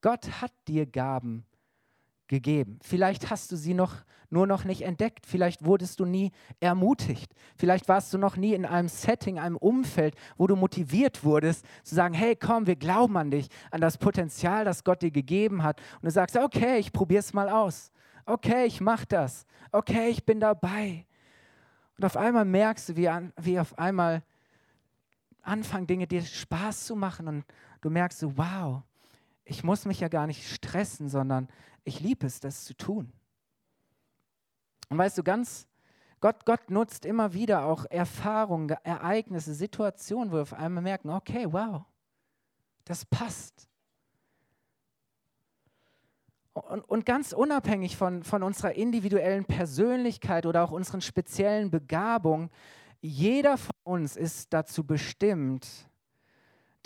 Gott 0.00 0.40
hat 0.40 0.52
dir 0.68 0.86
Gaben 0.86 1.44
gegeben. 2.28 2.78
Vielleicht 2.82 3.30
hast 3.30 3.52
du 3.52 3.56
sie 3.56 3.74
noch 3.74 4.04
nur 4.30 4.46
noch 4.46 4.64
nicht 4.64 4.82
entdeckt. 4.82 5.26
Vielleicht 5.26 5.64
wurdest 5.64 6.00
du 6.00 6.04
nie 6.04 6.32
ermutigt. 6.60 7.32
Vielleicht 7.56 7.88
warst 7.88 8.12
du 8.12 8.18
noch 8.18 8.36
nie 8.36 8.54
in 8.54 8.64
einem 8.64 8.88
Setting, 8.88 9.38
einem 9.38 9.56
Umfeld, 9.56 10.16
wo 10.36 10.46
du 10.46 10.56
motiviert 10.56 11.24
wurdest, 11.24 11.64
zu 11.84 11.94
sagen, 11.94 12.14
hey, 12.14 12.36
komm, 12.36 12.66
wir 12.66 12.76
glauben 12.76 13.16
an 13.16 13.30
dich, 13.30 13.48
an 13.70 13.80
das 13.80 13.98
Potenzial, 13.98 14.64
das 14.64 14.84
Gott 14.84 15.02
dir 15.02 15.10
gegeben 15.10 15.62
hat. 15.62 15.80
Und 15.96 16.04
du 16.04 16.10
sagst, 16.10 16.36
okay, 16.36 16.78
ich 16.78 16.92
probiere 16.92 17.20
es 17.20 17.32
mal 17.32 17.48
aus. 17.48 17.92
Okay, 18.24 18.66
ich 18.66 18.80
mache 18.80 19.06
das. 19.06 19.46
Okay, 19.70 20.08
ich 20.08 20.24
bin 20.24 20.40
dabei. 20.40 21.06
Und 21.96 22.04
auf 22.04 22.16
einmal 22.16 22.44
merkst 22.44 22.90
du, 22.90 22.96
wie, 22.96 23.08
an, 23.08 23.32
wie 23.40 23.58
auf 23.58 23.78
einmal 23.78 24.22
anfangen 25.42 25.86
Dinge 25.86 26.06
dir 26.06 26.22
Spaß 26.22 26.86
zu 26.86 26.96
machen 26.96 27.28
und 27.28 27.44
du 27.80 27.88
merkst 27.88 28.18
so, 28.18 28.36
wow, 28.36 28.82
ich 29.44 29.62
muss 29.62 29.84
mich 29.84 30.00
ja 30.00 30.08
gar 30.08 30.26
nicht 30.26 30.48
stressen, 30.52 31.08
sondern 31.08 31.48
ich 31.86 32.00
liebe 32.00 32.26
es, 32.26 32.40
das 32.40 32.64
zu 32.64 32.74
tun. 32.74 33.12
Und 34.88 34.98
weißt 34.98 35.16
du, 35.16 35.22
ganz, 35.22 35.66
Gott, 36.20 36.44
Gott 36.44 36.70
nutzt 36.70 37.04
immer 37.04 37.32
wieder 37.32 37.64
auch 37.64 37.84
Erfahrungen, 37.88 38.68
Ereignisse, 38.82 39.54
Situationen, 39.54 40.30
wo 40.30 40.36
wir 40.36 40.42
auf 40.42 40.54
einmal 40.54 40.82
merken, 40.82 41.10
okay, 41.10 41.46
wow, 41.48 41.84
das 42.84 43.04
passt. 43.04 43.68
Und, 46.52 46.80
und 46.88 47.04
ganz 47.04 47.32
unabhängig 47.32 47.96
von, 47.96 48.22
von 48.22 48.42
unserer 48.42 48.74
individuellen 48.74 49.44
Persönlichkeit 49.44 50.46
oder 50.46 50.64
auch 50.64 50.70
unseren 50.70 51.02
speziellen 51.02 51.70
Begabungen, 51.70 52.50
jeder 53.00 53.58
von 53.58 53.74
uns 53.84 54.16
ist 54.16 54.52
dazu 54.52 54.84
bestimmt, 54.84 55.68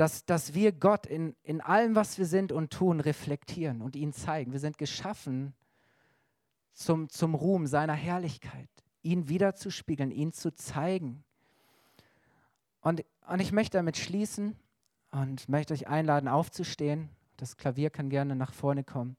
dass, 0.01 0.25
dass 0.25 0.55
wir 0.55 0.73
Gott 0.73 1.05
in, 1.05 1.37
in 1.43 1.61
allem, 1.61 1.95
was 1.95 2.17
wir 2.17 2.25
sind 2.25 2.53
und 2.53 2.73
tun, 2.73 3.01
reflektieren 3.01 3.83
und 3.83 3.97
ihn 3.97 4.15
zeigen. 4.15 4.51
Wir 4.51 4.59
sind 4.59 4.79
geschaffen 4.79 5.53
zum, 6.73 7.11
zum 7.11 7.35
Ruhm 7.35 7.67
seiner 7.67 7.93
Herrlichkeit, 7.93 8.71
ihn 9.03 9.29
wiederzuspiegeln, 9.29 10.11
ihn 10.11 10.33
zu 10.33 10.55
zeigen. 10.55 11.23
Und, 12.81 13.05
und 13.29 13.41
ich 13.41 13.53
möchte 13.53 13.77
damit 13.77 13.99
schließen 13.99 14.57
und 15.11 15.51
möchte 15.51 15.75
euch 15.75 15.87
einladen, 15.87 16.29
aufzustehen. 16.29 17.11
Das 17.37 17.59
Klavier 17.59 17.91
kann 17.91 18.09
gerne 18.09 18.35
nach 18.35 18.55
vorne 18.55 18.85
kommen. 18.85 19.19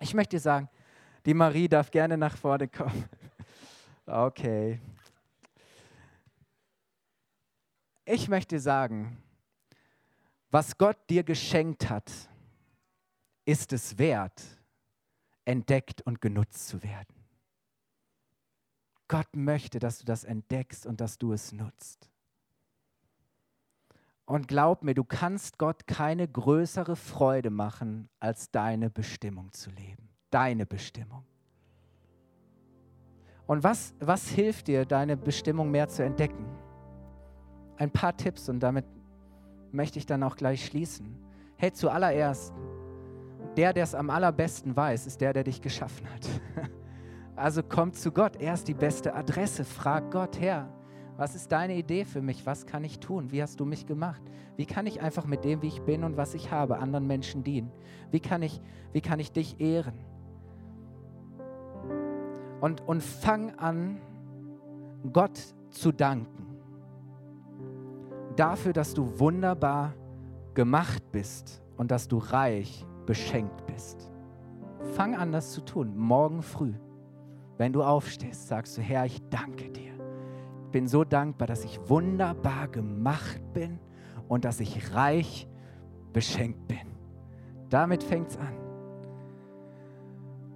Ich 0.00 0.14
möchte 0.14 0.36
dir 0.36 0.40
sagen, 0.40 0.70
die 1.26 1.34
Marie 1.34 1.68
darf 1.68 1.90
gerne 1.90 2.16
nach 2.16 2.38
vorne 2.38 2.66
kommen. 2.66 3.04
Okay. 4.06 4.80
Ich 8.06 8.30
möchte 8.30 8.58
sagen, 8.58 9.22
was 10.50 10.76
Gott 10.78 10.96
dir 11.10 11.22
geschenkt 11.22 11.88
hat, 11.90 12.10
ist 13.44 13.72
es 13.72 13.98
wert, 13.98 14.42
entdeckt 15.44 16.02
und 16.02 16.20
genutzt 16.20 16.68
zu 16.68 16.82
werden. 16.82 17.14
Gott 19.08 19.34
möchte, 19.34 19.78
dass 19.78 19.98
du 19.98 20.04
das 20.04 20.24
entdeckst 20.24 20.86
und 20.86 21.00
dass 21.00 21.18
du 21.18 21.32
es 21.32 21.52
nutzt. 21.52 22.10
Und 24.26 24.46
glaub 24.46 24.84
mir, 24.84 24.92
du 24.92 25.04
kannst 25.04 25.56
Gott 25.56 25.86
keine 25.86 26.28
größere 26.28 26.96
Freude 26.96 27.48
machen, 27.48 28.10
als 28.20 28.50
deine 28.50 28.90
Bestimmung 28.90 29.50
zu 29.54 29.70
leben. 29.70 30.10
Deine 30.30 30.66
Bestimmung. 30.66 31.24
Und 33.46 33.64
was, 33.64 33.94
was 33.98 34.28
hilft 34.28 34.68
dir, 34.68 34.84
deine 34.84 35.16
Bestimmung 35.16 35.70
mehr 35.70 35.88
zu 35.88 36.04
entdecken? 36.04 36.44
Ein 37.78 37.90
paar 37.90 38.14
Tipps 38.14 38.50
und 38.50 38.60
damit 38.60 38.84
möchte 39.72 39.98
ich 39.98 40.06
dann 40.06 40.22
auch 40.22 40.36
gleich 40.36 40.64
schließen. 40.64 41.16
Hey, 41.56 41.72
zuallererst, 41.72 42.52
der, 43.56 43.72
der 43.72 43.84
es 43.84 43.94
am 43.94 44.10
allerbesten 44.10 44.76
weiß, 44.76 45.06
ist 45.06 45.20
der, 45.20 45.32
der 45.32 45.44
dich 45.44 45.60
geschaffen 45.60 46.06
hat. 46.12 46.28
Also 47.36 47.62
komm 47.62 47.92
zu 47.92 48.10
Gott. 48.10 48.34
Er 48.40 48.54
ist 48.54 48.66
die 48.66 48.74
beste 48.74 49.14
Adresse. 49.14 49.64
Frag 49.64 50.10
Gott, 50.10 50.40
Herr, 50.40 50.68
was 51.16 51.36
ist 51.36 51.52
deine 51.52 51.76
Idee 51.76 52.04
für 52.04 52.20
mich? 52.20 52.44
Was 52.46 52.66
kann 52.66 52.82
ich 52.82 52.98
tun? 52.98 53.30
Wie 53.30 53.40
hast 53.40 53.60
du 53.60 53.64
mich 53.64 53.86
gemacht? 53.86 54.20
Wie 54.56 54.66
kann 54.66 54.88
ich 54.88 55.00
einfach 55.00 55.24
mit 55.24 55.44
dem, 55.44 55.62
wie 55.62 55.68
ich 55.68 55.82
bin 55.82 56.02
und 56.02 56.16
was 56.16 56.34
ich 56.34 56.50
habe, 56.50 56.78
anderen 56.78 57.06
Menschen 57.06 57.44
dienen? 57.44 57.70
Wie 58.10 58.18
kann 58.18 58.42
ich, 58.42 58.60
wie 58.92 59.00
kann 59.00 59.20
ich 59.20 59.30
dich 59.30 59.60
ehren? 59.60 59.94
Und, 62.60 62.80
und 62.88 63.04
fang 63.04 63.54
an, 63.54 64.00
Gott 65.12 65.38
zu 65.70 65.92
danken 65.92 66.47
dafür, 68.38 68.72
dass 68.72 68.94
du 68.94 69.18
wunderbar 69.18 69.94
gemacht 70.54 71.02
bist 71.12 71.62
und 71.76 71.90
dass 71.90 72.08
du 72.08 72.18
reich 72.18 72.86
beschenkt 73.06 73.66
bist. 73.66 74.10
Fang 74.94 75.16
an, 75.16 75.32
das 75.32 75.52
zu 75.52 75.60
tun, 75.60 75.96
morgen 75.96 76.42
früh. 76.42 76.74
Wenn 77.56 77.72
du 77.72 77.82
aufstehst, 77.82 78.48
sagst 78.48 78.78
du, 78.78 78.82
Herr, 78.82 79.04
ich 79.04 79.20
danke 79.30 79.70
dir. 79.70 79.92
Ich 80.64 80.70
bin 80.70 80.86
so 80.86 81.02
dankbar, 81.02 81.48
dass 81.48 81.64
ich 81.64 81.80
wunderbar 81.88 82.68
gemacht 82.68 83.40
bin 83.52 83.80
und 84.28 84.44
dass 84.44 84.60
ich 84.60 84.94
reich 84.94 85.48
beschenkt 86.12 86.68
bin. 86.68 86.78
Damit 87.68 88.02
fängt 88.02 88.28
es 88.28 88.36
an. 88.36 88.67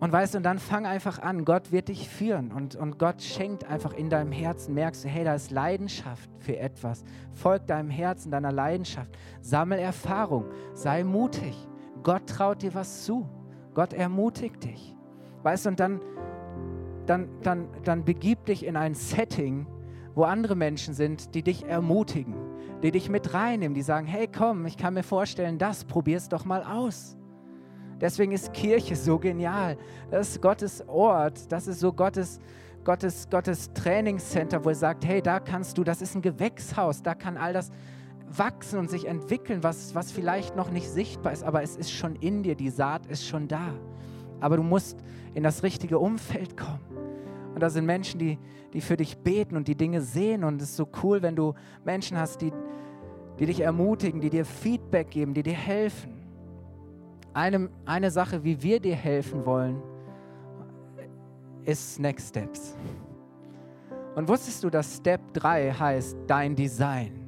Und 0.03 0.11
weißt 0.11 0.35
du, 0.35 0.39
und 0.39 0.43
dann 0.43 0.59
fang 0.59 0.85
einfach 0.85 1.21
an, 1.21 1.45
Gott 1.45 1.71
wird 1.71 1.87
dich 1.87 2.09
führen 2.09 2.51
und, 2.51 2.75
und 2.75 2.99
Gott 2.99 3.23
schenkt 3.23 3.63
einfach 3.71 3.93
in 3.93 4.11
deinem 4.11 4.33
Herzen, 4.33 4.75
merkst 4.75 5.05
du, 5.05 5.09
hey, 5.09 5.23
da 5.23 5.33
ist 5.37 5.53
Leidenschaft 5.53 6.29
für 6.41 6.59
etwas. 6.59 7.05
Folg 7.31 7.69
deinem 7.69 7.89
Herzen, 7.89 8.33
deiner 8.33 8.51
Leidenschaft. 8.51 9.17
Sammel 9.43 9.79
Erfahrung, 9.79 10.47
sei 10.75 11.05
mutig. 11.05 11.55
Gott 12.03 12.27
traut 12.27 12.63
dir 12.63 12.75
was 12.75 13.05
zu. 13.05 13.29
Gott 13.75 13.93
ermutigt 13.93 14.65
dich. 14.65 14.97
Weißt 15.45 15.67
du, 15.67 15.69
und 15.71 15.79
dann, 15.79 16.01
dann, 17.07 17.29
dann, 17.45 17.69
dann 17.85 18.05
begib 18.05 18.45
dich 18.47 18.67
in 18.67 18.77
ein 18.77 18.97
Setting, 18.97 19.69
wo 20.17 20.25
andere 20.25 20.57
Menschen 20.57 20.95
sind, 20.95 21.37
die 21.37 21.45
dich 21.45 21.65
ermutigen, 21.65 22.35
die 22.83 22.91
dich 22.91 23.09
mit 23.09 23.35
reinnehmen, 23.35 23.75
die 23.77 23.83
sagen, 23.83 24.09
hey 24.09 24.27
komm, 24.27 24.67
ich 24.67 24.77
kann 24.77 24.95
mir 24.95 25.05
vorstellen, 25.05 25.59
das, 25.59 25.85
probier's 25.85 26.29
doch 26.29 26.45
mal 26.45 26.65
aus. 26.65 27.17
Deswegen 28.03 28.33
ist 28.33 28.53
Kirche 28.53 28.97
so 28.97 29.17
genial. 29.17 29.79
Das 30.11 30.31
ist 30.31 30.43
Gottes 30.43 30.85
Ort, 30.89 31.51
das 31.51 31.69
ist 31.69 31.79
so 31.79 31.93
Gottes, 31.93 32.41
Gottes, 32.85 33.29
Gottes 33.31 33.73
Trainingscenter, 33.75 34.65
wo 34.65 34.71
er 34.71 34.75
sagt, 34.75 35.07
hey, 35.07 35.23
da 35.23 35.39
kannst 35.39 35.79
du, 35.79 35.85
das 35.85 36.03
ist 36.03 36.17
ein 36.17 36.21
Gewächshaus, 36.21 37.05
da 37.05 37.15
kann 37.15 37.37
all 37.37 37.53
das 37.53 37.71
wachsen 38.29 38.81
und 38.81 38.91
sich 38.91 39.07
entwickeln, 39.07 39.63
was, 39.63 39.95
was 39.95 40.11
vielleicht 40.11 40.57
noch 40.57 40.71
nicht 40.73 40.89
sichtbar 40.89 41.33
ist, 41.33 41.45
aber 41.45 41.63
es 41.63 41.77
ist 41.77 41.93
schon 41.93 42.17
in 42.17 42.43
dir, 42.43 42.57
die 42.57 42.71
Saat 42.71 43.07
ist 43.07 43.25
schon 43.25 43.47
da. 43.47 43.73
Aber 44.41 44.57
du 44.57 44.65
musst 44.65 44.99
in 45.35 45.45
das 45.45 45.63
richtige 45.63 46.01
Umfeld 46.01 46.57
kommen. 46.57 46.81
Und 47.55 47.61
da 47.61 47.71
sind 47.71 47.87
Menschen, 47.87 48.19
die, 48.19 48.39
die 48.73 48.81
für 48.81 48.97
dich 48.97 49.19
beten 49.19 49.57
und 49.57 49.69
die 49.69 49.77
Dinge 49.77 50.01
sehen. 50.01 50.43
Und 50.43 50.61
es 50.61 50.71
ist 50.71 50.77
so 50.77 50.89
cool, 51.05 51.23
wenn 51.23 51.37
du 51.37 51.55
Menschen 51.85 52.19
hast, 52.19 52.41
die, 52.41 52.53
die 53.39 53.47
dich 53.47 53.61
ermutigen, 53.61 54.21
die 54.21 54.31
dir 54.31 54.45
Feedback 54.45 55.11
geben, 55.11 55.35
die 55.35 55.45
dir 55.45 55.55
helfen. 55.55 56.22
Eine, 57.35 57.71
eine 57.87 58.11
Sache, 58.11 58.45
wie 58.45 58.63
wir 58.63 58.79
dir 58.79 58.97
helfen 58.97 59.47
wollen, 59.47 59.83
ist 61.65 61.99
Next 61.99 62.29
Steps. 62.29 62.77
Und 64.15 64.29
wusstest 64.29 64.63
du, 64.63 64.69
dass 64.69 64.97
Step 64.97 65.21
3 65.33 65.73
heißt 65.73 66.17
dein 66.27 66.55
Design? 66.55 67.19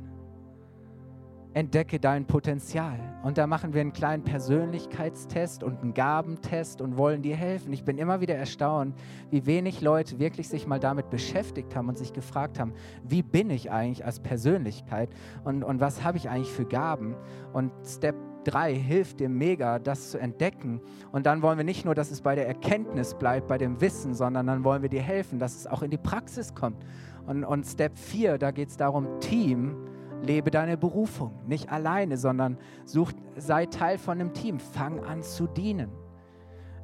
Entdecke 1.55 2.00
dein 2.00 2.26
Potenzial. 2.26 2.98
Und 3.22 3.38
da 3.38 3.46
machen 3.46 3.72
wir 3.72 3.80
einen 3.80 3.92
kleinen 3.92 4.24
Persönlichkeitstest 4.24 5.62
und 5.62 5.80
einen 5.80 5.94
Gabentest 5.94 6.80
und 6.80 6.98
wollen 6.98 7.22
dir 7.22 7.36
helfen. 7.36 7.72
Ich 7.72 7.84
bin 7.84 7.96
immer 7.96 8.20
wieder 8.20 8.34
erstaunt, 8.34 8.94
wie 9.30 9.46
wenig 9.46 9.80
Leute 9.80 10.18
wirklich 10.18 10.48
sich 10.48 10.66
mal 10.66 10.80
damit 10.80 11.11
beschäftigt 11.11 11.74
haben 11.76 11.88
und 11.88 11.96
sich 11.96 12.12
gefragt 12.12 12.59
haben, 12.59 12.74
wie 13.05 13.22
bin 13.22 13.50
ich 13.50 13.70
eigentlich 13.70 14.05
als 14.05 14.18
Persönlichkeit 14.18 15.09
und, 15.44 15.62
und 15.62 15.80
was 15.80 16.02
habe 16.02 16.18
ich 16.18 16.28
eigentlich 16.28 16.52
für 16.52 16.66
Gaben? 16.66 17.14
Und 17.52 17.70
Step 17.86 18.16
3 18.45 18.74
hilft 18.74 19.20
dir 19.20 19.28
mega, 19.28 19.78
das 19.78 20.11
zu 20.11 20.18
entdecken. 20.18 20.80
Und 21.12 21.26
dann 21.26 21.42
wollen 21.42 21.59
wir 21.59 21.64
nicht 21.64 21.84
nur, 21.84 21.95
dass 21.95 22.11
es 22.11 22.20
bei 22.20 22.34
der 22.34 22.47
Erkenntnis 22.47 23.14
bleibt, 23.14 23.49
bei 23.49 23.59
dem 23.59 23.80
Wissen, 23.80 24.14
sondern 24.14 24.47
dann 24.47 24.64
wollen 24.64 24.82
wir 24.82 24.88
dir 24.88 25.03
helfen, 25.03 25.38
dass 25.38 25.57
es 25.57 25.66
auch 25.66 25.82
in 25.82 25.90
die 25.90 25.99
Praxis 25.99 26.55
kommt. 26.55 26.84
Und, 27.26 27.45
und 27.45 27.64
Step 27.64 27.99
4, 27.99 28.38
da 28.38 28.51
geht 28.51 28.68
es 28.68 28.76
darum, 28.76 29.20
Team, 29.20 29.76
lebe 30.22 30.51
deine 30.51 30.76
Berufung. 30.76 31.32
Nicht 31.47 31.70
alleine, 31.70 32.16
sondern 32.16 32.59
such, 32.84 33.12
sei 33.36 33.66
Teil 33.66 33.99
von 33.99 34.20
einem 34.20 34.32
Team. 34.32 34.59
Fang 34.59 35.01
an 35.01 35.22
zu 35.22 35.47
dienen. 35.47 35.90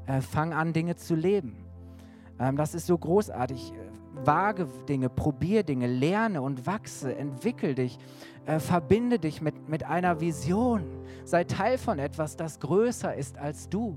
Äh, 0.06 0.20
fang 0.20 0.52
an, 0.52 0.72
Dinge 0.72 0.96
zu 0.96 1.14
leben. 1.14 1.64
Ähm, 2.38 2.56
das 2.56 2.74
ist 2.74 2.86
so 2.86 2.96
großartig. 2.96 3.72
Wage 4.14 4.66
Dinge, 4.88 5.08
probier 5.08 5.62
Dinge, 5.62 5.86
lerne 5.86 6.42
und 6.42 6.66
wachse, 6.66 7.14
entwickel 7.14 7.74
dich, 7.74 7.98
äh, 8.46 8.58
verbinde 8.58 9.18
dich 9.18 9.40
mit, 9.40 9.68
mit 9.68 9.84
einer 9.84 10.20
Vision. 10.20 10.84
Sei 11.24 11.44
Teil 11.44 11.78
von 11.78 11.98
etwas, 11.98 12.36
das 12.36 12.60
größer 12.60 13.14
ist 13.14 13.38
als 13.38 13.68
du. 13.68 13.96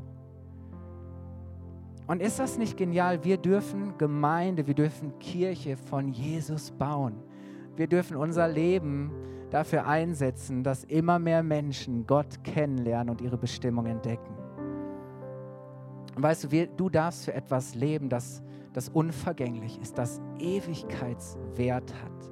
Und 2.05 2.21
ist 2.21 2.39
das 2.39 2.57
nicht 2.57 2.77
genial? 2.77 3.23
Wir 3.23 3.37
dürfen 3.37 3.97
Gemeinde, 3.97 4.67
wir 4.67 4.73
dürfen 4.73 5.17
Kirche 5.19 5.77
von 5.77 6.09
Jesus 6.09 6.71
bauen. 6.71 7.15
Wir 7.75 7.87
dürfen 7.87 8.17
unser 8.17 8.47
Leben 8.47 9.11
dafür 9.49 9.87
einsetzen, 9.87 10.63
dass 10.63 10.83
immer 10.83 11.19
mehr 11.19 11.43
Menschen 11.43 12.05
Gott 12.05 12.43
kennenlernen 12.43 13.09
und 13.09 13.21
ihre 13.21 13.37
Bestimmung 13.37 13.85
entdecken. 13.85 14.33
Weißt 16.15 16.43
du, 16.43 16.51
wir, 16.51 16.67
du 16.67 16.89
darfst 16.89 17.25
für 17.25 17.33
etwas 17.33 17.73
leben, 17.73 18.09
das, 18.09 18.43
das 18.73 18.89
unvergänglich 18.89 19.79
ist, 19.81 19.97
das 19.97 20.21
Ewigkeitswert 20.39 21.93
hat. 21.93 22.31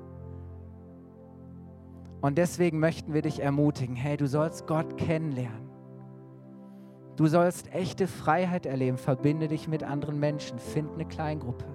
Und 2.21 2.37
deswegen 2.37 2.79
möchten 2.79 3.13
wir 3.13 3.21
dich 3.21 3.41
ermutigen, 3.41 3.95
hey, 3.95 4.17
du 4.17 4.27
sollst 4.27 4.67
Gott 4.67 4.97
kennenlernen. 4.97 5.69
Du 7.15 7.27
sollst 7.27 7.73
echte 7.73 8.07
Freiheit 8.07 8.65
erleben, 8.65 8.97
verbinde 8.97 9.47
dich 9.47 9.67
mit 9.67 9.83
anderen 9.83 10.19
Menschen, 10.19 10.59
find 10.59 10.91
eine 10.93 11.05
Kleingruppe. 11.05 11.65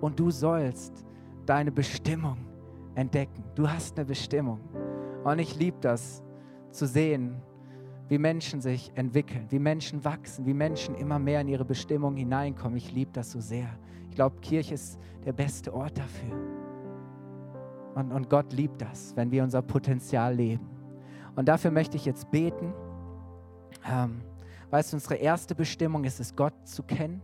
Und 0.00 0.18
du 0.18 0.30
sollst 0.30 1.04
deine 1.46 1.72
Bestimmung 1.72 2.38
entdecken. 2.94 3.44
Du 3.54 3.68
hast 3.68 3.96
eine 3.96 4.06
Bestimmung. 4.06 4.60
Und 5.24 5.38
ich 5.38 5.56
liebe 5.56 5.78
das 5.80 6.22
zu 6.70 6.86
sehen, 6.86 7.40
wie 8.08 8.18
Menschen 8.18 8.60
sich 8.60 8.92
entwickeln, 8.94 9.46
wie 9.50 9.58
Menschen 9.58 10.04
wachsen, 10.04 10.44
wie 10.44 10.54
Menschen 10.54 10.94
immer 10.94 11.18
mehr 11.18 11.40
in 11.40 11.48
ihre 11.48 11.64
Bestimmung 11.64 12.16
hineinkommen. 12.16 12.76
Ich 12.76 12.92
liebe 12.92 13.12
das 13.12 13.30
so 13.30 13.40
sehr. 13.40 13.68
Ich 14.12 14.16
glaube, 14.16 14.36
Kirche 14.42 14.74
ist 14.74 14.98
der 15.24 15.32
beste 15.32 15.72
Ort 15.72 15.96
dafür. 15.96 16.36
Und, 17.94 18.12
und 18.12 18.28
Gott 18.28 18.52
liebt 18.52 18.82
das, 18.82 19.16
wenn 19.16 19.30
wir 19.30 19.42
unser 19.42 19.62
Potenzial 19.62 20.34
leben. 20.34 20.68
Und 21.34 21.48
dafür 21.48 21.70
möchte 21.70 21.96
ich 21.96 22.04
jetzt 22.04 22.30
beten. 22.30 22.74
Ähm, 23.90 24.20
weißt 24.68 24.92
du, 24.92 24.96
unsere 24.98 25.14
erste 25.14 25.54
Bestimmung 25.54 26.04
ist 26.04 26.20
es, 26.20 26.36
Gott 26.36 26.52
zu 26.64 26.82
kennen. 26.82 27.22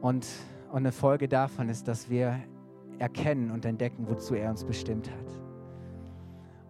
Und, 0.00 0.26
und 0.70 0.78
eine 0.78 0.90
Folge 0.90 1.28
davon 1.28 1.68
ist, 1.68 1.86
dass 1.86 2.08
wir 2.08 2.40
erkennen 2.98 3.50
und 3.50 3.66
entdecken, 3.66 4.08
wozu 4.08 4.34
er 4.36 4.48
uns 4.48 4.64
bestimmt 4.64 5.10
hat. 5.10 5.42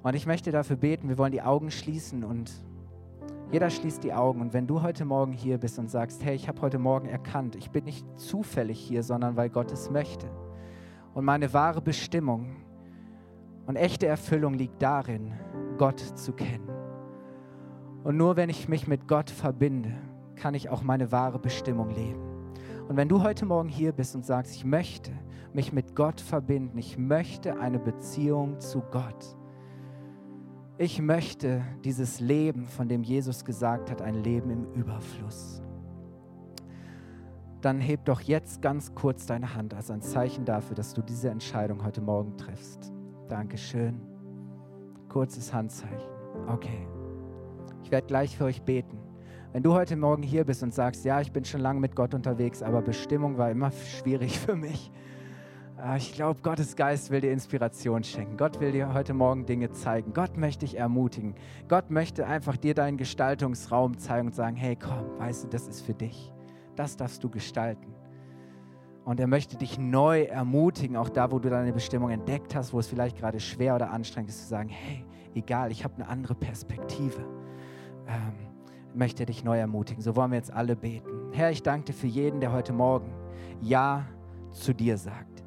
Und 0.03 0.17
ich 0.17 0.27
möchte 0.27 0.51
dafür 0.51 0.75
beten, 0.75 1.09
wir 1.09 1.19
wollen 1.19 1.31
die 1.31 1.43
Augen 1.43 1.71
schließen 1.71 2.25
und 2.25 2.51
jeder 3.53 3.69
schließt 3.69 4.05
die 4.05 4.13
Augen. 4.13 4.41
Und 4.41 4.53
wenn 4.53 4.67
du 4.67 4.83
heute 4.83 5.05
Morgen 5.05 5.33
hier 5.33 5.59
bist 5.59 5.79
und 5.79 5.91
sagst, 5.91 6.25
hey, 6.25 6.35
ich 6.35 6.49
habe 6.49 6.61
heute 6.61 6.79
Morgen 6.79 7.09
erkannt, 7.09 7.57
ich 7.57 7.71
bin 7.71 7.85
nicht 7.85 8.07
zufällig 8.19 8.79
hier, 8.79 9.03
sondern 9.03 9.37
weil 9.37 9.51
Gott 9.51 9.73
es 9.73 9.91
möchte. 9.91 10.27
Und 11.15 11.25
meine 11.25 11.53
wahre 11.53 11.81
Bestimmung 11.81 12.57
und 13.67 13.77
echte 13.77 14.07
Erfüllung 14.07 14.55
liegt 14.55 14.81
darin, 14.81 15.33
Gott 15.79 16.01
zu 16.01 16.33
kennen. 16.33 16.69
Und 18.05 18.17
nur 18.17 18.37
wenn 18.37 18.49
ich 18.49 18.69
mich 18.69 18.87
mit 18.87 19.09
Gott 19.09 19.31
verbinde, 19.31 19.93
kann 20.37 20.55
ich 20.55 20.71
auch 20.71 20.83
meine 20.83 21.13
wahre 21.13 21.39
Bestimmung 21.39 21.91
leben. 21.91 22.21
Und 22.89 22.97
wenn 22.97 23.09
du 23.09 23.23
heute 23.23 23.47
Morgen 23.47 23.69
hier 23.69 23.93
bist 23.93 24.15
und 24.15 24.25
sagst, 24.25 24.55
ich 24.55 24.65
möchte 24.65 25.13
mich 25.53 25.73
mit 25.73 25.95
Gott 25.95 26.21
verbinden, 26.21 26.79
ich 26.79 26.97
möchte 26.97 27.59
eine 27.61 27.79
Beziehung 27.79 28.59
zu 28.61 28.83
Gott, 28.91 29.37
ich 30.81 30.99
möchte 31.03 31.63
dieses 31.85 32.21
Leben, 32.21 32.67
von 32.67 32.89
dem 32.89 33.03
Jesus 33.03 33.45
gesagt 33.45 33.91
hat, 33.91 34.01
ein 34.01 34.15
Leben 34.15 34.49
im 34.49 34.65
Überfluss. 34.73 35.61
Dann 37.61 37.81
heb 37.81 38.07
doch 38.07 38.23
jetzt 38.23 38.63
ganz 38.63 38.95
kurz 38.95 39.27
deine 39.27 39.55
Hand 39.55 39.75
als 39.75 39.91
ein 39.91 40.01
Zeichen 40.01 40.47
dafür, 40.47 40.75
dass 40.75 40.95
du 40.95 41.03
diese 41.03 41.29
Entscheidung 41.29 41.85
heute 41.85 42.01
Morgen 42.01 42.39
triffst. 42.39 42.95
Dankeschön. 43.29 44.01
Kurzes 45.11 45.53
Handzeichen. 45.53 46.09
Okay. 46.47 46.89
Ich 47.85 47.91
werde 47.91 48.07
gleich 48.07 48.39
für 48.39 48.45
euch 48.45 48.63
beten. 48.63 48.97
Wenn 49.53 49.63
du 49.63 49.75
heute 49.75 49.97
Morgen 49.97 50.23
hier 50.23 50.47
bist 50.47 50.63
und 50.63 50.73
sagst, 50.73 51.05
ja, 51.05 51.21
ich 51.21 51.31
bin 51.31 51.45
schon 51.45 51.61
lange 51.61 51.81
mit 51.81 51.95
Gott 51.95 52.15
unterwegs, 52.15 52.63
aber 52.63 52.81
Bestimmung 52.81 53.37
war 53.37 53.51
immer 53.51 53.71
schwierig 53.71 54.39
für 54.39 54.57
mich, 54.57 54.91
ich 55.97 56.13
glaube, 56.13 56.41
Gottes 56.43 56.77
Geist 56.77 57.11
will 57.11 57.21
dir 57.21 57.33
Inspiration 57.33 58.05
schenken. 58.05 58.37
Gott 58.37 58.61
will 58.61 58.73
dir 58.73 58.93
heute 58.93 59.15
Morgen 59.15 59.47
Dinge 59.47 59.71
zeigen. 59.71 60.13
Gott 60.13 60.37
möchte 60.37 60.67
dich 60.67 60.77
ermutigen. 60.77 61.35
Gott 61.69 61.91
möchte 61.91 62.27
einfach 62.27 62.57
dir 62.57 62.75
deinen 62.75 62.97
Gestaltungsraum 62.97 63.99
zeigen 63.99 64.29
und 64.29 64.35
sagen, 64.35 64.57
hey, 64.57 64.77
komm, 64.77 65.19
weißt 65.19 65.45
du, 65.45 65.49
das 65.49 65.69
ist 65.69 65.83
für 65.83 65.95
dich. 65.95 66.33
Das 66.77 66.97
darfst 66.97 67.23
du 67.25 67.31
gestalten. 67.31 67.95
Und 69.05 69.21
er 69.21 69.27
möchte 69.27 69.57
dich 69.57 69.79
neu 69.79 70.23
ermutigen, 70.25 70.97
auch 70.97 71.09
da, 71.09 71.33
wo 71.33 71.39
du 71.39 71.49
deine 71.49 71.73
Bestimmung 71.73 72.11
entdeckt 72.11 72.55
hast, 72.55 72.73
wo 72.73 72.79
es 72.79 72.87
vielleicht 72.87 73.19
gerade 73.19 73.41
schwer 73.41 73.75
oder 73.75 73.91
anstrengend 73.91 74.31
ist, 74.31 74.43
zu 74.43 74.49
sagen, 74.49 74.69
hey, 74.69 75.05
egal, 75.35 75.71
ich 75.71 75.85
habe 75.85 75.95
eine 75.95 76.09
andere 76.09 76.35
Perspektive. 76.35 77.21
Ähm, 78.07 78.35
möchte 78.95 79.25
dich 79.25 79.45
neu 79.45 79.59
ermutigen. 79.59 80.03
So 80.03 80.17
wollen 80.17 80.33
wir 80.33 80.37
jetzt 80.37 80.53
alle 80.53 80.77
beten. 80.77 81.31
Herr, 81.33 81.51
ich 81.51 81.63
danke 81.63 81.87
dir 81.87 81.93
für 81.95 82.07
jeden, 82.07 82.41
der 82.41 82.53
heute 82.53 82.73
Morgen 82.73 83.13
Ja 83.61 84.05
zu 84.51 84.75
dir 84.75 84.99
sagt 84.99 85.40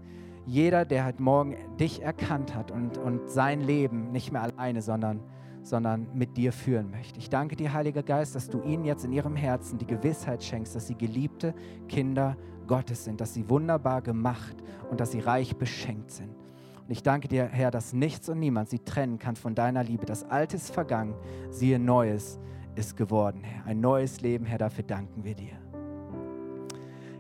jeder, 0.46 0.86
der 0.86 1.06
heute 1.06 1.22
Morgen 1.22 1.56
dich 1.80 2.02
erkannt 2.02 2.56
hat 2.56 2.72
und, 2.72 2.98
und 2.98 3.30
sein 3.30 3.62
Leben 3.62 4.12
nicht 4.12 4.32
mehr 4.32 4.44
alleine, 4.44 4.82
sondern, 4.82 5.22
sondern 5.62 6.08
mit 6.14 6.36
dir 6.38 6.52
führen 6.52 6.92
möchte. 6.92 7.20
Ich 7.20 7.30
danke 7.30 7.56
dir, 7.56 7.74
Heiliger 7.74 8.04
Geist, 8.04 8.36
dass 8.36 8.50
du 8.50 8.62
ihnen 8.62 8.86
jetzt 8.86 9.06
in 9.06 9.14
ihrem 9.14 9.36
Herzen 9.36 9.78
die 9.78 9.88
Gewissheit 9.88 10.44
schenkst, 10.44 10.76
dass 10.76 10.88
sie 10.88 10.96
geliebte 10.96 11.54
Kinder 11.88 12.36
Gottes 12.68 13.06
sind, 13.06 13.22
dass 13.22 13.34
sie 13.34 13.50
wunderbar 13.50 14.02
gemacht 14.02 14.56
und 14.90 15.00
dass 15.00 15.12
sie 15.12 15.20
reich 15.20 15.56
beschenkt 15.56 16.12
sind. 16.12 16.30
Und 16.30 16.92
ich 16.92 17.04
danke 17.04 17.30
dir, 17.30 17.46
Herr, 17.46 17.72
dass 17.72 17.94
nichts 17.94 18.28
und 18.28 18.40
niemand 18.40 18.70
sie 18.70 18.80
trennen 18.80 19.20
kann 19.20 19.38
von 19.38 19.56
deiner 19.56 19.84
Liebe. 19.84 20.06
Das 20.06 20.24
Alte 20.30 20.58
ist 20.58 20.74
vergangen, 20.74 21.16
siehe 21.50 21.80
Neues 21.80 22.40
ist 22.76 22.98
geworden, 22.98 23.42
Herr. 23.44 23.66
Ein 23.66 23.80
neues 23.80 24.22
Leben, 24.22 24.46
Herr, 24.46 24.58
dafür 24.58 24.84
danken 24.84 25.24
wir 25.24 25.36
dir. 25.36 25.54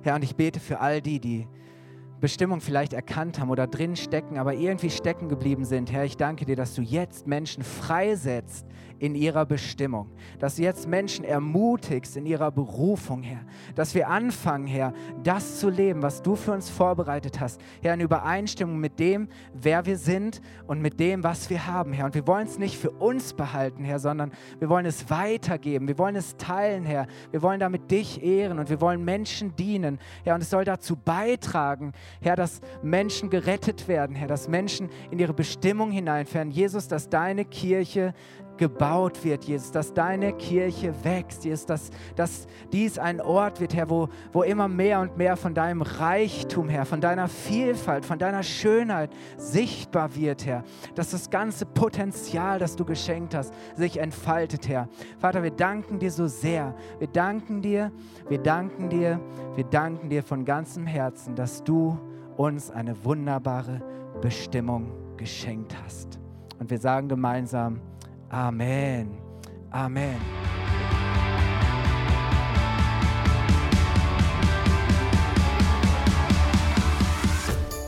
Herr, 0.01 0.15
und 0.15 0.24
ich 0.24 0.36
bete 0.36 0.59
für 0.59 0.82
all 0.82 1.01
die, 1.01 1.19
die 1.19 1.47
Bestimmung 2.24 2.61
vielleicht 2.61 2.93
erkannt 2.93 3.38
haben 3.38 3.49
oder 3.49 3.67
drin 3.67 3.97
stecken, 3.97 4.38
aber 4.38 4.53
irgendwie 4.53 4.89
stecken 4.89 5.28
geblieben 5.28 5.65
sind. 5.65 5.91
Herr, 5.91 6.05
ich 6.05 6.15
danke 6.15 6.45
dir, 6.45 6.55
dass 6.55 6.74
du 6.74 6.82
jetzt 6.82 7.28
Menschen 7.28 7.63
freisetzt 7.63 8.65
in 9.00 9.16
ihrer 9.16 9.46
Bestimmung, 9.46 10.10
dass 10.39 10.56
du 10.56 10.64
jetzt 10.64 10.88
Menschen 10.88 11.26
ermutigst 11.26 12.18
in 12.18 12.26
ihrer 12.26 12.52
Berufung, 12.52 13.24
Herr, 13.24 13.41
dass 13.76 13.96
wir 13.96 14.10
anfangen, 14.10 14.68
Herr, 14.68 14.94
das 15.24 15.60
zu 15.60 15.70
leben, 15.70 16.02
was 16.02 16.22
du 16.22 16.36
für 16.36 16.52
uns 16.52 16.70
vorbereitet 16.70 17.39
hast, 17.39 17.62
Herr, 17.82 17.94
in 17.94 18.02
Übereinstimmung 18.02 18.80
mit 18.80 19.00
dem, 19.00 19.28
wer 19.54 19.86
wir 19.86 19.98
sind 19.98 20.41
und 20.68 20.82
mit 20.82 21.00
dem, 21.00 21.24
was 21.24 21.50
wir 21.50 21.68
haben, 21.68 21.94
Herr. 21.94 22.06
Und 22.06 22.16
wir 22.16 22.28
wollen 22.28 22.48
es 22.48 22.58
nicht 22.58 22.78
für 22.78 22.91
uns 22.91 23.34
behalten, 23.34 23.84
Herr, 23.84 24.00
sondern 24.00 24.32
wir 24.60 24.70
wollen 24.70 24.86
es 24.86 25.10
weitergeben, 25.10 25.88
wir 25.88 25.98
wollen 25.98 26.16
es 26.16 26.38
teilen, 26.38 26.86
Herr. 26.86 27.08
Wir 27.32 27.41
wollen 27.41 27.60
damit 27.60 27.91
dich 27.91 28.24
ehren 28.24 28.60
und 28.60 28.70
wir 28.70 28.82
wollen 28.82 29.04
Menschen 29.04 29.56
dienen, 29.56 30.00
Herr. 30.24 30.36
Und 30.36 30.41
es 30.41 30.50
soll 30.50 30.66
dazu 30.66 30.96
beitragen, 30.96 31.94
Herr, 32.22 32.36
dass 32.36 32.62
Menschen 32.82 33.30
gerettet 33.30 33.88
werden, 33.88 34.16
Herr, 34.16 34.28
dass 34.28 34.48
Menschen 34.48 34.89
in 35.12 35.20
ihre 35.20 35.34
Bestimmung 35.34 35.91
hineinfahren. 35.91 36.52
Jesus, 36.52 36.88
dass 36.88 37.10
deine 37.10 37.46
Kirche 37.46 38.14
gebaut 38.64 39.26
wird, 39.26 39.43
Jesus, 39.43 39.72
dass 39.72 39.93
deine 39.93 40.32
Kirche 40.32 40.93
wächst, 41.03 41.43
Jesus, 41.43 41.66
dass, 41.66 41.89
dass 42.16 42.47
dies 42.72 42.97
ein 42.97 43.20
Ort 43.20 43.59
wird, 43.59 43.76
Herr, 43.76 43.89
wo, 43.89 44.07
wo 44.32 44.43
immer 44.43 44.70
mehr 44.70 45.01
und 45.01 45.18
mehr 45.18 45.36
von 45.36 45.53
deinem 45.53 45.82
Reichtum, 45.82 46.70
Herr, 46.70 46.86
von 46.86 47.01
deiner 47.01 47.28
Vielfalt, 47.28 48.05
von 48.05 48.18
deiner 48.18 48.41
Schönheit 48.41 49.09
sichtbar 49.36 50.16
wird, 50.16 50.45
Herr, 50.45 50.64
dass 50.95 51.11
das 51.11 51.30
ganze 51.30 51.66
Potenzial, 51.66 52.57
das 52.57 52.78
du 52.78 52.86
geschenkt 52.86 53.36
hast, 53.36 53.53
sich 53.76 53.99
entfaltet, 53.99 54.70
Herr. 54.70 54.88
Vater, 55.20 55.43
wir 55.43 55.51
danken 55.51 55.99
dir 55.99 56.11
so 56.11 56.28
sehr, 56.28 56.74
wir 56.99 57.07
danken 57.07 57.61
dir, 57.61 57.91
wir 58.30 58.38
danken 58.38 58.88
dir, 58.88 59.20
wir 59.55 59.66
danken 59.66 60.09
dir 60.09 60.24
von 60.24 60.45
ganzem 60.45 60.88
Herzen, 60.88 61.36
dass 61.36 61.66
du 61.66 61.99
uns 62.38 62.72
eine 62.72 63.03
wunderbare 63.03 63.82
Bestimmung 64.22 65.18
geschenkt 65.18 65.76
hast. 65.84 66.18
Und 66.59 66.70
wir 66.70 66.78
sagen 66.78 67.09
gemeinsam, 67.09 67.82
Amen. 68.34 69.16
Amen. 69.70 70.20